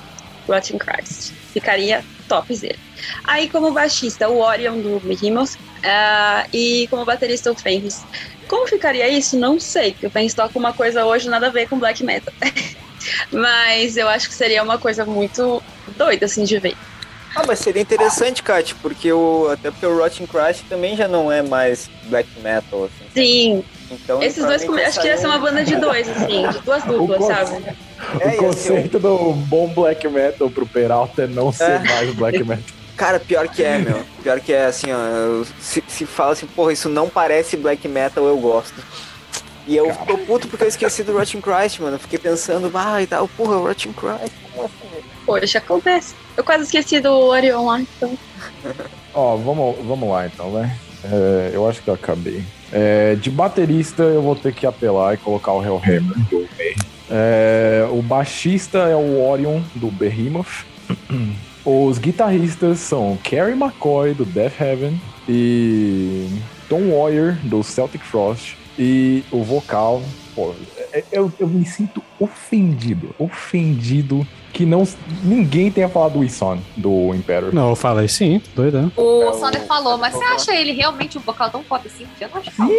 [0.47, 1.33] Rotting Christ.
[1.53, 2.75] Ficaria topzera.
[3.25, 8.03] Aí, como baixista, o Orion do Behemoth, ah, e como baterista, o Fenris.
[8.47, 9.37] Como ficaria isso?
[9.37, 12.33] Não sei, porque o Fenris toca uma coisa hoje nada a ver com black metal.
[13.31, 15.61] Mas eu acho que seria uma coisa muito
[15.97, 16.75] doida, assim, de ver.
[17.35, 21.31] Ah, mas seria interessante, Kat, porque o, até porque o Rotten Christ também já não
[21.31, 23.05] é mais black metal, assim.
[23.13, 26.59] Sim, Então, esses dois, come- acho que ia ser uma banda de dois, assim, de
[26.59, 27.63] duas duplas, O sabe?
[28.19, 31.79] É, o ser conceito do bom black metal pro Peralta é não ser É.
[31.79, 32.63] mais black metal.
[32.97, 34.03] Cara, pior que é, meu.
[34.21, 35.43] Pior que é, assim, ó.
[35.59, 38.75] Se, se fala assim, porra, isso não parece black metal, eu gosto.
[39.65, 41.95] E eu tô puto porque eu esqueci do Rotten Christ, mano.
[41.95, 45.03] Eu fiquei pensando, ah, e tal, porra, o Rotten Christ, como assim?
[45.25, 46.13] Poxa, acontece.
[46.37, 48.17] Eu quase esqueci do Orion lá, então.
[49.13, 50.77] Ó, vamos, vamos lá então, né?
[51.05, 52.43] É, eu acho que eu acabei.
[52.75, 56.47] É, de baterista, eu vou ter que apelar e colocar o Hellhammer do.
[57.11, 60.65] É, o baixista é o Orion do Behemoth.
[61.65, 66.27] Os guitarristas são Kerry McCoy do Death Heaven e
[66.67, 68.55] Tom Warrior do Celtic Frost.
[68.77, 70.01] E o vocal,
[70.35, 70.53] pô,
[70.91, 74.87] é- eu, eu me sinto ofendido, ofendido que não
[75.23, 77.53] ninguém tenha falado do Ison, do Imperator.
[77.53, 78.91] Não, eu falei sim, doidão.
[78.95, 82.05] O É o- Sander falou, mas você acha ele realmente um vocal tão pop assim?
[82.21, 82.51] Eu não acho.
[82.59, 82.69] não.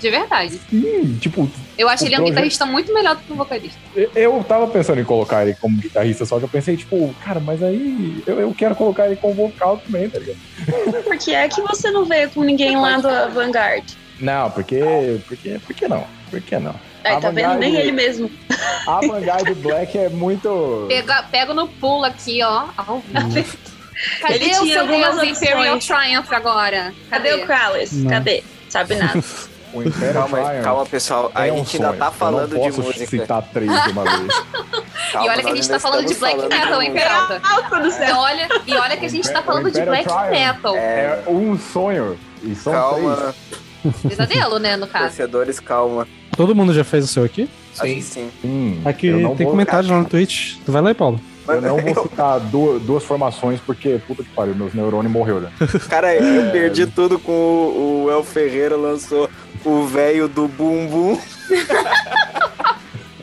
[0.00, 0.58] De verdade.
[0.70, 3.78] Sim, tipo, Eu acho ele um projeto- guitarrista muito melhor do que um vocalista.
[4.14, 7.62] eu tava pensando em colocar ele como guitarrista, só que eu pensei, tipo, cara, mas
[7.62, 10.38] aí eu, eu quero colocar ele como vocal também, tá ligado?
[11.04, 13.84] Por que é que você não veio com ninguém lá do Vanguard?
[14.18, 14.80] Não, porque.
[15.28, 16.04] Porque, por que não?
[16.30, 16.74] Por que não?
[17.04, 17.54] Aí, tá vendo?
[17.58, 18.30] Nem ele mesmo.
[18.86, 20.86] A Vanguard Black é muito.
[20.88, 22.64] Pega, pego no pulo aqui, ó.
[22.76, 23.56] ao vivo.
[24.20, 25.78] Cadê Ele o tinha seu algumas Deus Imperial.
[25.78, 26.94] Triumph agora?
[27.10, 27.92] Cadê o Krallis?
[27.92, 28.10] Não.
[28.10, 28.42] Cadê?
[28.68, 29.22] Sabe nada.
[29.74, 31.32] O Imperial Calma, Triumph calma, pessoal.
[31.34, 31.98] A é um gente ainda sonho.
[31.98, 33.06] tá Eu falando de música.
[33.06, 34.34] citar três de uma vez.
[34.34, 36.48] e Calma, olha que a gente ainda tá falando de black falando
[36.92, 38.16] metal, do E céu.
[38.18, 40.30] olha, e olha que a gente tá falando de Imperial black Triumph.
[40.56, 40.76] metal.
[40.76, 42.18] É um sonho.
[42.42, 43.34] E são Calma,
[44.06, 45.06] Pesadelo, né, no caso.
[45.06, 46.06] torcedores, calma.
[46.36, 47.48] Todo mundo já fez o seu aqui?
[47.80, 48.02] Que sim.
[48.02, 48.18] três.
[48.44, 50.56] Hum, Aqui tem comentários lá no Twitch.
[50.64, 51.20] Tu vai lá aí, Paulo.
[51.48, 55.50] Eu não vou citar du- duas formações porque, puta que pariu, meus neurônios morreu já.
[55.90, 59.28] Cara, eu perdi tudo com o, o El Ferreira lançou
[59.64, 61.18] o velho do bumbum.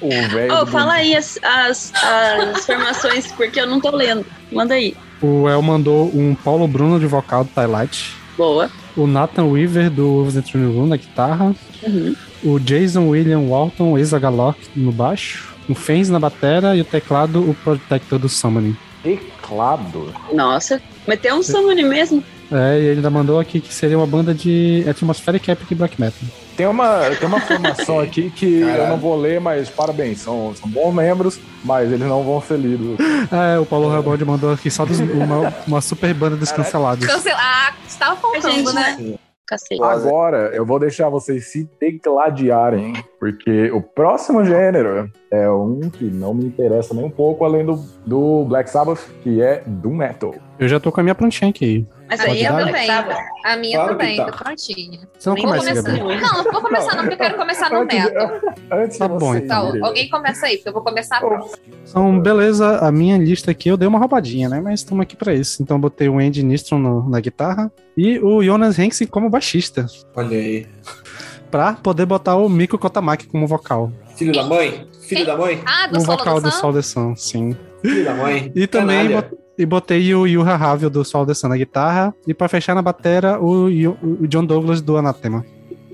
[0.01, 0.53] O velho.
[0.53, 4.25] Ô, do- fala aí as, as, as formações, porque eu não tô lendo.
[4.51, 4.95] Manda aí.
[5.21, 8.13] O El mandou um Paulo Bruno de vocal do Twilight.
[8.37, 8.69] Boa.
[8.99, 11.55] O Nathan Weaver do Wolves and Trinity Room na guitarra.
[11.81, 12.15] Uhum.
[12.43, 15.55] O Jason William Walton, ex-Agalok no baixo.
[15.69, 18.75] O Fens na batera e o teclado, o Protector do Summoning.
[19.01, 20.13] Teclado.
[20.33, 22.21] Nossa, meteu um summon mesmo.
[22.51, 26.27] É, e ele ainda mandou aqui que seria uma banda de Atmospheric Epic Black Metal.
[26.59, 28.89] Tem uma, tem uma formação aqui que eu Caralho.
[28.89, 30.19] não vou ler, mas parabéns.
[30.19, 32.97] São, são bons membros, mas eles não vão ser lidos.
[33.31, 37.07] É, o Paulo Rebelde mandou aqui só dos- uma, uma super banda dos cancelados.
[37.07, 37.39] Cancelar.
[37.41, 38.97] Ah, estava A faltando, gente, né?
[38.99, 39.15] né?
[39.47, 39.81] Cacete.
[39.81, 46.33] Agora, eu vou deixar vocês se degladiarem, porque o próximo gênero é um que não
[46.33, 47.75] me interessa nem um pouco, além do,
[48.05, 50.33] do Black Sabbath, que é Doom Metal.
[50.57, 51.85] Eu já tô com a minha prantinha aqui.
[52.09, 52.51] Mas Pode aí?
[52.51, 53.17] Black também.
[53.45, 54.25] A minha Claro também, tá.
[54.25, 54.99] tá prontinha.
[55.17, 55.81] Você não Nem começa.
[55.83, 58.31] Não, não vou começar não, porque eu quero começar no metal.
[58.71, 61.57] Antes Tá bom, Então, alguém começa aí, porque eu vou começar a próxima.
[61.87, 64.59] Então, beleza, a minha lista aqui eu dei uma roubadinha, né?
[64.59, 65.61] Mas estamos aqui pra isso.
[65.61, 69.85] Então, eu botei o Andy Nistron no- na guitarra e o Jonas Hensen como baixista,
[70.15, 70.67] Olha aí.
[71.49, 73.91] Pra poder botar o Miko Kotamaki como vocal.
[74.15, 74.87] Filho da mãe?
[75.01, 75.61] Filho da mãe?
[75.65, 76.51] Ah, do o solo vocal do?
[76.51, 77.55] Sol The Sun, sim.
[77.81, 78.51] Filho da mãe?
[78.55, 82.33] E também bot- e botei o Yuha Havil do Sol The Sun na guitarra e
[82.33, 85.43] pra fechar na batera o, Yu- o John Douglas do Anathema.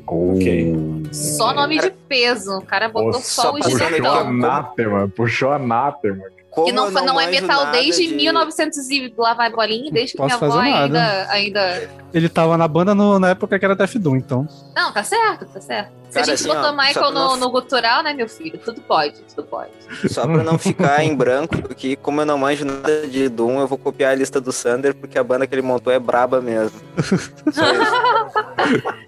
[0.08, 0.74] Ok.
[1.12, 2.58] Só nome de peso.
[2.58, 6.24] O cara botou Nossa, só o Puxou anátema, puxou anátema.
[6.56, 10.14] Como Que não, foi- não é metal desde de- 1900 e lá vai bolinha, desde
[10.14, 11.90] que Posso minha avó ainda, ainda.
[12.14, 14.48] Ele tava na banda no- na época que era Death Doom, então.
[14.74, 15.92] Não, tá certo, tá certo.
[16.10, 18.58] Se a gente assim, botou ó, Michael no, não- no gutural, né, meu filho?
[18.64, 19.70] Tudo pode, tudo pode.
[20.10, 23.68] Só pra não ficar em branco, porque como eu não manjo nada de Doom, eu
[23.68, 26.80] vou copiar a lista do Sander, porque a banda que ele montou é braba mesmo.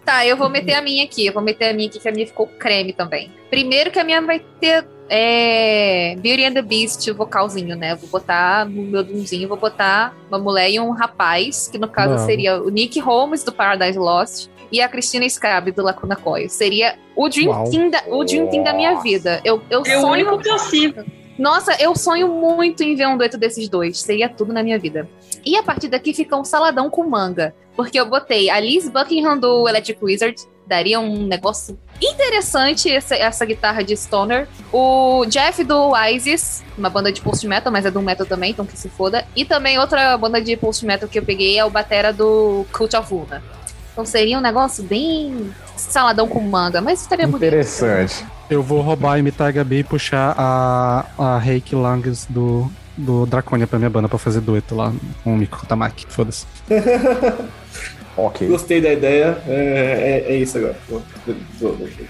[0.05, 1.25] Tá, eu vou meter a minha aqui.
[1.25, 3.31] Eu vou meter a minha aqui, que a minha ficou creme também.
[3.49, 7.95] Primeiro que a minha vai ter é, Beauty and the Beast, o vocalzinho, né?
[7.95, 12.13] Vou botar no meu doomzinho, vou botar uma mulher e um rapaz, que no caso
[12.13, 12.25] Bravo.
[12.25, 16.49] seria o Nick Holmes, do Paradise Lost, e a Christina Scab, do Lacuna Coil.
[16.49, 17.69] Seria o Dream, Uau.
[17.69, 19.41] Team da, o Dream Team da minha vida.
[19.43, 21.05] Eu, eu É o sonho único possível.
[21.37, 23.99] nossa, eu sonho muito em ver um dueto desses dois.
[23.99, 25.07] Seria tudo na minha vida.
[25.45, 27.55] E a partir daqui fica um saladão com manga.
[27.77, 30.35] Porque eu botei a Liz Buckingham do Electric Wizard.
[30.65, 34.47] Daria um negócio interessante essa, essa guitarra de Stoner.
[34.71, 38.65] O Jeff do Isis, uma banda de post metal, mas é do metal também, então
[38.65, 39.25] que se foda.
[39.35, 42.95] E também outra banda de post metal que eu peguei é o batera do Cult
[42.95, 43.43] of Luna.
[43.91, 47.47] Então seria um negócio bem saladão com manga, mas estaria bonito.
[47.47, 48.23] Interessante.
[48.47, 53.65] Eu vou roubar, imitar a Gabi e puxar a, a Reiki Langes do, do Draconia
[53.65, 54.93] pra minha banda pra fazer dueto lá
[55.23, 56.05] com o Miko Kotamaki.
[56.07, 56.45] Foda-se.
[58.17, 58.47] Ok.
[58.47, 59.37] Gostei da ideia.
[59.47, 60.75] É, é, é isso agora.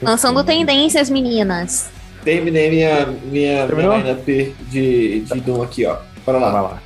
[0.01, 1.89] Lançando tendências, meninas.
[2.23, 3.97] Terminei minha, minha, Terminou?
[3.97, 5.97] minha lineup de, de Doom aqui, ó.
[6.25, 6.51] Bora lá.
[6.51, 6.81] Vai lá.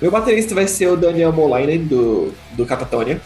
[0.00, 3.20] Meu baterista vai ser o Daniel Molainen, do, do Catatonia.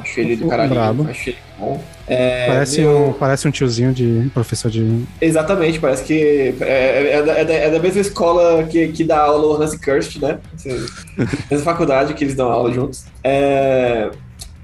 [0.00, 0.70] Acho ele do caralho.
[0.70, 1.06] Brabo.
[1.10, 1.82] Acho ele bom.
[2.06, 5.04] É, parece, meu- um, parece um tiozinho de professor de.
[5.20, 9.18] Exatamente, parece que é, é da, é da- é da mesma escola que, que dá
[9.20, 10.38] aula o Nancy Kirst, né?
[10.54, 10.70] Assim,
[11.50, 13.04] mesma faculdade que eles dão aula juntos.
[13.22, 14.10] É,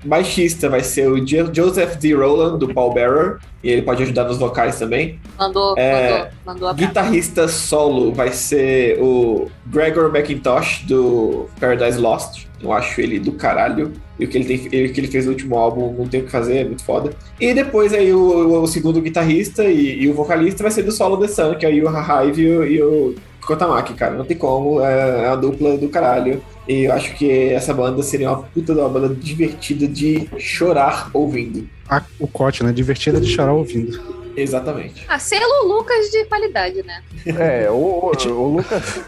[0.05, 2.15] baixista vai ser o Jo- Joseph D.
[2.15, 5.19] Rowland, do Paul Bearer, e ele pode ajudar nos vocais também.
[5.39, 12.45] Mandou, É, mandou, mandou a Guitarrista solo vai ser o Gregor McIntosh, do Paradise Lost.
[12.63, 13.93] Eu acho ele do caralho.
[14.19, 16.21] E o que ele, tem, ele- o que ele fez no último álbum, não tem
[16.21, 17.11] o que fazer, é muito foda.
[17.41, 21.17] E depois aí o, o segundo guitarrista e, e o vocalista vai ser do solo
[21.19, 23.15] The Sun, que é o Yuha Hive e o, e o
[23.47, 24.15] Kotamaki, cara.
[24.15, 24.81] Não tem como.
[24.81, 26.43] É, é uma dupla do caralho.
[26.67, 31.11] E eu acho que essa banda seria uma puta de uma banda divertida de chorar
[31.13, 31.69] ouvindo.
[31.89, 32.73] A- o corte, né?
[32.73, 34.01] Divertida de chorar ouvindo.
[34.37, 35.05] Exatamente.
[35.07, 37.03] Ah, selo Lucas de qualidade, né?
[37.27, 39.01] É, o, o, o Lucas.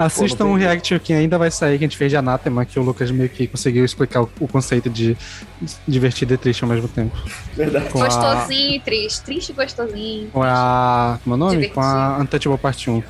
[0.00, 2.82] Assistam um react que ainda vai sair, que a gente fez de Anatema, que o
[2.82, 5.14] Lucas meio que conseguiu explicar o, o conceito de
[5.86, 7.14] divertido e triste ao mesmo tempo.
[7.54, 7.90] Verdade.
[7.90, 9.22] Com a, Gostosinho e triste.
[9.22, 10.30] Triste e gostosinho.
[10.30, 11.18] com a.
[11.22, 11.50] Como é o nome?
[11.52, 11.74] Divertido.
[11.74, 13.02] Com a Untouchable Part 1.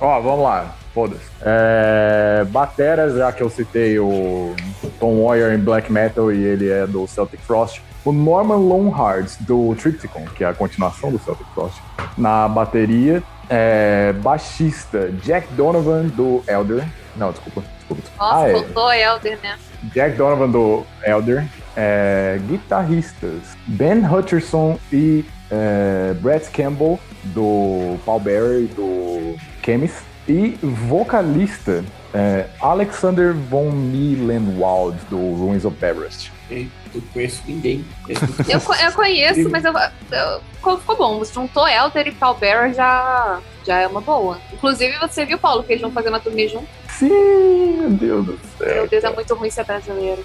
[0.00, 0.74] Ó, vamos lá.
[0.92, 1.22] Foda-se.
[1.42, 4.56] É, Bateras, já que eu citei o
[4.98, 7.80] Tom Warrior em Black Metal e ele é do Celtic Frost.
[8.04, 11.80] O Norman Longhardt, do Triptychon, que é a continuação do Celtic Frost.
[12.16, 16.84] Na bateria, é, baixista Jack Donovan, do Elder.
[17.16, 17.62] Não, desculpa.
[17.78, 18.02] desculpa.
[18.18, 18.52] Nossa, Ah, é.
[18.52, 19.56] faltou Elder, né?
[19.94, 21.44] Jack Donovan do Elder,
[21.76, 30.58] é, guitarristas Ben Hutcherson e é, Brett Campbell do Paul Bearer e do Chemis e
[30.62, 31.84] vocalista
[32.14, 36.32] é, Alexander von Mielenwald do Ruins of Everest.
[36.50, 37.84] Eu não conheço ninguém.
[38.08, 40.40] Eu, eu conheço, mas eu, eu-
[40.78, 41.18] ficou, bom.
[41.18, 44.38] Você juntou Elder e Paul Bearer já, já é uma boa.
[44.52, 46.66] Inclusive, você viu, Paulo, que eles vão fazer uma turnê junto?
[46.88, 48.74] Sim, meu Deus do céu.
[48.74, 50.24] Meu Deus, é muito ruim ser brasileiro.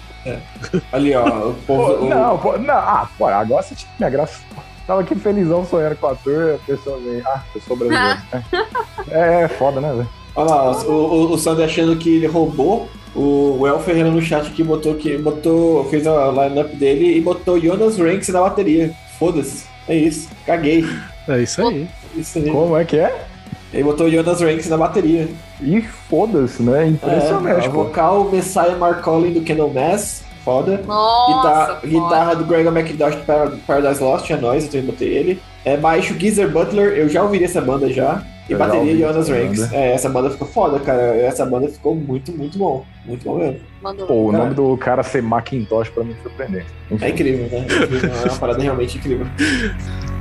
[0.90, 1.98] Ali, ó, o povo.
[1.98, 4.40] Pô, o- não, pô, não, ah, pô, agora você tinha minha graça.
[4.86, 8.18] Tava aqui felizão sonhando com o ator, a pessoa vem, ah, eu sou brasileiro.
[9.10, 10.08] é, é foda, né, velho?
[10.36, 12.88] Olha lá, o, o, o Sander achando que ele roubou.
[13.14, 17.60] O El Ferreira no chat aqui botou que botou, fez a lineup dele e botou
[17.60, 18.90] Jonas Ranks na bateria.
[19.18, 19.64] Foda-se.
[19.88, 20.28] É isso.
[20.44, 20.84] Caguei.
[21.28, 21.86] É isso aí.
[22.16, 22.50] Isso aí.
[22.50, 23.24] Como é que é?
[23.72, 25.28] Ele botou Jonas Ranks na bateria.
[25.62, 26.84] E foda-se, né?
[26.84, 27.84] É, Impressionante, pô.
[27.84, 30.24] vocal Messiah Marcolin do Candlemass.
[30.44, 30.82] Foda.
[30.86, 31.86] Nossa, Guitarra, foda.
[31.86, 35.40] guitarra do Gregor McDosh do Par- Paradise Lost, é nóis, eu também botei ele.
[35.64, 38.22] É, baixo Geezer Butler, eu já ouvi essa banda já.
[38.48, 39.72] E já bateria ouvi Jonas essa Ranks.
[39.72, 41.16] É, essa banda ficou foda, cara.
[41.16, 42.84] Essa banda ficou muito, muito bom.
[43.06, 43.60] Muito bom mesmo.
[43.82, 44.06] Mandou.
[44.06, 44.44] Pô, o Cara.
[44.44, 46.66] nome do cara ser Macintosh pra mim é surpreendente.
[47.00, 47.66] É incrível, né?
[47.68, 49.26] É incrível, é uma parada realmente incrível.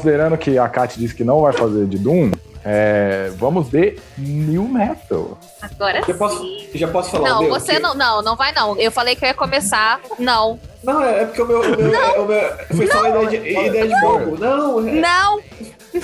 [0.00, 2.30] Considerando que a Kat disse que não vai fazer de Doom,
[2.62, 5.38] é, vamos de New Metal.
[5.62, 6.68] Agora Já posso, sim.
[6.74, 7.50] já posso falar o Não, meu?
[7.50, 8.76] você Que- não, não, não vai não.
[8.78, 9.98] Eu falei que eu ia começar.
[10.18, 10.60] Não.
[10.84, 13.40] Não, é é porque o meu, o meu, é- o meu foi só uma ideia
[13.40, 14.36] de, ideia de bobo.
[14.38, 15.40] Não, é- Não!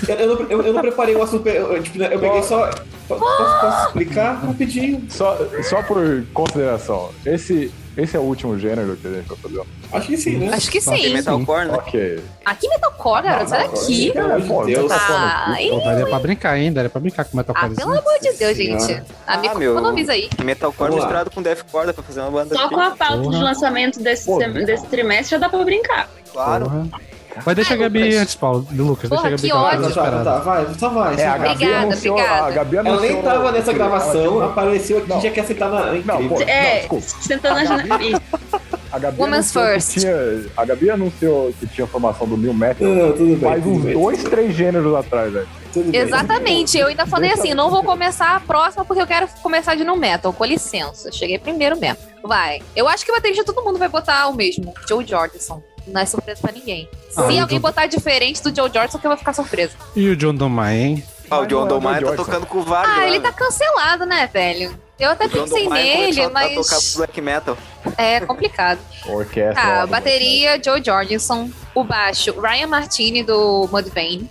[0.08, 1.46] Eu, eu não, eu, eu não preparei o assunto.
[1.48, 2.68] Eu, eu, tipo, eu peguei só.
[3.08, 5.04] po- Posso, posso explicar rapidinho?
[5.10, 5.36] Só,
[5.68, 9.62] só por consideração, esse, esse é o último gênero que a gente vai fazer.
[9.92, 10.50] Acho que sim, né?
[10.54, 11.12] Acho que sim.
[11.12, 11.74] metalcore, né?
[11.74, 12.24] Ok.
[12.44, 13.46] Aqui metalcore, cara.
[13.46, 14.12] Sai daqui.
[14.12, 14.88] Pelo amor de Deus.
[14.88, 15.68] tá Ah, aqui.
[15.68, 17.74] Pô, daria pra brincar ainda, daria pra brincar com Ah, Metalcore.
[17.74, 18.94] pelo amor de Deus, gente.
[18.94, 19.72] Me Ah, meu.
[19.72, 20.30] economiza aí.
[20.42, 22.74] Metalcore misturado com deathcore, dá pra fazer uma banda Só aqui.
[22.74, 23.36] com a pauta Porra.
[23.36, 24.30] de lançamento desse,
[24.64, 26.08] desse trimestre já dá pra brincar.
[26.32, 26.88] Claro.
[27.46, 28.16] Mas deixa a Gabi Lucas.
[28.20, 28.66] antes, Paulo.
[28.70, 29.94] Do Lucas, Porra, deixa a Gabi que que ela tá ódio.
[29.94, 31.14] Tá, tá, tá, vai, só vai.
[31.20, 31.38] É, a vai.
[31.48, 32.14] Gabi Obrigada, anunciou.
[32.16, 32.46] obrigada.
[32.46, 35.20] A Gabi Ela nem tava nessa ela gravação, tinha- apareceu aqui Não.
[35.20, 35.92] já quer sentar na.
[35.92, 37.06] Não, pô, É, não, desculpa.
[37.22, 38.22] sentando na janela.
[38.92, 39.18] A Gabi
[39.80, 40.14] tinha,
[40.54, 43.38] a Gabi anunciou que tinha formação do New Metal Não, tudo bem.
[43.38, 45.48] faz tudo uns bem, dois, três gêneros atrás, velho.
[45.72, 45.98] tudo bem.
[46.00, 46.76] Exatamente.
[46.76, 49.96] Eu ainda falei assim, não vou começar a próxima porque eu quero começar de no
[49.96, 50.30] metal.
[50.34, 51.10] Com licença.
[51.10, 51.96] Cheguei primeiro mesmo.
[52.22, 52.60] Vai.
[52.76, 54.74] Eu acho que o baterista todo mundo vai botar o mesmo.
[54.86, 55.62] Joe Jordison.
[55.86, 56.88] Não é surpresa pra ninguém.
[57.16, 59.72] Ah, Se alguém John- botar diferente do Joe Jordison, que eu vou ficar surpresa.
[59.96, 61.04] E o John Domai, hein?
[61.30, 62.98] Ah, o Mas John Dolmaia tá tocando com o Wagner.
[62.98, 63.24] Ah, ele né?
[63.24, 64.78] tá cancelado, né, velho?
[65.00, 67.58] Eu até O pensei nele, começou a tocar mas black metal.
[67.96, 68.78] é complicado.
[69.08, 69.54] Orquestra.
[69.54, 71.50] Tá, bateria, Joe Jordison.
[71.74, 74.30] O baixo, Ryan Martini, do Mudvayne.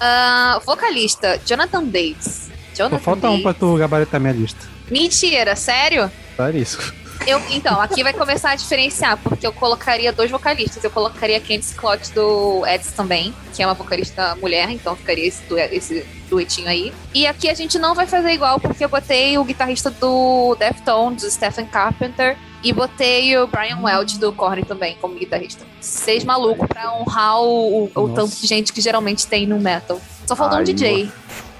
[0.00, 2.48] Ah, vocalista, Jonathan Davis.
[2.74, 3.42] Só Jonathan falta um Davis.
[3.42, 4.60] pra tu gabaritar minha lista.
[4.90, 6.10] Mentira, sério?
[6.36, 6.94] Tá isso.
[7.26, 10.82] Eu, então, aqui vai começar a diferenciar, porque eu colocaria dois vocalistas.
[10.82, 15.26] Eu colocaria a Candice Clot do Eds também, que é uma vocalista mulher, então ficaria
[15.26, 16.92] esse, esse duetinho aí.
[17.14, 21.24] E aqui a gente não vai fazer igual, porque eu botei o guitarrista do Deftones,
[21.24, 25.64] o Stephen Carpenter, e botei o Brian Welch do Korn também como guitarrista.
[25.80, 30.00] Seis malucos pra honrar o, o- tanto de gente que geralmente tem no metal.
[30.26, 31.10] Só faltou um DJ.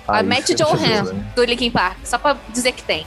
[0.08, 1.32] A Matt você Johan, né?
[1.34, 3.04] do Linkin Park, só pra dizer que tem.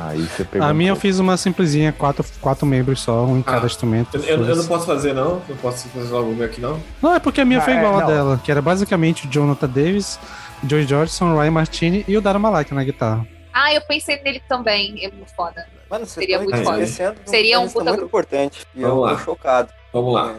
[0.00, 0.66] Aí você pegou.
[0.66, 3.66] A um minha eu fiz uma simplesinha, quatro, quatro membros só, um em cada Ah,
[3.66, 4.16] instrumento.
[4.16, 5.42] Eu, eu- eu não posso fazer, não?
[5.48, 6.80] Não posso fazer logo o meu aqui, não?
[7.02, 8.06] Não, é porque a minha Ah, foi é, igual a não.
[8.06, 10.18] dela, que era basicamente o Jonathan Davis,
[10.66, 13.26] Joey Jordison, Ryan Martini e o Dara Malak na guitarra.
[13.52, 15.04] Ah, eu pensei nele também.
[15.04, 15.66] É muito foda.
[15.90, 16.86] Mano, Seria muito foda.
[17.26, 18.64] Seria um puta muito importante.
[18.76, 19.18] E eu Vamos tô lá.
[19.24, 19.68] chocado.
[19.92, 20.34] Vamos lá.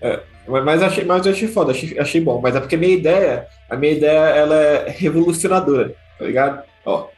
[0.00, 2.40] É, mas, mas achei, mas eu achei foda, achei, achei bom.
[2.40, 6.62] Mas é porque a minha ideia, a minha ideia, ela é revolucionadora, tá ligado?
[6.84, 7.08] Ó,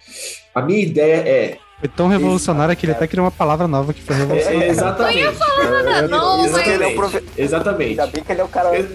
[0.54, 4.02] a minha ideia é, Foi tão revolucionário que ele até criou uma palavra nova que
[4.02, 4.64] foi é, revolucionária.
[4.64, 5.26] é exatamente, que ele
[6.10, 7.90] o exatamente, profe- exatamente.
[7.90, 8.86] Ainda bem que ele é o cara Eu-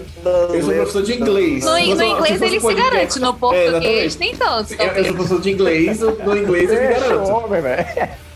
[0.54, 1.64] Eu sou professor de inglês.
[1.64, 4.74] No, no inglês ele se garante, no É, português nem tanto.
[4.74, 7.30] Eu, eu sou professor de inglês, no inglês eu me garanto.
[7.30, 7.62] homem.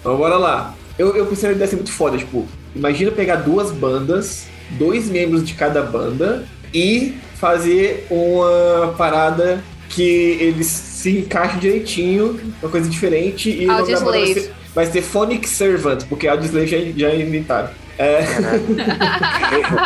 [0.01, 0.75] Então bora lá.
[0.99, 5.45] Eu, eu pensei numa ideia assim muito foda, tipo, imagina pegar duas bandas, dois membros
[5.47, 6.45] de cada banda
[6.75, 13.93] e fazer uma parada que eles se encaixem direitinho, uma coisa diferente e o nome
[13.93, 17.69] da banda vai vai ser Phonic Servant, porque Audioslave já, já inventaram.
[17.99, 18.23] É,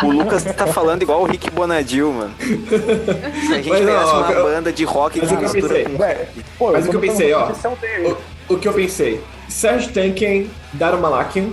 [0.05, 2.33] O Lucas tá falando igual o Rick Bonadil, mano.
[2.39, 5.49] Se a gente Mas, pegasse ó, uma eu- banda de rock mas o que eu
[5.49, 5.83] mistura pensei?
[5.85, 6.25] com-
[6.57, 7.51] pô, Mas o que eu pensei, ó,
[8.49, 11.47] o, o que eu pensei, Serge Tankian, Daru Malakian,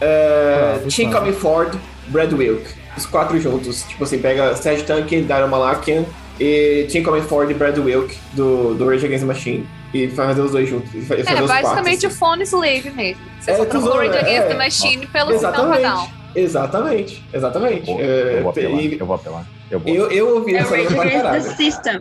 [0.00, 1.74] é, Bravo, Tim Ford,
[2.08, 2.64] Brad Wilk.
[2.96, 3.82] Os quatro juntos.
[3.84, 6.04] Tipo assim, pega Serge Tankian, Daru Malakian
[6.40, 9.68] e Tim Comey Ford e Brad Wilk do, do Rage Against the Machine.
[9.94, 10.92] E fazer os dois juntos.
[10.94, 13.20] e e fazer É os basicamente quatro, o Phone Slave mesmo.
[13.40, 14.42] Você É, só trocou Rage Against é.
[14.48, 15.38] the Machine pelo assim.
[15.46, 16.08] Sistema Padrão.
[16.34, 16.34] Exatamente.
[16.34, 17.24] Exatamente.
[17.34, 17.90] Exatamente.
[17.90, 19.46] Eu vou, É, eu vou apelar, e- eu vou apelar.
[19.70, 19.94] Eu vou.
[19.94, 21.42] eu, eu ouvi É essa Rage pra caralho.
[21.56, 22.00] System.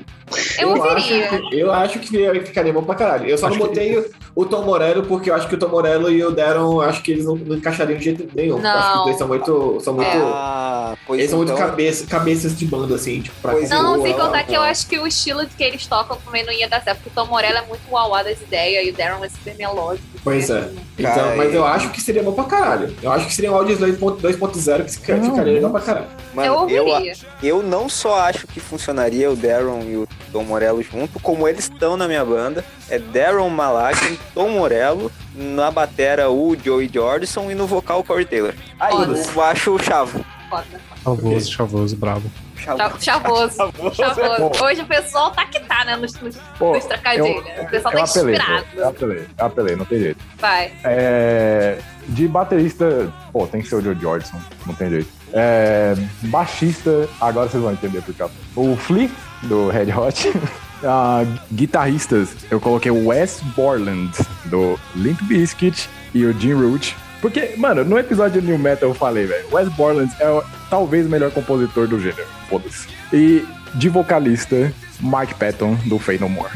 [0.60, 1.26] Eu ouviria.
[1.26, 2.00] Acho que, eu acho
[2.40, 3.28] que ficaria- bom pra caralho.
[3.28, 5.60] Eu só Acho não que- botei o, o Tom Morello porque eu acho que o
[5.60, 8.60] Tom Morello e o Darren, acho que eles não, não encaixariam de jeito nenhum.
[8.60, 9.04] Eu Acho que os Não.
[9.06, 9.78] dois são muito.
[9.82, 13.52] São muito Ah, pois eles são muito então, cabeça, cabeças de banda, assim, tipo, pra
[13.54, 16.18] Pois Não, compor, sem ó, contar que eu acho que o estilo que eles tocam
[16.24, 18.92] também não ia dar certo, porque o Tom Morello é muito uauá das ideias e
[18.92, 20.06] o Darren é super melódico.
[20.24, 20.60] Pois é.
[20.60, 22.96] Assim, Então, mas eu acho que seria bom pra caralho.
[23.02, 26.08] Eu acho que seria um Audioslave 2.0 que fica- Não, ficaria legal pra caralho.
[26.34, 27.14] Mano, eu eu, ouviria.
[27.44, 31.66] eu não só acho que funcionaria o Darren e o Tom Morello junto, como eles
[31.66, 32.64] estão na minha banda.
[32.90, 38.26] É Darren Malakian, Tom Morello, na batera o Joey Jordison e no vocal o Corey
[38.26, 38.54] Taylor.
[38.80, 40.24] Aí eu acho o chavo.
[40.50, 40.66] Foda.
[41.04, 42.30] Chavoso, chavoso, bravo.
[42.62, 42.78] Chavo.
[42.78, 43.56] Cha- Chavoso.
[43.58, 43.96] Chavoso.
[43.96, 44.64] Chavoso.
[44.64, 45.96] Hoje o pessoal tá que tá, né?
[45.96, 47.44] Nos, nos, Pô, nos trocadilhos.
[47.60, 48.42] O pessoal tá eu apelei, pô.
[48.42, 48.66] inspirado.
[48.76, 50.20] Eu apelei, eu apelei, não tem jeito.
[50.38, 50.72] Vai.
[50.84, 55.10] É, de baterista, pô, tem que ser o Joe Jordison, não tem jeito.
[55.34, 58.34] É, baixista, agora vocês vão entender por causa.
[58.56, 59.10] O Flea,
[59.44, 60.32] do Red Hot.
[60.84, 61.24] Ah,
[61.54, 64.12] guitarristas, eu coloquei o Wes Borland,
[64.46, 66.98] do Limp Bizkit, e o Jim Root.
[67.22, 71.06] Porque, mano, no episódio de New Metal eu falei, velho, Wes Borland é o- talvez
[71.06, 72.28] o melhor compositor do gênero.
[72.50, 72.88] Foda-se.
[73.14, 76.52] E de vocalista, Mike Patton, do Fade No More.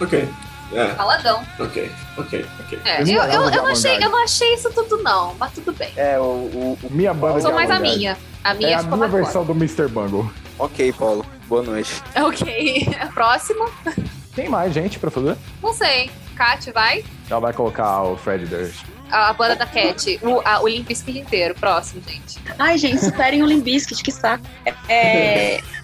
[0.00, 0.28] Ok.
[0.72, 1.42] É, Faladão.
[1.58, 2.78] ok, ok, ok.
[2.84, 5.34] É, eu, não eu, eu, não achei, eu não achei isso tudo, não.
[5.38, 5.90] Mas tudo bem.
[5.96, 8.16] É, o, o- o- Minha banda Eu sou mais a minha.
[8.44, 9.88] A minha É a minha versão do Mr.
[9.88, 10.30] Bungle.
[10.58, 11.26] Ok, Paulo.
[11.48, 12.00] Boa noite.
[12.22, 12.88] Ok.
[13.14, 13.68] Próximo.
[14.34, 15.36] Tem mais gente pra fazer?
[15.60, 16.08] Não sei.
[16.36, 17.04] Kat, vai.
[17.28, 18.84] Ela vai colocar o Fred Durst.
[19.10, 20.18] A, banda da Cat.
[20.22, 21.54] O, a, o Limp Bizkit inteiro.
[21.54, 22.38] Próximo, gente.
[22.58, 24.44] Ai, gente, superem o Limbiskit, que saco.
[24.88, 25.60] É.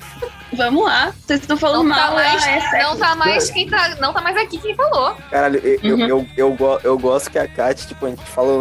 [0.52, 1.12] Vamos lá.
[1.26, 3.88] Vocês estão falando Não tá mal, mais, ah, é não tá mais quem tá.
[4.00, 5.14] Não tá mais aqui quem falou.
[5.30, 6.06] Caralho, eu, eu, Uhum.
[6.08, 8.52] eu, eu, go- eu gosto que a Kat, tipo, a gente fala,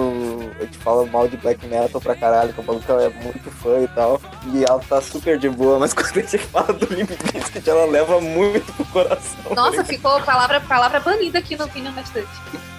[0.60, 3.80] a gente fala mal de black metal pra caralho, que o maluco é muito fã
[3.82, 4.20] e tal.
[4.52, 7.86] E ela tá super de boa, mas quando a gente fala do Limp Bizkit, ela
[7.86, 9.54] leva muito pro coração.
[9.56, 12.28] Nossa, ficou palavra, palavra banida aqui no Opinion bastante.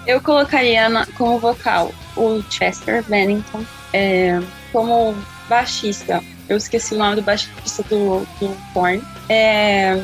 [0.07, 3.65] Eu colocaria na- como vocal o Chester Bennington.
[3.93, 4.41] É,
[4.73, 5.17] como
[5.49, 9.03] baixista, eu esqueci o nome do baixista do, do Korn.
[9.29, 10.01] É,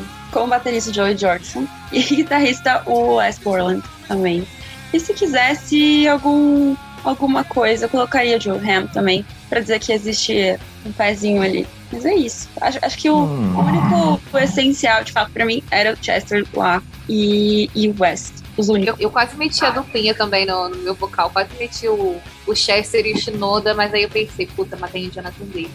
[0.47, 1.65] baterista, o Joey Jordison.
[1.91, 4.47] E guitarrista, o Wes Borland também.
[4.91, 9.93] E se quisesse algum, alguma coisa, eu colocaria o Joe Ham também, pra dizer que
[9.93, 11.67] existe um pezinho ali.
[11.91, 12.49] Mas é isso.
[12.59, 13.59] Acho, acho que o, Hum.
[13.59, 18.33] único o essencial, de fato, pra mim, era o Chester lá e, e o West.
[18.57, 21.29] Eu, eu quase meti a duplinha também no, no meu vocal.
[21.31, 25.07] Quase meti o, o Chester e o Shinoda, mas aí eu pensei, puta, mas tem
[25.07, 25.71] o Jonathan Davis.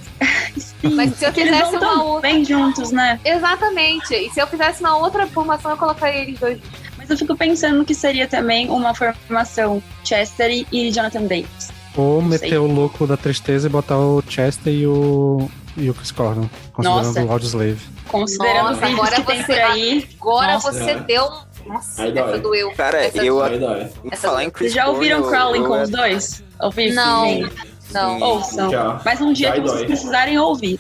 [0.83, 2.31] Mas se eu fizesse uma outra.
[2.31, 3.19] bem juntos, né?
[3.25, 4.15] Exatamente.
[4.15, 6.61] E se eu fizesse uma outra formação, eu colocaria eles dois.
[6.97, 11.71] Mas eu fico pensando que seria também uma formação Chester e- Jonathan Davis.
[11.97, 16.13] Ou meter o louco da tristeza e botar o Chester e o, e o Chris
[16.13, 17.25] Cornell, considerando Nossa.
[17.25, 17.79] o Audioslave.
[18.07, 20.09] Considerando Nossa, agora que tem você- por aí.
[20.21, 20.73] Agora Nossa.
[20.73, 21.48] você deu um.
[21.69, 22.23] Nossa, Aí dói.
[22.31, 22.73] essa doeu.
[22.73, 23.89] Cara, Essa- eu, Aí dói.
[24.11, 26.43] Essa- falar em Chris Vocês já ouviram Crawling com os dois?
[26.61, 26.95] Ouviram?
[26.95, 27.24] Não.
[27.27, 27.51] Sim.
[27.93, 28.20] Não.
[28.20, 28.70] Ouçam.
[28.70, 29.01] Já.
[29.05, 29.86] Mas um dia que e vocês dói.
[29.86, 30.78] precisarem ouvir.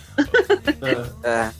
[1.22, 1.28] É.
[1.28, 1.50] É,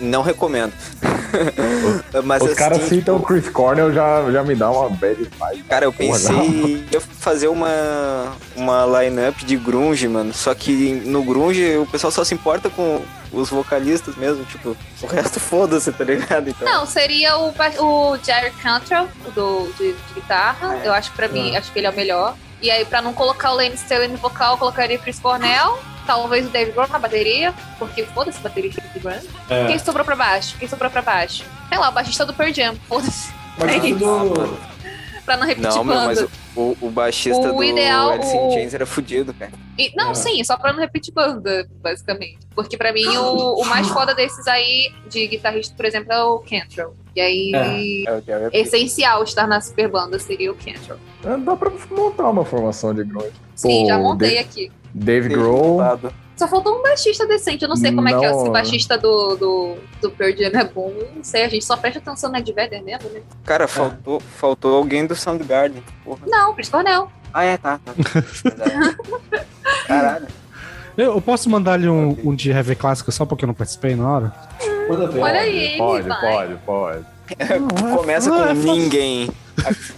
[0.00, 0.72] não recomendo.
[2.24, 5.28] Mas Os assim, caras tipo, citam o Chris Cornell, já, já me dá uma bad
[5.38, 5.62] vibe.
[5.64, 10.32] Cara, eu pensei em fazer uma, uma line-up de grunge, mano.
[10.32, 13.02] Só que no grunge o pessoal só se importa com
[13.32, 16.48] os vocalistas mesmo, tipo, o resto foda-se, tá ligado?
[16.50, 20.76] Então, Não, seria o, o Jerry Cantrell, o do, de, de guitarra.
[20.82, 20.86] É.
[20.86, 21.58] Eu acho que pra mim, Ah.
[21.58, 22.36] acho que ele é o melhor.
[22.64, 25.78] E aí, pra não colocar o Lane Staley no vocal, eu colocaria Chris Cornell.
[26.06, 29.20] Talvez o Dave Grohl na bateria, porque foda-se baterista do Grand.
[29.50, 29.66] É.
[29.66, 30.56] Quem sobrou pra baixo?
[30.58, 31.44] Quem sobrou pra baixo?
[31.68, 33.34] Sei lá, o baixista do Pearl Jam, foda-se.
[33.58, 34.58] Mas É tudo-.
[35.24, 36.04] Pra não repetir Não, banda.
[36.06, 36.22] mas
[36.54, 39.52] o, o, baixista O do ideal, Alice in o- Chains era fudido, cara.
[39.78, 40.14] E- não, É.
[40.14, 42.38] sim, só pra não repetir banda, basicamente.
[42.54, 46.38] Porque pra mim, o, o mais foda desses aí, de guitarrista, por exemplo, é o
[46.40, 46.94] Cantrell.
[47.16, 50.98] E aí, É o Jerry é essencial estar na super banda seria o Cantrell.
[51.24, 53.32] É, Dá pra montar uma formação de grunge.
[53.54, 54.72] Sim, Pô, já montei de- aqui.
[54.92, 56.12] Dave Grohl, lado.
[56.36, 57.62] Só faltou um baixista decente.
[57.62, 58.28] Eu não sei como é que é.
[58.32, 58.46] Se Não.
[58.48, 61.44] o baixista do, do, do Pearl Jam é bom, eu não sei.
[61.44, 63.20] A gente só presta atenção no Ed Vedder mesmo, né?
[63.44, 65.82] Cara, faltou, faltou alguém do Soundgarden.
[66.04, 66.20] Porra.
[66.26, 67.08] Não, Chris Cornell.
[67.32, 67.78] Ah, é, tá.
[67.84, 67.92] tá.
[69.86, 70.26] Caralho.
[70.96, 74.08] Eu, eu posso mandar-lhe um, um de heavy clássico só porque eu não participei na
[74.08, 74.32] hora?
[74.88, 75.20] Manda ver.
[75.20, 76.20] Olha aí, pode, vai.
[76.20, 77.04] pode, pode.
[77.96, 79.30] Começa Ah, com é ninguém.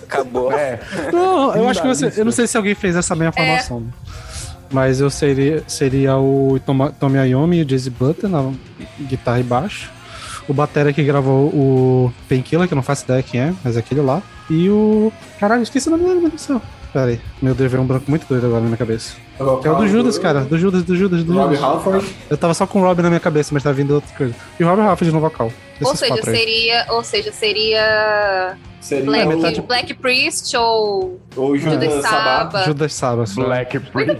[0.04, 0.52] Acabou.
[0.52, 0.78] É,
[1.12, 2.12] Não, eu Não acho que você.
[2.20, 3.46] Eu não sei se alguém fez essa mesma É.
[3.46, 3.80] formação.
[3.80, 3.92] né?
[4.70, 8.52] Mas eu seria, seria o Toma- Tommy Iommi e o Jazzy Butler na
[9.00, 9.90] guitarra e baixo.
[10.48, 13.80] O Batera que gravou o Painkiller, que eu não faço ideia quem é, mas é
[13.80, 14.22] aquele lá.
[14.48, 15.12] E o.
[15.40, 16.62] Caralho, esqueci o nome dele, meu Deus do céu.
[16.92, 19.14] Pera aí, meu Deus, veio um branco muito doido agora na minha cabeça.
[19.60, 20.40] Que é o do Judas, cara.
[20.42, 21.62] Do Judas, do Judas, do Rob Judas.
[21.62, 22.06] Halford.
[22.30, 24.34] Eu tava só com o Rob na minha cabeça, mas tá vindo outra coisa.
[24.58, 25.52] E o Robert Halford no vocal.
[25.82, 31.72] Ou seja, seria, ou seja, seria Seria Black, o, metade- Black Priest ou o Judas
[31.92, 32.08] Judas Sabá.
[32.38, 32.64] Saba.
[32.64, 33.34] Judas Sabbath.
[33.34, 34.16] Black Muito Priest.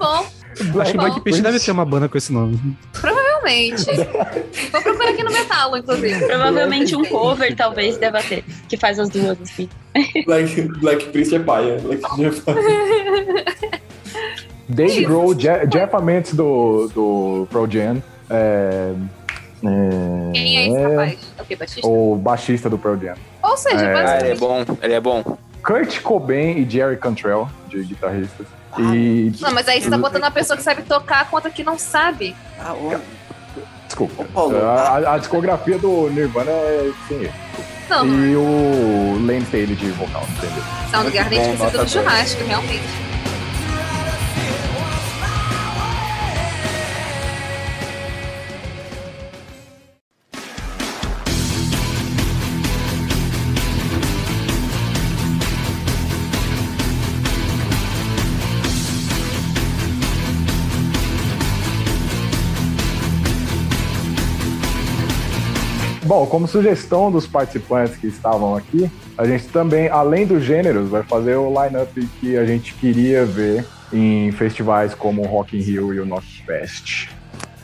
[0.80, 0.96] Acho que.
[0.98, 2.58] Black Peach deve ter uma banda com esse nome.
[3.02, 3.84] realmente.
[4.72, 6.26] Vou procurar aqui no Metalo, inclusive.
[6.26, 9.68] Provavelmente um cover talvez deva ter, que faz as duas, assim.
[10.26, 11.78] Black, Black Priest é paia.
[11.78, 13.44] Black Priest é paia.
[14.68, 18.02] Dave Grohl, Je- Jeff Amendes do, do Pro Jam.
[18.28, 18.92] É,
[19.62, 21.18] é, Quem é esse rapaz?
[21.38, 21.86] É o que, Batista?
[21.86, 23.14] O baixista do Pro Jam.
[23.42, 23.94] Ou seja, É.
[23.94, 25.38] Ah, ele é bom, ele é bom.
[25.64, 28.46] Kurt Cobain e Jerry Cantrell, de guitarristas.
[28.78, 29.32] E.
[29.40, 32.34] Não, mas aí você tá botando uma pessoa que sabe tocar contra que não sabe.
[32.58, 32.74] Ah,
[33.86, 34.24] Desculpa.
[34.34, 34.56] Paulo.
[34.64, 37.34] A, a discografia do Nirvana é sem erro.
[37.88, 40.62] Não, E o Lane Staley de vocal, entendeu?
[40.90, 42.82] Soundgarden precisa nota do churrasco, realmente.
[66.16, 71.02] Bom, como sugestão dos participantes que estavam aqui, a gente também, além dos gêneros, vai
[71.02, 75.92] fazer o line-up que a gente queria ver em festivais como o Rock in Rio
[75.92, 77.10] e o Northfest.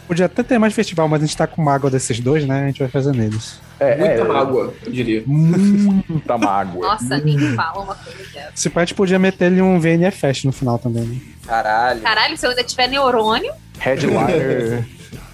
[0.07, 2.65] Podia até ter mais festival, mas a gente tá com mágoa desses dois, né?
[2.65, 3.59] A gente vai fazer neles.
[3.81, 5.23] É, Muita é, mágoa, eu diria.
[5.27, 6.89] Muita mágoa.
[6.89, 8.53] Nossa, nem fala uma coisa dessa.
[8.55, 11.17] Se pá, a gente podia meter ele um VNF Fest no final também, né?
[11.47, 12.03] Caralho.
[12.03, 14.85] Caralho, se eu ainda tiver neurônio, Headliner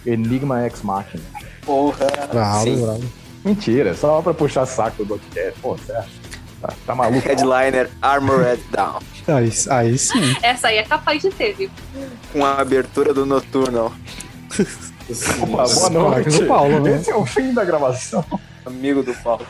[0.07, 1.38] Enigma X Machina.
[1.69, 2.07] Porra.
[2.33, 2.81] Bravo, Sim.
[2.83, 3.05] bravo.
[3.45, 5.61] Mentira, só pra puxar saco do podcast.
[5.61, 6.09] Pô, certo.
[6.63, 7.29] Tá, tá maluco?
[7.29, 9.01] Headliner Armored Down.
[9.29, 10.35] Aí, aí sim.
[10.43, 11.71] essa aí é capaz de ter, viu?
[12.33, 13.93] Com a abertura do Noturno.
[15.43, 16.31] Opa, boa noite.
[16.41, 16.97] do Paulo, né?
[16.97, 18.25] Esse é o fim da gravação.
[18.65, 19.47] Amigo do Paulo.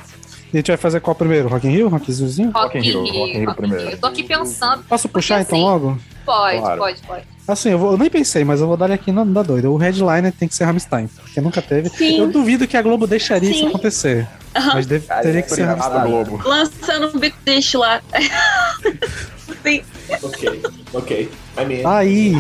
[0.53, 1.49] E a gente vai fazer qual primeiro?
[1.49, 1.89] Rock in Rio?
[1.89, 2.51] Rock Zoozinho?
[2.51, 3.91] Rock in Rio, Rock in Rio Rock primeiro.
[3.91, 4.83] Eu tô aqui pensando.
[4.89, 5.99] Posso puxar então assim- logo?
[6.29, 6.79] Pode, Claro.
[6.79, 7.23] pode, pode.
[7.47, 9.71] Assim, eu, vou, eu nem pensei, mas eu vou dar aqui na, na doida.
[9.71, 11.89] O headliner tem que ser Rammstein, porque nunca teve.
[11.89, 12.19] Sim.
[12.19, 13.69] Eu duvido que a Globo deixaria isso Sim.
[13.69, 14.29] acontecer.
[14.55, 16.03] Mas deve- teria é que ser Rammstein.
[16.07, 16.41] Globo.
[16.47, 18.03] Lançando um Big Dish lá.
[19.63, 19.83] Sim.
[20.23, 21.31] Ok, ok.
[21.59, 22.35] I mean, Aí,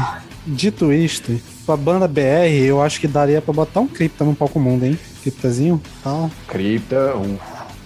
[0.46, 4.60] dito isto, pra banda BR, eu acho que daria pra botar um cripta no palco
[4.60, 4.98] mundo, hein?
[5.22, 6.30] Criptazinho tal.
[6.46, 7.14] Cripta,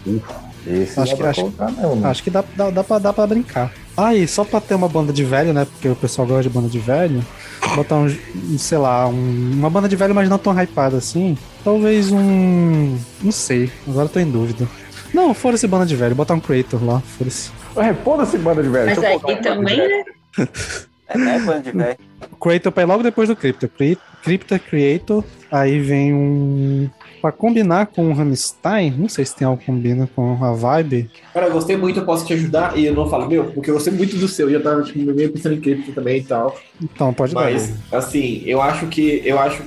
[0.06, 0.22] uf.
[0.66, 2.08] Esse Acho que- acho- não, né?
[2.08, 3.72] Acho que dá, dá, dá, pra, dá pra brincar.
[3.96, 5.64] Aí, só pra ter uma banda de velho, né?
[5.64, 7.22] Porque o pessoal gosta de banda de velho.
[7.74, 8.08] Botar um,
[8.58, 11.36] sei lá, um- uma banda de velho, mas não tão hypada assim.
[11.64, 12.96] Talvez um.
[13.22, 14.68] Não sei, agora eu tô em dúvida.
[15.12, 17.50] Não, foda-se banda de velho, botar um Creator lá, foda-se.
[17.76, 18.86] É, foda-se banda de velho.
[18.86, 20.04] Mas aí banda de também, velho.
[20.38, 20.48] né?
[21.14, 21.98] É, né, bando de velho.
[22.40, 23.68] Creator pra ir logo depois do Crypto.
[23.68, 25.22] Cri- Crypto Creator.
[25.50, 26.88] Aí vem um.
[27.22, 31.08] Pra combinar com o Rammstein, não sei se tem algo que combina com a vibe.
[31.32, 32.76] Cara, eu gostei muito, eu posso te ajudar?
[32.76, 34.98] E eu não falo, meu, porque eu gostei muito do seu e eu tava tipo,
[35.14, 36.58] meio pensando em cripto também e tal.
[36.82, 37.98] Então, pode Mas, dar.
[37.98, 39.22] assim, eu acho que.
[39.24, 39.62] Eu acho.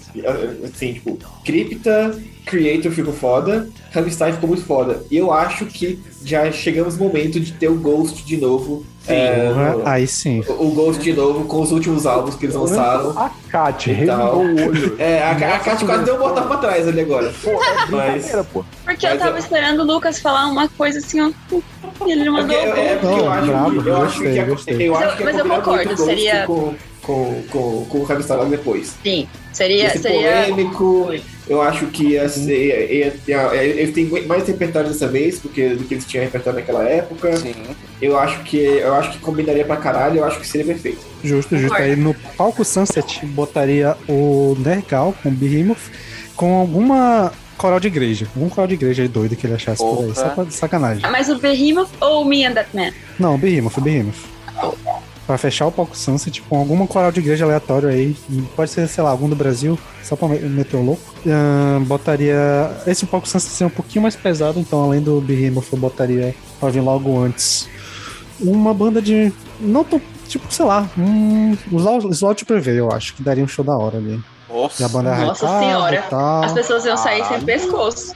[0.65, 2.13] Assim, tipo, cripta
[2.45, 5.03] Creator ficou foda, Hammerstein ficou muito foda.
[5.09, 8.85] E eu acho que já chegamos no momento de ter o Ghost de novo.
[9.07, 10.43] É, no- Aí sim.
[10.47, 13.11] o Ghost de novo com os últimos álbuns que eles lançaram.
[13.17, 14.95] A Kat revirou o olho.
[14.99, 17.31] É, a, a Kat quase deu um botar pra trás ali agora.
[17.89, 18.11] Mas.
[18.13, 18.65] Brincadeira, pô.
[18.83, 21.29] Porque eu Mas tava eu- esperando o Lucas falar uma coisa assim, ó.
[22.05, 22.57] E ele É mandou.
[22.57, 24.89] porque, é porque eu acho, eu acho gostei, que, gostei.
[24.89, 28.07] eu Mas acho eu- que é mas eu concordo, seria- com, com, com, com o
[28.35, 28.93] logo depois.
[29.03, 29.83] Sim, seria.
[29.83, 30.31] Ia ser seria...
[30.47, 31.09] polêmico,
[31.47, 35.83] eu acho que ia ser, ia- ia- eles têm mais repertório dessa vez porque, do
[35.83, 37.35] que eles tinham repertório naquela época.
[37.37, 37.53] Sim.
[38.01, 40.99] Eu acho que eu acho que combinaria pra caralho, eu acho que seria perfeito.
[41.23, 41.73] Justo, justo.
[41.75, 45.79] Aí no palco Sunset botaria o Nergal com o Behemoth
[46.35, 48.27] com alguma coral de igreja.
[48.35, 50.09] Algum coral de igreja aí doido que ele achasse por aí.
[50.11, 50.13] Opa.
[50.15, 51.03] Só pra sacanagem.
[51.05, 52.91] Ah, Mas o Behemoth ou o Me and That Man?
[53.17, 54.17] Não, Behemoth, Behemoth.
[55.25, 58.15] Pra fechar o palco Sunset com alguma coral de igreja aleatório aí.
[58.55, 61.01] Pode ser, sei lá, algum do Brasil, só pra me- meter o louco.
[61.25, 62.35] Ahn, botaria.
[62.85, 66.69] Esse palco Sunset seria um pouquinho mais pesado, então além do Behemoth, eu botaria pra
[66.69, 67.67] vir logo antes.
[68.39, 69.33] Uma banda de.
[69.59, 69.99] Não tão.
[70.27, 71.57] Tipo, sei lá, um.
[72.11, 74.21] Slot Prevê, eu acho, que daria um show da hora ali.
[74.79, 76.03] E a banda Nossa senhora.
[76.43, 77.45] As pessoas iam sair sem Caralho.
[77.45, 78.13] pescoço.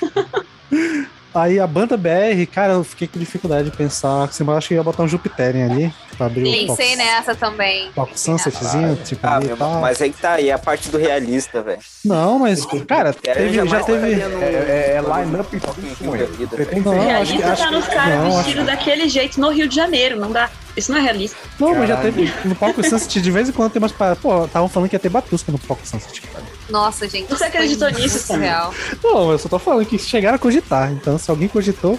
[1.38, 4.24] Aí a banda BR, cara, eu fiquei com dificuldade de pensar.
[4.24, 7.90] Assim, eu acho que ia botar um Jupiterian ali pra abrir o Pensei nessa também.
[7.92, 10.98] palco Sunsetzinho, tipo, Ah, ali e meu, mas aí que tá aí a parte do
[10.98, 11.78] realista, velho.
[12.04, 14.16] Não, mas, cara, É, teve, já teve.
[14.16, 17.86] no- É, é, é line-up Você que Não, ser- acho realista que- tá acho nos
[17.88, 20.18] que- caras vestidos daquele jeito no Rio de Janeiro.
[20.18, 20.50] Não dá.
[20.78, 21.36] Isso não é realista.
[21.58, 22.14] Não, mas já Caralho.
[22.14, 22.32] teve.
[22.44, 24.18] No palco Sunset, de vez em quando tem umas paradas.
[24.22, 26.44] Pô, estavam falando que ia ter Batusca no palco Sunset, cara.
[26.70, 27.28] Nossa, gente.
[27.28, 28.72] Você acreditou nisso, surreal.
[29.02, 30.92] Não, eu só tô falando que chegaram a cogitar.
[30.92, 31.98] Então, se alguém cogitou,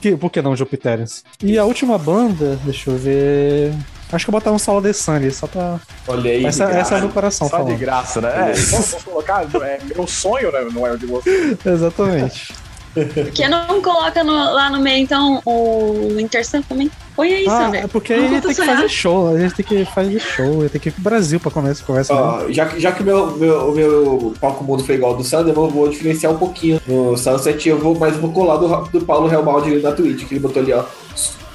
[0.00, 1.24] que, por que não Jupiterians?
[1.42, 3.72] E a última banda, deixa eu ver.
[4.12, 5.80] Acho que eu vou botar um solo de sangue, só pra.
[6.06, 6.44] Olha aí.
[6.44, 7.78] Essa, essa é do coração Só de falando.
[7.78, 8.52] graça, né?
[8.52, 10.68] É, vamos colocar, é meu sonho, né?
[10.72, 11.56] Não é o de você.
[11.64, 12.52] Exatamente.
[12.94, 16.90] Por que não coloca no- lá no meio, então, o Intersun também?
[17.16, 17.84] Põe aí, Ah, Sander.
[17.84, 18.76] é porque aí a gente tem que sonhar.
[18.76, 21.50] fazer show, a gente tem que fazer show, eu tenho que ir pro Brasil pra
[21.50, 22.14] começar essa conversa.
[22.14, 25.18] Ó, já, que- já que o meu, meu, o meu palco mundo foi igual ao
[25.18, 28.56] do Sander, eu vou, diferenciar um pouquinho no Sunset, eu vou, mas eu vou colar
[28.56, 30.84] do, do Paulo Realbaldi na Twitch, que ele botou ali, ó.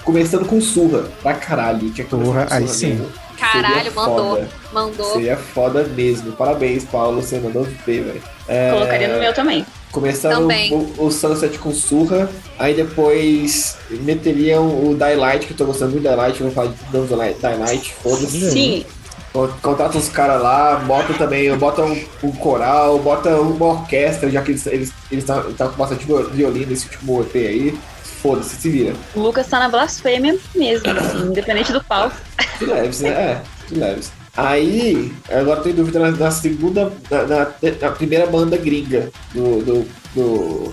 [0.03, 1.89] Começando com surra, pra caralho.
[1.91, 2.89] Tinha que Surra, aí sim.
[2.93, 3.07] mesmo.
[3.37, 4.29] Caralho, Seria mandou.
[4.35, 4.49] foda.
[4.73, 5.05] Mandou.
[5.13, 6.31] Seria foda mesmo.
[6.33, 8.21] Parabéns, Paulo, você mandou ver, velho.
[8.49, 9.65] É, Colocaria no meu também.
[9.91, 15.91] Começando o, o Sunset com surra, aí depois meteriam o Daylight, que eu tô gostando
[15.91, 18.51] muito do Daylight, vou falar de Daylight, foda-se.
[18.51, 18.85] Sim.
[19.31, 24.41] Con- Contrata uns caras lá, bota também, bota um, um coral, bota uma orquestra, já
[24.41, 27.77] que eles eles eles tá, tá com bastante violino nesse último EP aí.
[28.21, 28.95] Foda-se, se vira.
[29.15, 32.15] O Lucas tá na blasfêmia mesmo, assim, independente do palco.
[32.59, 33.09] De leves, né?
[33.09, 34.11] É, de leves.
[34.47, 37.51] Aí, agora tô dúvida na, na segunda, na, na-
[37.81, 39.85] na primeira banda gringa do, do,
[40.15, 40.71] do,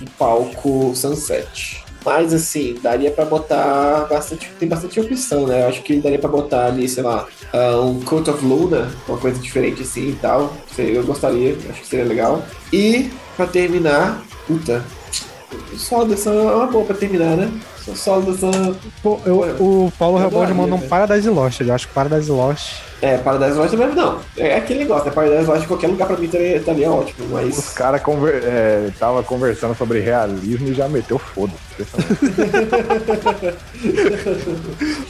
[0.00, 1.84] do palco Sunset.
[2.04, 4.48] Mas assim, daria pra botar bastante.
[4.58, 5.62] Tem bastante opção, né?
[5.64, 9.18] Eu acho que daria pra botar ali, sei lá, ah, um Cult of Luna, uma
[9.18, 10.56] coisa diferente assim e tal.
[10.76, 12.44] Eu gostaria, acho que seria legal.
[12.72, 14.84] E, pra terminar, puta.
[15.76, 17.50] Solo dessa é uma boa pra terminar, né?
[17.94, 18.50] Solo dessa.
[19.02, 20.90] Pô, eu- o Paulo adoraria, mandou um velho.
[20.90, 22.72] Paradise Lost, eu acho que Paradise Lost.
[23.00, 24.18] É, Paradise Lost também não.
[24.36, 25.12] É aquele negócio, né?
[25.12, 27.68] Paradise Lost em qualquer lugar pra mim estaria, estaria ótimo, Os mas.
[27.74, 31.86] caras conver, é, tava conversando sobre realismo e já meteu foda-se.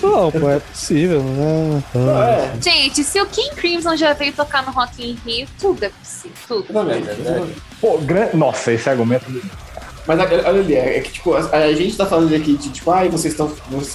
[0.03, 1.83] Não, pô, é possível, né?
[1.95, 2.53] Não, é.
[2.61, 6.37] Gente, se o King Crimson já veio tocar no Rock in Rio, tudo é possível.
[6.47, 6.67] Tudo.
[6.71, 7.57] Exatamente.
[7.81, 8.29] Pô, gran...
[8.35, 9.25] Nossa, esse argumento.
[10.07, 13.09] Mas olha ali, é que tipo, a, a gente tá falando aqui de tipo, ai,
[13.09, 13.51] vocês estão.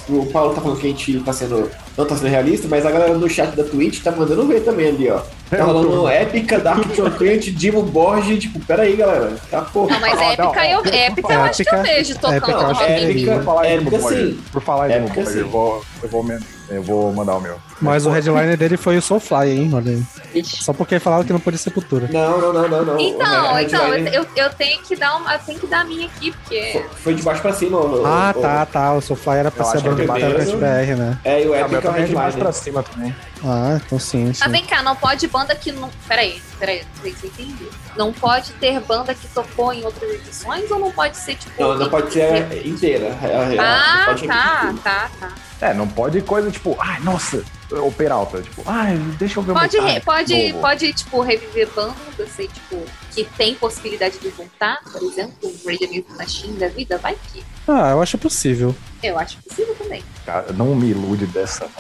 [0.09, 1.69] O Paulo tá falando que a gente tá sendo.
[1.97, 4.88] não tá sendo realista, mas a galera no chat da Twitch tá mandando ver também
[4.89, 5.21] ali, ó.
[5.49, 9.35] Tá rolando tô- épica, Dark Chocante, Dimo Borges, tipo, pera aí, galera.
[9.49, 9.91] Tá porra.
[9.93, 12.35] Não, mas Ah, épica, não, eu, épica eu acho que eu épica- vejo tocando
[12.71, 13.09] épica é Rio.
[13.11, 14.39] épica, Por falar em épica Dimo sim.
[14.51, 15.51] Por falar em Dimo Épica Borgir, eu sim.
[15.51, 16.25] vou, eu, vou,
[16.69, 17.55] eu vou mandar o meu.
[17.81, 19.71] Mas o headliner dele foi o Soulfly, hein?
[19.73, 20.03] Olha aí.
[20.35, 20.63] Ixi.
[20.63, 22.07] Só porque falaram que não podia Sepultura.
[22.11, 22.99] Não, não, não, não, não.
[22.99, 25.83] Então, O então, headliner eu, eu tenho que dar uma, eu tenho que dar a
[25.83, 26.85] minha aqui, porque.
[27.03, 28.93] Foi de baixo pra cima, o- Ah, o- tá, tá.
[28.93, 30.07] O Soulfly era pra Eu ser a banda é.
[30.07, 31.17] Target BR, né?
[31.23, 32.53] É, e o Ah, meu épica é o também é de baixo pra headliner.
[32.53, 33.15] cima também.
[33.43, 34.39] Ah, então sim, sim.
[34.41, 35.89] Mas vem cá, não pode banda que não.
[36.07, 37.67] Peraí, peraí, não sei se eu entendi.
[37.97, 41.59] Não pode ter banda que tocou em outras edições ou não pode ser tipo.
[41.61, 43.17] Não, não pode ser inteira.
[43.23, 45.29] É, é, Ah, pode tá, tá, tá.
[45.59, 49.77] É, não pode coisa tipo, ai, nossa, o Peralta, tipo, ai, deixa eu ver Pode,
[49.77, 50.61] o re- pode, novo.
[50.61, 55.84] pode, tipo, reviver bandas, assim, tipo, que tem possibilidade de voltar, por exemplo, o Rage
[55.85, 57.43] Against the Machine da vida, vai que.
[57.68, 58.76] Ah, eu acho possível.
[59.02, 60.03] Eu acho possível também.
[60.26, 61.68] Cara, não me ilude dessa.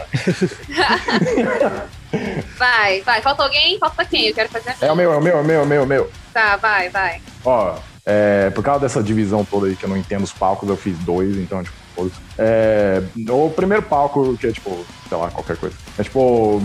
[2.57, 3.21] Vai, vai.
[3.21, 3.77] Falta alguém?
[3.79, 4.27] Falta quem?
[4.27, 5.81] Eu quero fazer É o meu, é o meu, é o meu, é o meu,
[5.81, 6.11] é o meu.
[6.33, 7.21] Tá, vai, vai.
[7.45, 10.75] Ó, é, por causa dessa divisão toda aí que eu não entendo os palcos, eu
[10.77, 11.75] fiz dois, então, tipo,
[12.09, 12.21] foda-se.
[12.37, 15.75] É, o primeiro palco, que é tipo, sei lá, qualquer coisa.
[15.97, 16.61] É tipo.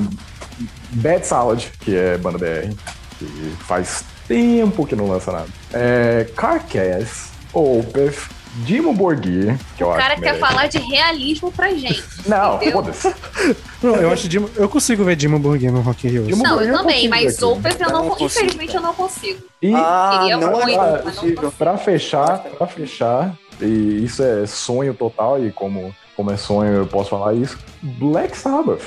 [0.90, 2.72] Bad Salad, que é banda BR,
[3.18, 3.26] que
[3.66, 5.48] faz tempo que não lança nada.
[5.72, 8.30] É, Carcass, Opeth,
[8.64, 12.02] Dimo Borgir, que eu O acho cara que quer falar de realismo pra gente.
[12.26, 13.14] Não, foda-se.
[13.82, 16.24] Não, eu acho Dimo, eu consigo ver Dimo Burguinho no Rock in Rio.
[16.24, 17.44] Dimo- Não, eu eu também, mas aqui.
[17.44, 19.40] Opeth eu não, não consigo, infelizmente eu não consigo.
[19.60, 21.34] E Ah, não muito, é possível.
[21.34, 21.52] consigo.
[21.52, 26.86] pra fechar, pra fechar, e isso é sonho total, e como, como é sonho eu
[26.86, 28.82] posso falar isso, Black Sabbath.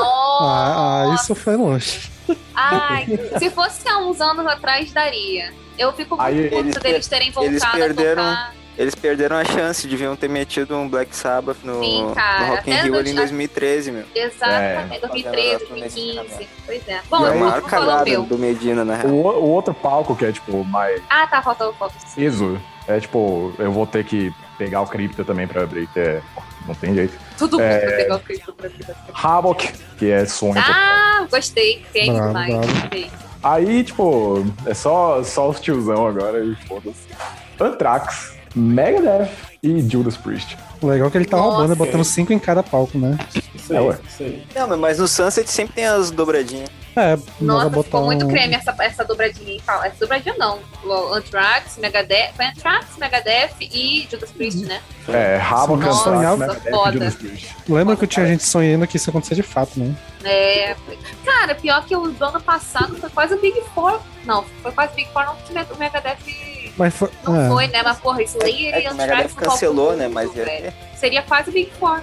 [0.00, 2.10] Ah, ah, isso foi longe.
[2.54, 3.06] Ai,
[3.38, 5.52] se fosse há uns anos atrás, daria.
[5.78, 8.58] Eu fico muito Aí eles deles terem voltado eles a perderam- tocar.
[8.76, 12.46] Eles perderam a chance, deviam ter metido um Black Sabbath no, Sim, cara.
[12.46, 14.04] no Rock in Rio ali em 2013, meu.
[14.14, 15.00] Exatamente, É.
[15.00, 16.48] 2013, Fazendo a 2015.
[16.64, 16.92] Pois é.
[17.04, 19.12] E Bom, a eu maior o cagada do Medina, na real.
[19.12, 21.96] O, o outro palco, que é tipo mais Ah, tá, faltou falta.
[22.14, 26.20] peso, é tipo, eu vou ter que pegar o cripto também pra abrir, que é.
[26.66, 27.16] Não tem jeito.
[27.38, 27.78] Tudo É.
[27.78, 28.94] pra pegar o Cristo pra vida.
[29.14, 30.72] Havoc, que é sonho total.
[30.74, 31.84] Ah, gostei.
[31.92, 32.54] Tem Bravo, demais.
[32.54, 33.10] bravo.
[33.42, 37.06] Aí, tipo, é só, só os tiozão agora e foda-se.
[37.60, 39.30] Anthrax, Megadeth
[39.62, 40.58] e Judas Priest.
[40.82, 41.56] O legal é que ele tá Nossa.
[41.58, 43.16] roubando, botando cinco em cada palco, né?
[43.68, 43.98] Isso É, ué.
[44.20, 44.46] aí.
[44.54, 46.68] Não, mas no Sunset sempre tem as dobradinhas.
[46.96, 49.60] É, Nossa, ficou muito um- creme essa, essa dobradinha aí.
[49.60, 50.58] Fala, Essa dobradinha não.
[51.14, 52.32] Anthrax, Megadeth.
[52.34, 54.80] Foi Anthrax, Megadeth e Judas Priest, né?
[55.08, 56.90] É, Havoc, Nossa, Anthrax, Megadeth foda.
[56.90, 57.56] e Judas Priest.
[57.68, 59.94] Lembra que eu tinha gente sonhando que isso acontecia de fato, né?
[60.24, 60.74] É.
[61.24, 64.00] Cara, pior que o do ano passado foi quase o Big Four.
[64.24, 66.16] Não, foi quase o Big Four, não, porque o Megadeth
[66.78, 67.10] Mas foi.
[67.24, 67.48] não é.
[67.48, 67.82] foi, né?
[67.82, 70.08] Mas porra, Slayer É e Anthrax no palco cancelou, mundo, né?
[70.08, 70.74] Mas é- velho.
[70.94, 72.00] Seria quase Big Four.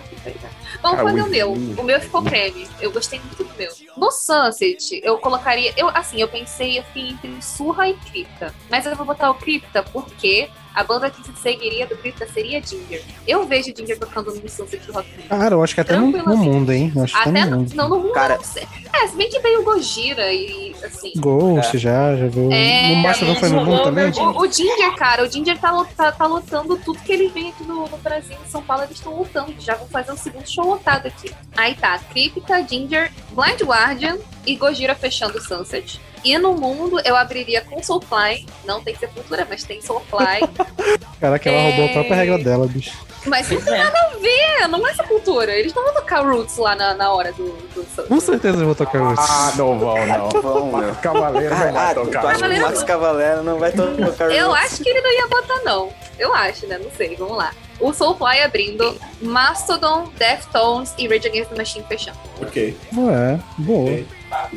[0.81, 1.53] Vamos fazer o o meu.
[1.53, 2.67] O meu ficou creme.
[2.79, 3.71] Eu gostei muito do meu.
[3.97, 5.73] No Sunset, eu colocaria.
[5.75, 8.53] Eu, assim, eu pensei assim, entre Surra e Cripta.
[8.69, 12.61] Mas eu vou botar o Cripta porque a banda que se seguiria do Cripta seria
[12.61, 13.01] Ginger.
[13.27, 15.29] Eu vejo Ginger tocando no Sunset do Rock Rio.
[15.29, 16.49] Cara, eu acho que até no, no Tranquilamente.
[16.49, 16.91] mundo, hein?
[16.95, 17.73] Eu acho que Até no mundo.
[17.75, 18.11] não, no mundo.
[18.13, 19.01] Cara- não.
[19.01, 21.11] É, se bem que veio o Gojira e assim.
[21.17, 22.51] Ghost já, já viu.
[22.51, 24.05] É, no Mastodon foi no mundo também?
[24.11, 27.63] O, o Ginger, cara, o Ginger tá, tá, tá lotando tudo que ele vem aqui
[27.63, 29.53] no, no Brasil, em São Paulo, eles estão lotando.
[29.59, 31.31] Já vão fazer um segundo show lotado aqui.
[31.55, 35.99] Aí tá, Crypta, Ginger, Blind Guardian e Gojira fechando o Sunset.
[36.25, 38.45] E no mundo eu abriria com Soulfly.
[38.65, 40.41] Não tem Sepultura, mas tem Soulfly.
[41.21, 41.67] Caraca, ela É.
[41.69, 42.91] roubou a própria regra dela, bicho.
[43.27, 45.51] mas não tem nada a ver, não é Sepultura.
[45.53, 48.07] Eles não vão tocar Roots lá na, na hora do, do.
[48.07, 49.21] Com certeza eu vou tocar isso.
[49.21, 50.29] Ah, não vão, não.
[50.41, 50.71] Vão.
[50.71, 52.25] Max Cavaleiro não vai tocar.
[52.25, 54.63] acha que o Cavaleiro Max Cavalera não vai tocar Eu Roots?
[54.65, 55.89] acho que ele não ia botar, não.
[56.17, 56.79] Eu acho, né?
[56.83, 57.51] Não sei, vamos lá.
[57.79, 62.17] O Soulfly abrindo, Mastodon, Deftones e Rage Against the Machine fechando.
[62.41, 62.77] Ok.
[62.97, 63.83] Ué, boa.
[63.91, 64.07] Ok.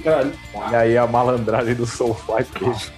[0.03, 0.33] Caralho.
[0.71, 2.93] E aí a malandragem do Soulfly preso.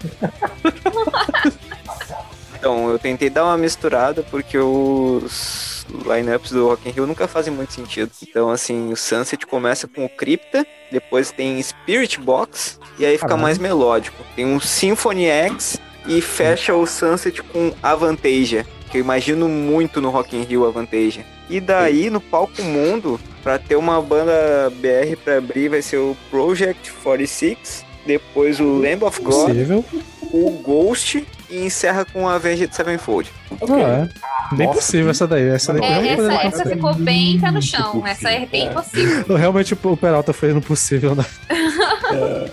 [2.61, 7.53] Então, eu tentei dar uma misturada porque os lineups do Rock in Rio nunca fazem
[7.53, 8.11] muito sentido.
[8.23, 13.29] Então, assim, o Sunset começa com o Crypta, depois tem Spirit Box, e aí fica
[13.29, 13.43] Caralho.
[13.43, 14.23] mais melódico.
[14.37, 20.11] Tem um Symphony X e fecha o Sunset com Avantasia, que eu imagino muito no
[20.11, 21.25] Rock in Rio Avantasia.
[21.49, 26.17] E daí, no palco mundo, pra ter uma banda BR pra abrir, vai ser o
[26.31, 29.85] Project 46, depois o Lamb of God, Possível.
[30.33, 33.31] o Ghost e encerra com a Avenged Sevenfold.
[33.61, 33.75] Ok.
[33.77, 34.09] É.
[34.57, 34.81] Bem Nossa.
[34.81, 35.49] possível essa daí.
[35.49, 37.95] Essa daí É, essa, essa ficou bem pé no chão.
[37.95, 38.71] Muito Essa é bem É.
[38.71, 39.25] possível.
[39.37, 41.25] Realmente o Peralta foi no possível, né?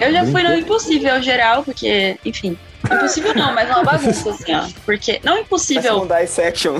[0.00, 2.58] Eu já fui no impossível geral, porque, enfim.
[2.94, 4.66] Impossível não, mas uma bagunça, assim, ó.
[4.84, 5.20] Porque.
[5.22, 6.02] Não ser impossível.
[6.02, 6.78] um dissection.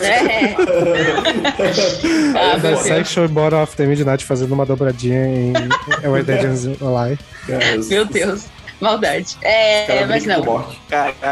[0.00, 0.54] É.
[2.38, 2.80] ah, meu Deus.
[2.80, 5.52] Section Bottom of the Midnight fazendo uma dobradinha em
[6.08, 7.18] Where Dead is Alive.
[7.88, 8.46] Meu Deus.
[8.80, 9.36] Maldade.
[9.42, 10.42] É, Cara, mas não.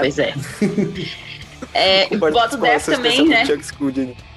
[0.00, 0.34] Pois é.
[1.74, 3.44] É, boto Death também, né?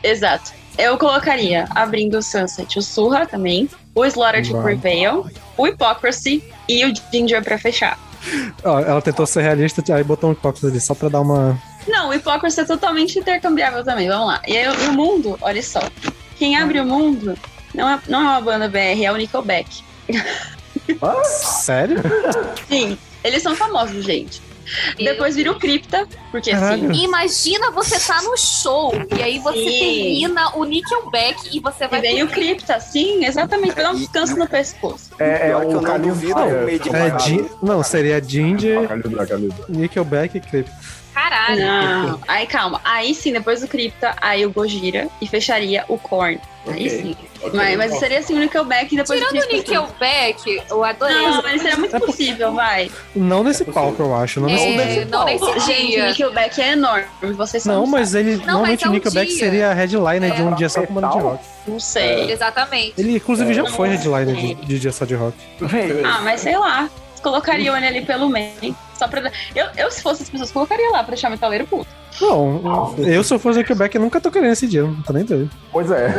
[0.03, 0.53] Exato.
[0.77, 4.75] Eu colocaria, abrindo o Sunset, o Surra também, o Slaughter to Vai.
[4.75, 7.97] Prevail, o Hypocrisy e o Ginger pra fechar.
[8.63, 11.57] Ela tentou ser realista, aí botou um hipócrita ali, só pra dar uma.
[11.87, 14.41] Não, o Hypocrisy é totalmente intercambiável também, vamos lá.
[14.47, 15.81] E aí, o mundo, olha só.
[16.37, 17.37] Quem abre o mundo
[17.73, 19.83] não é, não é uma banda BR, é o Nickelback.
[21.25, 21.97] Sério?
[22.67, 24.41] Sim, eles são famosos, gente.
[24.97, 26.91] Depois vira o Crypta, porque Caralho.
[26.91, 27.03] assim.
[27.03, 29.79] Imagina você tá no show e aí você Sim.
[29.79, 32.01] termina o Nickelback e você E vai.
[32.01, 35.11] vem o Crypta, sim, exatamente, pra dar um descanso no pescoço.
[35.19, 38.89] É, é Pior que eu o não Calil duvido é, É, Não, seria Ginger.
[39.69, 40.67] Nickelback e Creep.
[41.29, 41.61] Caralho.
[41.65, 42.21] Não.
[42.27, 42.79] Aí calma.
[42.83, 46.39] Aí sim, depois do Crypta, aí o Gojira e fecharia o Korn.
[46.67, 47.15] Aí sim.
[47.41, 47.51] Ok.
[47.53, 49.71] Mas, mas seria assim o Nickelback e depois Tirando o do Crypta.
[49.71, 51.15] Nickelback, eu adorei.
[51.15, 52.89] Não, mas seria muito É possível, vai.
[53.15, 54.39] Não nesse É palco, eu acho.
[54.39, 56.05] Não, nesse É, não nesse Gente, o.
[56.07, 57.05] Nickelback é enorme.
[57.33, 58.37] Vocês não não, mas ele.
[58.37, 59.37] Não, normalmente mas é o um Nickelback dia.
[59.39, 61.43] seria a headliner de um dia só com banda de rock.
[61.67, 62.31] Não sei.
[62.31, 62.93] Exatamente.
[62.97, 63.69] Ele, inclusive, já É.
[63.69, 65.37] foi headliner de, de dia só de rock.
[66.03, 66.89] Ah, mas sei lá.
[67.21, 68.75] Colocariam ele ali pelo meio.
[68.97, 69.31] Só pra...
[69.55, 71.87] eu, eu, se fosse as pessoas, colocaria lá pra deixar o metaleiro puto.
[72.21, 74.83] Não, eu se eu fosse o Nickelback, eu nunca tocaria nesse dia.
[74.83, 75.51] Não tô nem doido.
[75.71, 76.09] Pois é.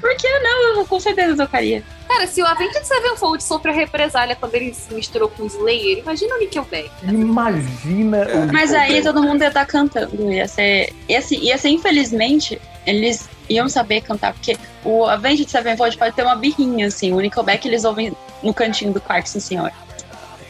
[0.00, 0.78] Por que não?
[0.78, 1.82] Eu com certeza tocaria.
[2.06, 6.34] Cara, se o Avenged Sevenfold sofreu represália quando ele se misturou com o Slayer, imagina
[6.34, 6.90] o Nickelback.
[7.02, 10.30] Imagina o Mas aí todo mundo ia estar cantando.
[10.30, 10.92] Ia ser.
[11.08, 14.34] Ia ser, ia ser, infelizmente, eles iam saber cantar.
[14.34, 17.12] Porque o Avenged Sevenfold pode ter uma birrinha, assim.
[17.12, 19.72] O Nickelback eles ouvem no cantinho do quarto, sim senhor.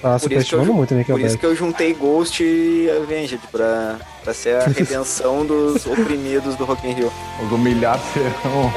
[0.01, 3.99] Tá Por isso eu muito o Por isso que eu juntei Ghost e Avenged pra,
[4.23, 7.13] pra ser a redenção dos oprimidos do Rock in Rio.
[7.45, 8.73] Os humilhados serão.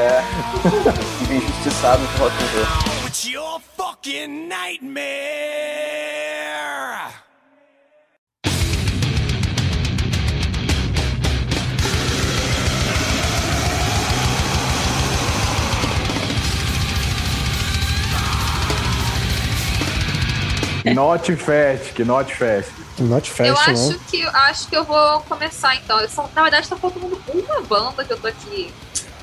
[1.22, 3.08] Os injustiçados do Rock in Rio.
[3.08, 5.02] It's your fucking nightmare.
[20.86, 22.72] Not fast, que not fast.
[23.00, 23.90] Not fast, eu não.
[23.90, 26.00] acho que acho que eu vou começar então.
[26.00, 28.74] Eu só- na verdade, tá faltando uma banda que eu tô aqui.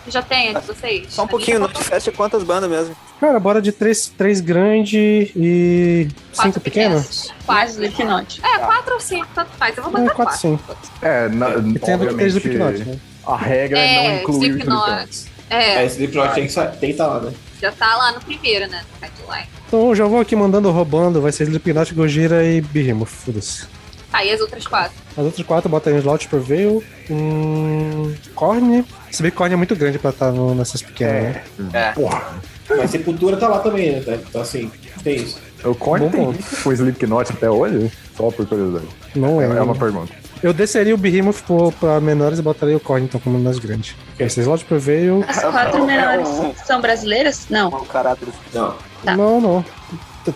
[0.04, 1.12] Que já tem de vocês.
[1.12, 2.96] Só um pouquinho, minha, Notfest é quantas bandas mesmo?
[3.20, 7.32] Cara, bora de três, três grandes e quatro cinco pequenas?
[7.46, 7.84] Mais Quatro.
[7.84, 8.40] Slipknot.
[8.42, 9.76] É, quatro ou cinco, tanto faz.
[9.76, 10.86] Eu vou botar É, quatro, quatro.
[10.86, 10.92] sim.
[11.02, 12.98] É, na, E tem a do três do obviamente, Slipknot, né?
[13.26, 15.24] a regra é, não É, incluir o Slipknot.
[15.50, 17.32] É, É, Slipknot tem que sa- tem que estar lá, né?
[17.60, 18.84] já tá lá no primeiro, né?
[18.94, 19.48] No headline.
[19.68, 23.66] Então eu já vou aqui mandando roubando, vai ser Slipknot, Gojira e Behemoth, foda-se.
[24.10, 24.96] Tá, e as outras quatro?
[25.16, 28.82] As outras quatro bota aí um slot por Veil, um Korn.
[29.10, 31.42] Se bem que Korn é muito grande pra estar no- nessas pequenas, né?
[31.74, 31.92] É.
[31.92, 32.22] Porra,
[32.70, 34.18] Mas Sepultura tá lá também, né?
[34.28, 34.70] Então assim,
[35.02, 35.38] tem isso.
[35.64, 37.92] o Korn Bom tem foi Slipknot até hoje?
[38.16, 38.86] Só por curiosidade.
[39.14, 39.58] Não É, é.
[39.58, 40.12] é uma pergunta.
[40.42, 43.94] Eu desceria o Behemoth pro- pra menores e botaria o Korn então como nas grandes.
[44.18, 45.24] Esse slot por Veil.
[45.28, 46.28] As quatro menores
[46.64, 47.46] são brasileiras?
[47.50, 47.68] Não.
[47.68, 48.28] O caráter.
[48.54, 48.74] Não.
[49.04, 49.16] Tá.
[49.16, 49.64] Não, não.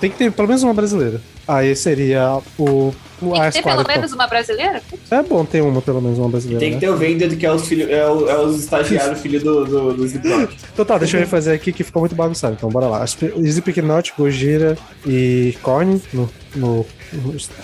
[0.01, 1.21] Tem que ter pelo menos uma brasileira.
[1.47, 2.95] Aí seria o.
[3.21, 4.81] o Tem que ter pelo menos uma brasileira?
[4.93, 5.19] então.
[5.19, 6.61] É bom ter uma, pelo menos uma brasileira.
[6.61, 6.81] Tem que né?
[6.81, 9.93] ter o Vended, que é os, filho, é, o- é os estagiários filho do, do,
[9.95, 10.57] do Slipknot.
[10.73, 12.55] Então tá, deixa eu refazer aqui que ficou muito bagunçado.
[12.57, 13.05] Então bora lá.
[13.05, 16.87] Slipknot, Gojira e Korn no, no-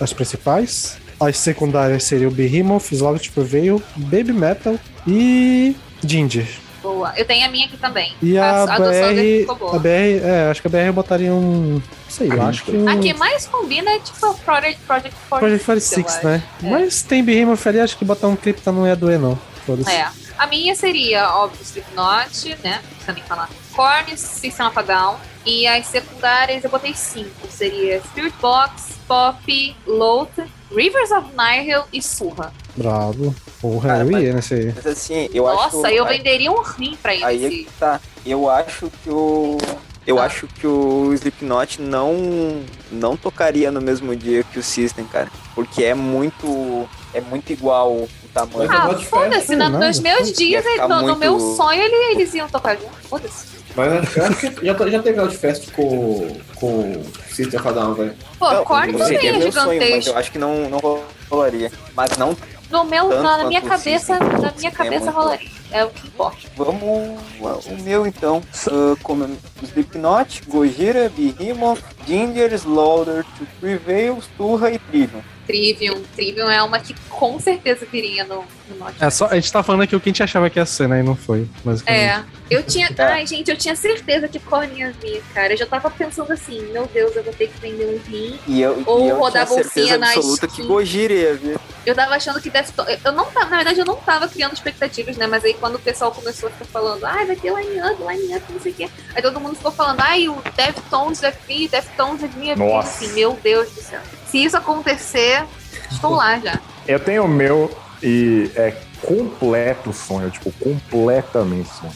[0.00, 0.98] as principais.
[1.20, 4.76] As secundárias seriam Behemoth, Slaughter Prevail, Baby Metal
[5.06, 6.46] e Ginger.
[6.82, 7.12] Boa.
[7.16, 8.14] Eu tenho a minha aqui também.
[8.22, 9.76] E a, a do Sander BR, ficou boa.
[9.76, 9.88] a BR,
[10.22, 13.12] é, acho que a BR eu botaria um, sei lá, acho que um A que
[13.14, 15.40] mais combina é tipo a Project, Project 46.
[15.40, 16.42] Project 46, eu né?
[16.62, 16.70] É.
[16.70, 19.38] Mas tem Behemoth ali, acho que botar um Crypta não ia doer não.
[19.86, 20.08] É.
[20.38, 22.80] A minha seria, óbvio, Slipknot, né?
[22.82, 23.50] Não precisa nem falar.
[23.74, 25.16] Korn, System of a Down.
[25.44, 27.48] E as secundárias eu botei cinco.
[27.50, 30.38] Seria Spirit Box, Pop, Loath,
[30.70, 32.52] Rivers of Nihil e Surra.
[32.78, 33.34] Bravo.
[33.60, 34.72] Porra, Cara, eu mas- ia nesse aí.
[34.74, 35.76] Mas assim, eu acho.
[35.76, 37.66] Nossa, eu aí- venderia um rim pra ir Aí é nesse.
[37.78, 38.00] tá.
[38.24, 39.58] Eu acho que o.
[40.06, 40.24] Eu Ah.
[40.24, 45.28] acho que o Slipknot não não tocaria no mesmo dia que o System, cara.
[45.54, 46.88] Porque é muito.
[47.12, 48.70] É muito igual o tamanho.
[48.72, 49.78] Ah, Fest, foda-se, nada.
[49.78, 52.92] nos meus dias, Ia ficar no, no muito- meu sonho, ele- eles iam tocar junto.
[53.08, 53.46] Foda-se.
[53.76, 58.14] Mas eu acho que já, já teve Outfest com, com System of a Down, velho.
[58.38, 60.10] Pô, Não, Korn também é meu sonho, mas gigantesco.
[60.10, 61.00] eu acho que não, não
[61.30, 61.70] rolaria.
[61.94, 62.36] Mas não
[62.70, 65.57] No meu, Tanto na, minha cabeça, na minha É cabeça muito- rolaria.
[65.70, 66.38] É o que importa.
[66.56, 67.18] Vamos
[67.66, 68.42] o meu então.
[68.66, 69.28] Uh, como
[69.62, 75.22] Slipknot, Gojira, Behemoth, Ginger, Slaughter, To Prevail, Turra e Trivium.
[75.46, 76.02] Trivium.
[76.14, 79.02] Trivium é uma que com certeza viria no, no Norte.
[79.02, 80.86] É só, a gente tá falando aqui o que a gente achava que ia ser,
[80.88, 81.00] né?
[81.00, 82.02] E não foi, basicamente.
[82.02, 82.88] É, eu tinha.
[82.96, 83.02] É.
[83.02, 85.54] Ai, gente, eu tinha certeza que Korn ia vir, cara.
[85.54, 88.38] Eu já tava pensando assim, meu Deus, eu vou ter que vender um rim.
[88.46, 90.62] E eu, Ou e eu rodar tinha bolsinha na absoluta skin.
[90.62, 91.58] que Gojira ia vir.
[91.86, 92.98] Eu tava achando que Deftones.
[93.02, 95.26] Eu não tava, na verdade, eu não tava criando expectativas, né?
[95.26, 98.36] Mas aí quando o pessoal começou a ficar falando, ai, vai ter line up, line
[98.36, 98.90] up, não sei o quê.
[99.14, 102.22] Aí todo mundo ficou falando, ai, o Deftones vai vir, Deftones.
[102.22, 102.88] Eu fiquei Nossa.
[102.88, 104.00] assim, meu Deus do céu.
[104.26, 105.44] Se isso acontecer,
[105.90, 106.58] estou lá já.
[106.86, 107.70] Eu tenho o meu
[108.02, 111.92] e é completo sonho, tipo, completamente sonho.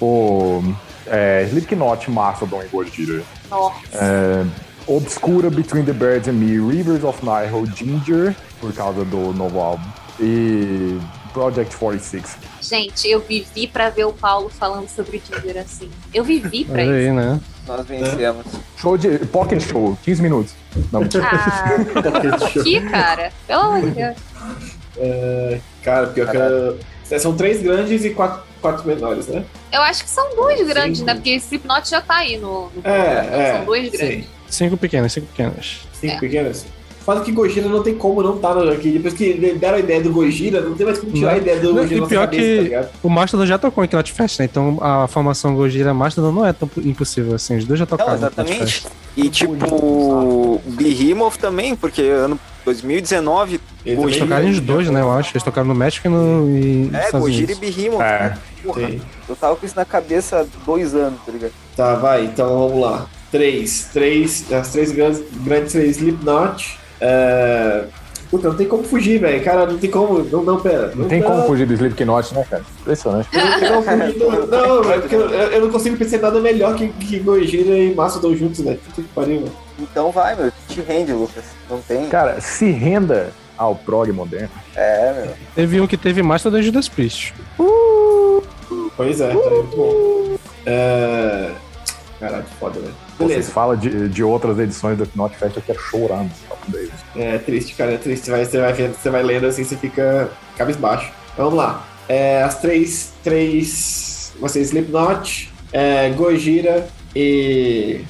[0.00, 0.62] O
[1.06, 3.22] é, Slipknot, Mastodon e Gojira.
[3.50, 3.76] Nossa.
[3.92, 4.46] É,
[4.86, 9.84] Obscura Between the Birds and Me, Rivers of Nihil, Ginger, por causa do novo álbum.
[10.18, 10.98] E
[11.32, 12.36] Project 46.
[12.60, 15.90] Gente, eu vivi pra ver o Paulo falando sobre o Tinder assim.
[16.12, 16.92] Eu vivi pra isso.
[16.92, 17.40] aí, né?
[17.66, 18.44] Nós vencemos.
[18.76, 19.18] Show de.
[19.26, 20.52] Pocket Show, 15 minutos.
[20.92, 23.32] Não, Ah, que cara?
[23.46, 24.16] Pelo amor de Deus.
[24.96, 26.78] É, cara, pior que eu-
[27.18, 29.44] são três grandes e quatro, quatro menores, né?
[29.72, 31.04] Eu acho que são duas grandes, Sim.
[31.04, 31.14] né?
[31.14, 32.70] Porque Slipknot já tá aí no.
[32.74, 33.56] no É, então é.
[33.56, 33.90] São duas sim.
[33.90, 34.26] grandes.
[34.48, 35.80] Cinco pequenas, cinco pequenas.
[35.92, 36.20] Cinco É.
[36.20, 36.66] pequenas.
[37.10, 38.92] Fala que Gojira não tem como não tá aqui.
[38.92, 41.34] Depois que deram a ideia do Gojira, não tem mais como tirar Não.
[41.34, 42.88] a ideia do Não, Gojira e pior cabeça, que- tá?
[43.02, 44.44] O Mastodon já tocou em Knot Fest, né?
[44.44, 47.56] Então a formação Gojira Mastodon não é tão impossível assim.
[47.56, 48.12] Os dois já Não, tocaram.
[48.12, 48.86] Knot exatamente.
[49.16, 55.00] E tipo, o Behemoth também, porque ano 2019 Ele Eles também- tocaram os dois, né?
[55.00, 55.32] Eu acho.
[55.32, 56.48] Eles tocaram no México e no.
[56.56, 57.54] E é Estados Gojira e.
[57.56, 58.00] Behemoth.
[58.02, 58.18] É.
[58.20, 58.38] né?
[58.62, 59.00] Porra, Sim.
[59.28, 61.52] eu tava com isso na cabeça há dois anos, tá ligado?
[61.76, 63.06] Tá, vai, então vamos lá.
[63.32, 63.88] Três.
[63.92, 64.52] Três.
[64.52, 66.78] As três grandes, grandes três Slipknot.
[67.00, 67.84] É...
[68.30, 69.42] Puta, não tem como fugir, velho.
[69.42, 70.22] Cara, não tem como.
[70.22, 70.92] Não, não, pera.
[70.94, 72.62] Não tem como fugir do Slipknot, né, cara?
[72.80, 73.28] Impressionante.
[73.32, 74.18] Não tem como fugir.
[74.20, 77.76] do- Não, velho, porque eu, eu não consigo pensar em nada melhor que, que Gojira
[77.76, 78.78] e Mastodon juntos, velho.
[78.78, 79.52] Puta que pariu, velho.
[79.80, 81.42] Então vai, meu, te rende, Lucas.
[81.68, 82.08] Não tem.
[82.08, 84.50] Cara, se renda ao prog moderno.
[84.76, 85.34] É, meu.
[85.56, 87.34] Teve um que teve Mastodon e Judas Priest.
[88.96, 90.36] Pois é, tá muito bom.
[90.66, 91.50] É...
[92.20, 92.94] Caralho, foda, velho.
[93.18, 96.30] Vocês falam de, de outras edições do Knot Fest, eu quero chorando.
[97.16, 98.24] É triste, cara, é triste.
[98.26, 101.10] Você vai, você vai, vendo- você vai lendo assim, você fica cabisbaixo.
[101.36, 101.86] Vamos lá.
[102.08, 108.00] É, as três, três, vocês, Slipknot, é, Gojira e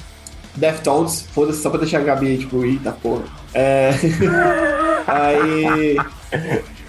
[0.55, 1.21] Deftones.
[1.33, 3.23] Foda-se, só pra deixar a Gabi, tipo, eita porra.
[3.53, 3.91] É,
[5.07, 5.97] aí...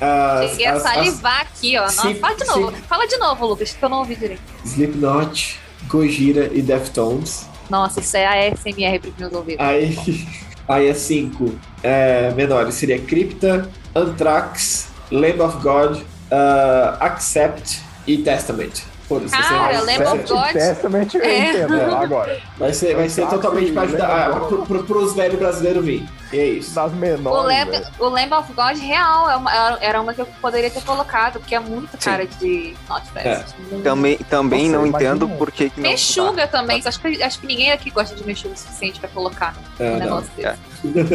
[0.00, 1.88] As, Cheguei a as- as salivar aqui, ó.
[1.88, 2.70] Sim, fala de novo.
[2.76, 2.82] sim.
[2.88, 4.42] Fala de novo, Lucas, que eu não ouvi direito.
[4.64, 7.46] Slipknot, Gojira e Deftones.
[7.70, 9.64] Nossa, isso é ASMR pros meus ouvidos.
[9.64, 9.96] Aí,
[10.68, 12.74] aí é cinco é, menores.
[12.74, 18.91] Seria Crypta, Anthrax, Lamb of God, uh, Accept e Testament.
[19.08, 19.36] Foda-se.
[19.36, 21.50] Cara, Lamb of God- Testament eu É.
[21.50, 22.40] entendo, agora.
[22.56, 26.08] Vai ser, vai ser totalmente pra ajudar ah, pro, pro, pros velhos brasileiros vir.
[26.32, 26.74] E é isso.
[26.74, 27.44] Das O menores.
[27.58, 27.86] Lamb, velho.
[27.98, 31.54] o Lamb of God real é uma- era uma que eu poderia ter colocado, porque
[31.54, 33.54] é muito cara de Not Fest.
[33.70, 33.82] Muito.
[33.84, 35.90] Também, também Nossa, não entendo por que, que não.
[35.90, 39.54] Mexuga também, acho que, acho que ninguém aqui gosta de mexuga o suficiente pra colocar
[39.78, 39.98] É, um não.
[39.98, 40.48] negócio desse.
[40.48, 40.56] tá.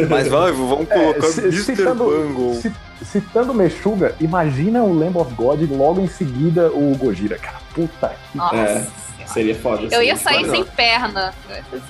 [0.08, 1.62] Mas vamos colocar É, Mr.
[1.62, 2.54] citando- Bungle.
[2.60, 2.72] ci-
[3.04, 7.56] Citando Meshuga, imagina o Lamb of God logo em seguida o Gojira, cara.
[7.86, 8.56] Puta que Nossa.
[8.56, 8.86] É,
[9.26, 9.82] Seria foda.
[9.82, 10.50] Eu seria ia sair foda.
[10.52, 11.34] sem perna.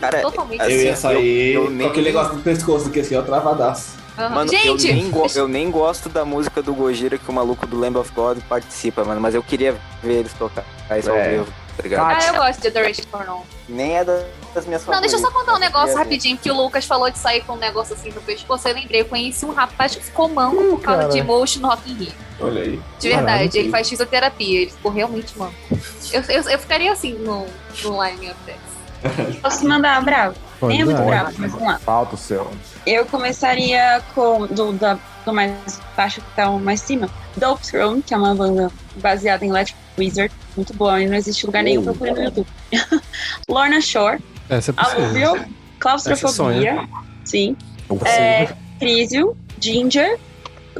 [0.00, 2.98] Cara, Totalmente Eu ia assim, sair eu- eu com nem- aquele negócio no pescoço aqui
[3.00, 3.96] assim, ó, travadaço.
[4.18, 4.34] Aham.
[4.34, 7.64] Mano, Gente, eu, nem go- eu nem gosto da música do Gojira que o maluco
[7.64, 9.20] do Lamb of God participa, mano.
[9.20, 10.64] Mas eu queria ver eles tocar
[10.98, 11.28] isso ao É.
[11.30, 11.46] vivo,
[11.76, 12.10] tá ligado?
[12.10, 13.42] ah, eu gosto de Adoration for.
[13.68, 14.24] Nem é da-
[14.54, 17.18] das minhas Não, deixa eu só contar um negócio rapidinho, que o Lucas falou de
[17.18, 18.66] sair com um negócio assim no pescoço.
[18.66, 21.12] Eu lembrei, eu conheci um rapaz que ficou manco por causa cara.
[21.12, 22.12] de Motion no Rock in Rio.
[22.40, 22.80] Olha aí.
[22.98, 23.50] De verdade, Caralho.
[23.54, 25.54] ele faz fisioterapia, ele ficou realmente manco.
[26.12, 27.46] Eu, eu, eu ficaria assim no,
[27.84, 29.38] no line desse.
[29.40, 30.34] Posso mandar bravo?
[30.58, 31.78] Pode Nem é muito bravo, mas vamos lá.
[31.78, 32.50] Falta o seu.
[32.84, 37.08] Eu começaria com do, da, do mais baixo que tá o mais cima.
[37.36, 40.34] Dope Throne, que é uma banda baseada em Electric Wizard.
[40.56, 42.46] Muito boa, e não existe lugar nenhum pra procure no YouTube.
[43.48, 44.18] Lorna Shore,
[44.48, 45.36] Essa é possível.
[45.36, 45.48] Essa
[45.78, 46.88] Claustrofobia,
[47.24, 47.56] sim,
[48.04, 48.48] é,
[48.80, 50.18] Crisium, Ginger,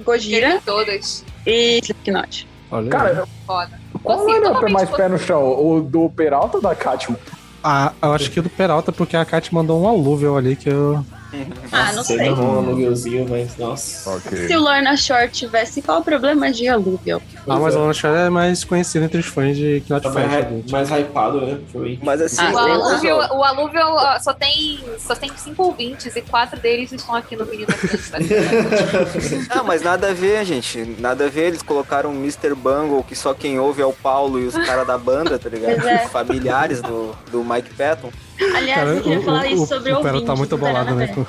[0.04, 1.24] Gojira todas.
[1.46, 2.48] e Slipknot.
[2.70, 2.90] Olha aí.
[2.90, 3.80] Cara, Foda.
[4.02, 5.42] qual é o totalmente mais pé no chão?
[5.42, 7.16] O do Peralta ou da Katman?
[7.62, 10.68] Ah, eu acho que o do Peralta, porque a Kat mandou um alúvio ali que
[10.68, 11.04] eu.
[11.70, 12.30] Ah, não Você sei.
[12.30, 14.10] um aluguelzinho, mas nossa.
[14.10, 14.46] Ok.
[14.46, 17.20] Se o Lorna Shore tivesse, qual o problema de Alluvial?
[17.46, 17.78] Ah, mas é.
[17.78, 20.70] o Lana Shore é mais conhecido entre os fãs de Knot Tá mais, Fest.
[20.70, 21.58] mais hypado, né?
[21.70, 21.98] Foi.
[22.02, 22.58] Mas assim, Ah, O.
[22.58, 23.80] Alúvio, o Alúvio
[24.22, 29.48] só tem, só tem cinco ouvintes e quatro deles estão aqui no Menino Atlântico.
[29.50, 30.96] Ah, mas nada a ver, gente.
[30.98, 31.48] Nada a ver.
[31.48, 32.54] Eles colocaram o Mr.
[32.54, 35.86] Bungle, que só quem ouve é o Paulo e os caras da banda, tá ligado?
[35.86, 36.04] É.
[36.06, 38.10] Os familiares do, do Mike Patton.
[38.54, 40.02] Aliás, Cara, eu queria o, falar o, isso o, sobre o ouvintes.
[40.12, 41.14] Peralta tá muito bolado, né?
[41.16, 41.20] O,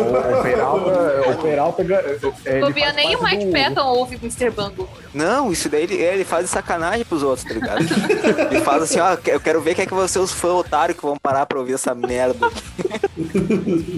[0.00, 1.32] o Peralta.
[1.32, 1.82] O Peralta.
[1.82, 4.50] ele faz nem o Mike do- Patton ouve Mr.
[4.50, 4.88] Bungle.
[5.12, 7.80] Não, isso daí ele, ele faz sacanagem pros outros, tá ligado?
[8.50, 10.96] ele faz assim, ó, eu quero ver quem é que vão ser os fãs otários
[10.96, 12.48] que vão parar pra ouvir essa merda.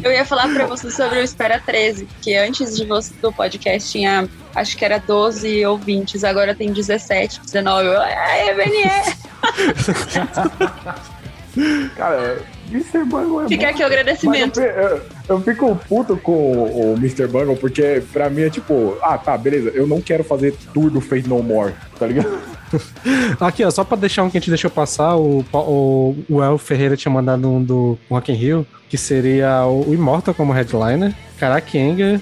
[0.03, 3.91] Eu ia falar pra você sobre o Espera 13, que antes de você do podcast
[3.93, 7.87] tinha, acho que era 12 ouvintes, agora tem 17, 19.
[7.87, 8.91] Eu, Ai, BNE!
[11.97, 12.39] Cara,
[12.71, 13.05] Mr.
[13.05, 13.71] Bungle é Fica bom.
[13.71, 14.61] aqui o agradecimento.
[14.61, 17.27] Eu, eu- fico puto com o, o Mr.
[17.27, 21.01] Bungle, porque pra mim é tipo, ah, tá, beleza, eu não quero fazer tour do
[21.01, 22.39] Fate No More, tá ligado?
[23.41, 26.57] Aqui, ó, só pra deixar um que a gente deixou passar, o, o, o El
[26.59, 31.13] Ferreira tinha mandado um do Rock in Rio, que seria o, o Immortal como headliner,
[31.39, 32.21] Karakenga,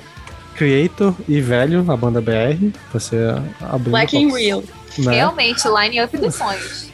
[0.56, 4.62] Creator e Velho, a banda BR, pra ser abrindo Black and Real.
[4.98, 5.14] né?
[5.16, 6.87] Realmente, line up dos sonhos.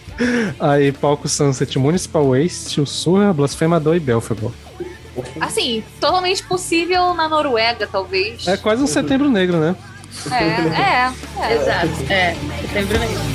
[0.58, 4.52] Aí Palco Sunset, Municipal Waste, o Surra, Blasfemador e Belfegor.
[5.40, 8.46] Assim, totalmente possível na Noruega, talvez.
[8.48, 9.76] É quase um setembro negro, né?
[10.30, 11.54] É, é, é.
[11.54, 12.12] Exato.
[12.12, 13.34] É, setembro mesmo.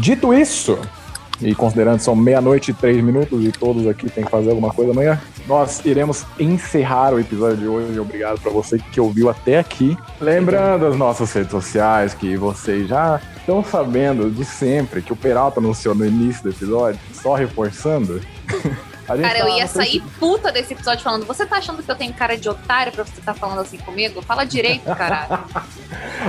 [0.00, 0.78] Dito isso,
[1.42, 4.72] e considerando que são meia-noite e três minutos e todos aqui têm que fazer alguma
[4.72, 8.00] coisa amanhã, nós iremos encerrar o episódio de hoje.
[8.00, 9.98] Obrigado para você que ouviu até aqui.
[10.18, 15.60] Lembrando as nossas redes sociais, que vocês já estão sabendo de sempre que o Peralta
[15.60, 18.22] anunciou no início do episódio, só reforçando.
[19.18, 22.12] Cara, eu tá ia sair puta desse episódio falando: Você tá achando que eu tenho
[22.12, 24.22] cara de otário pra você estar falando assim comigo?
[24.22, 25.38] Fala direito, caralho.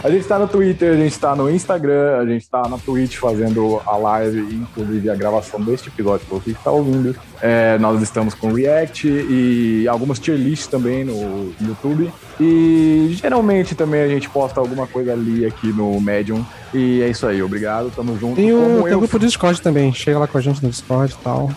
[0.03, 3.17] A gente tá no Twitter, a gente tá no Instagram, a gente tá na Twitch
[3.17, 7.15] fazendo a live, inclusive a gravação deste episódio que você está ouvindo.
[7.41, 12.11] É, nós estamos com React e algumas tier lists também no YouTube.
[12.39, 16.43] E geralmente também a gente posta alguma coisa ali aqui no Medium.
[16.73, 18.39] E é isso aí, obrigado, tamo junto.
[18.39, 19.93] E o, tem eu o grupo do Discord também.
[19.93, 21.51] Chega lá com a gente no Discord e tal.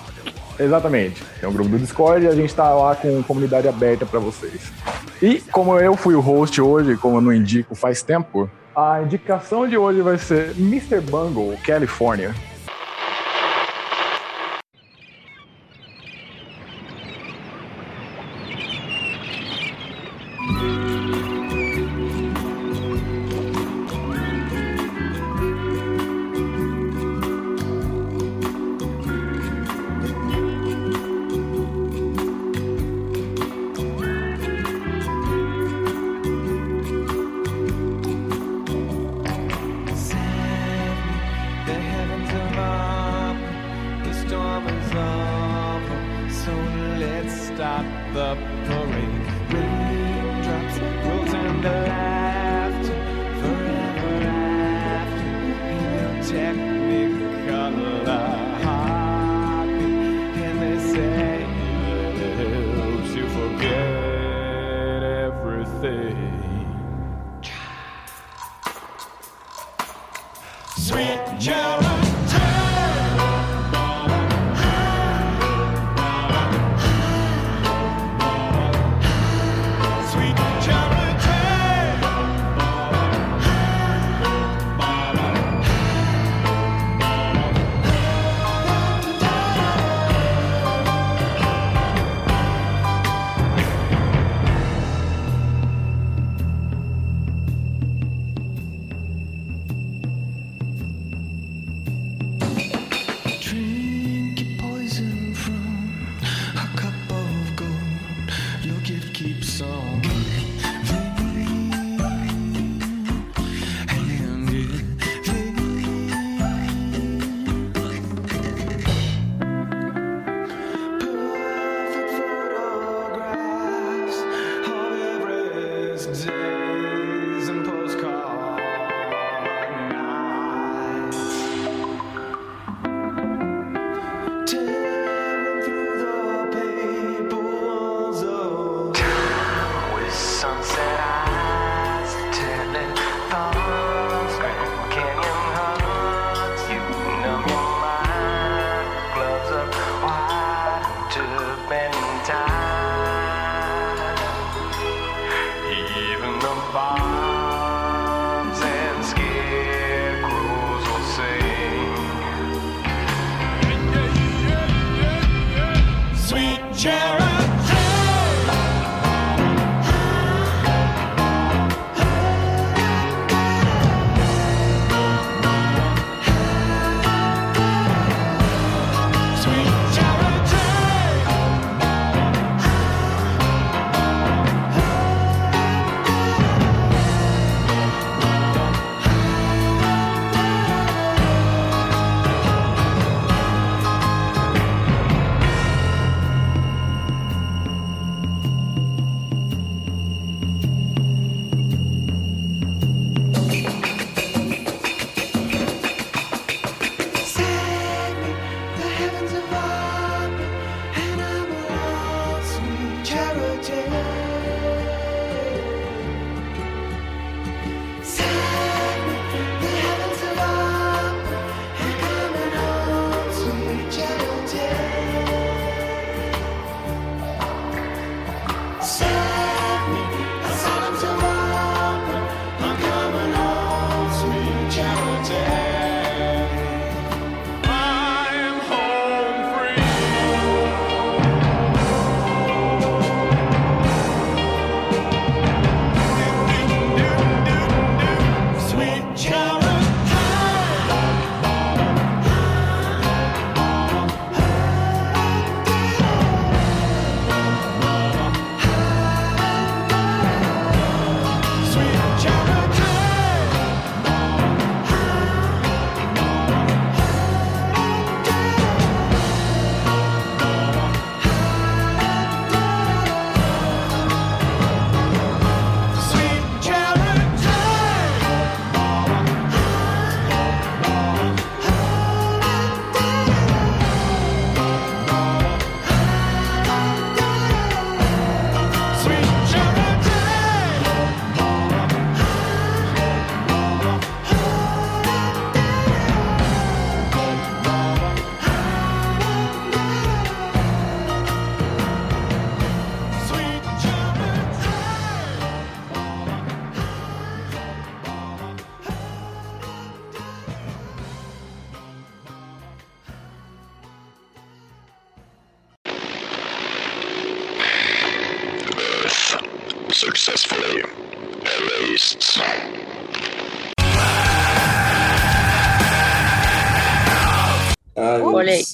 [0.59, 1.23] Exatamente.
[1.41, 4.73] Tem um grupo do Discord e a gente tá lá com comunidade aberta pra vocês.
[5.23, 9.69] E como eu fui o host hoje, como eu não indico faz tempo, a indicação
[9.69, 11.01] de hoje vai ser Mr.
[11.01, 12.35] Bungle, California.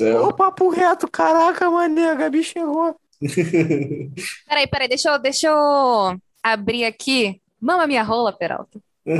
[0.00, 0.24] Céu.
[0.24, 2.96] Ô, papo reto, caraca, mané, a Gabi chegou.
[4.48, 7.38] Peraí, peraí, deixa eu, deixa eu abrir aqui.
[7.60, 8.80] Mama minha rola, Peralta.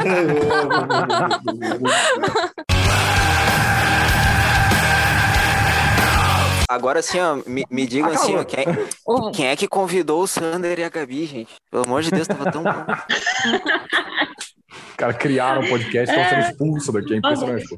[6.66, 8.64] Agora sim, ó, me, me digam assim, ó, quem,
[9.04, 11.52] Ô, quem é que convidou o Sander e a Gabi, gente?
[11.68, 12.70] Pelo amor de Deus, tava tão bom.
[15.00, 17.14] Os caras criaram um podcast e estão sendo expulsos daqui.
[17.14, 17.68] É impressionante.
[17.68, 17.76] pô.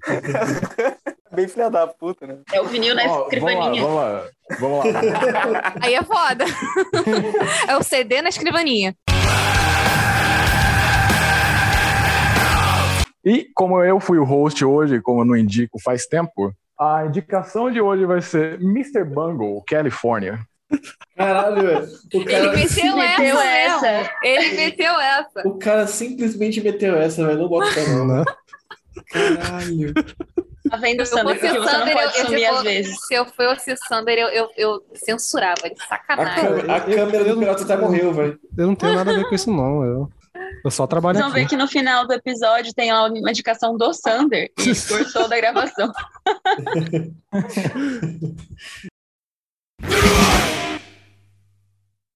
[1.37, 2.39] Bem filha da puta, né?
[2.53, 3.83] É o vinil na Ó, vamos lá, escrivaninha.
[3.83, 4.25] vamos lá.
[4.59, 5.75] Vamos lá.
[5.81, 6.45] Aí é foda.
[7.69, 8.97] é o CD na escrivaninha.
[13.25, 17.71] E como eu fui o host hoje, como eu não indico faz tempo, a indicação
[17.71, 19.05] de hoje vai ser Mr.
[19.05, 20.41] Bungle, California.
[21.17, 21.87] Caralho, velho.
[22.15, 23.93] O Ele cara, meteu, meteu essa, essa.
[23.93, 24.11] mesmo.
[24.25, 25.43] Ele meteu essa.
[25.49, 27.39] o cara simplesmente meteu essa, velho.
[27.41, 28.07] Não bota pra não.
[28.07, 28.25] Né?
[29.13, 29.93] Caralho.
[30.71, 31.39] Tá vendo, Se eu Sander?
[31.41, 33.07] você não Sander, eu, pode eu, sumir se, às for- vezes.
[33.07, 36.45] se eu fosse o Sander, eu, eu, eu censurava de A, sacanagem.
[36.45, 38.39] câmera- a câmera do pirata até morreu, velho.
[38.57, 39.85] Eu não tenho nada a ver com isso, não.
[39.85, 40.09] Eu,
[40.65, 43.77] eu só trabalho Vocês vão ver que no final do episódio tem lá uma indicação
[43.77, 45.93] do Sander e ele cortou da gravação.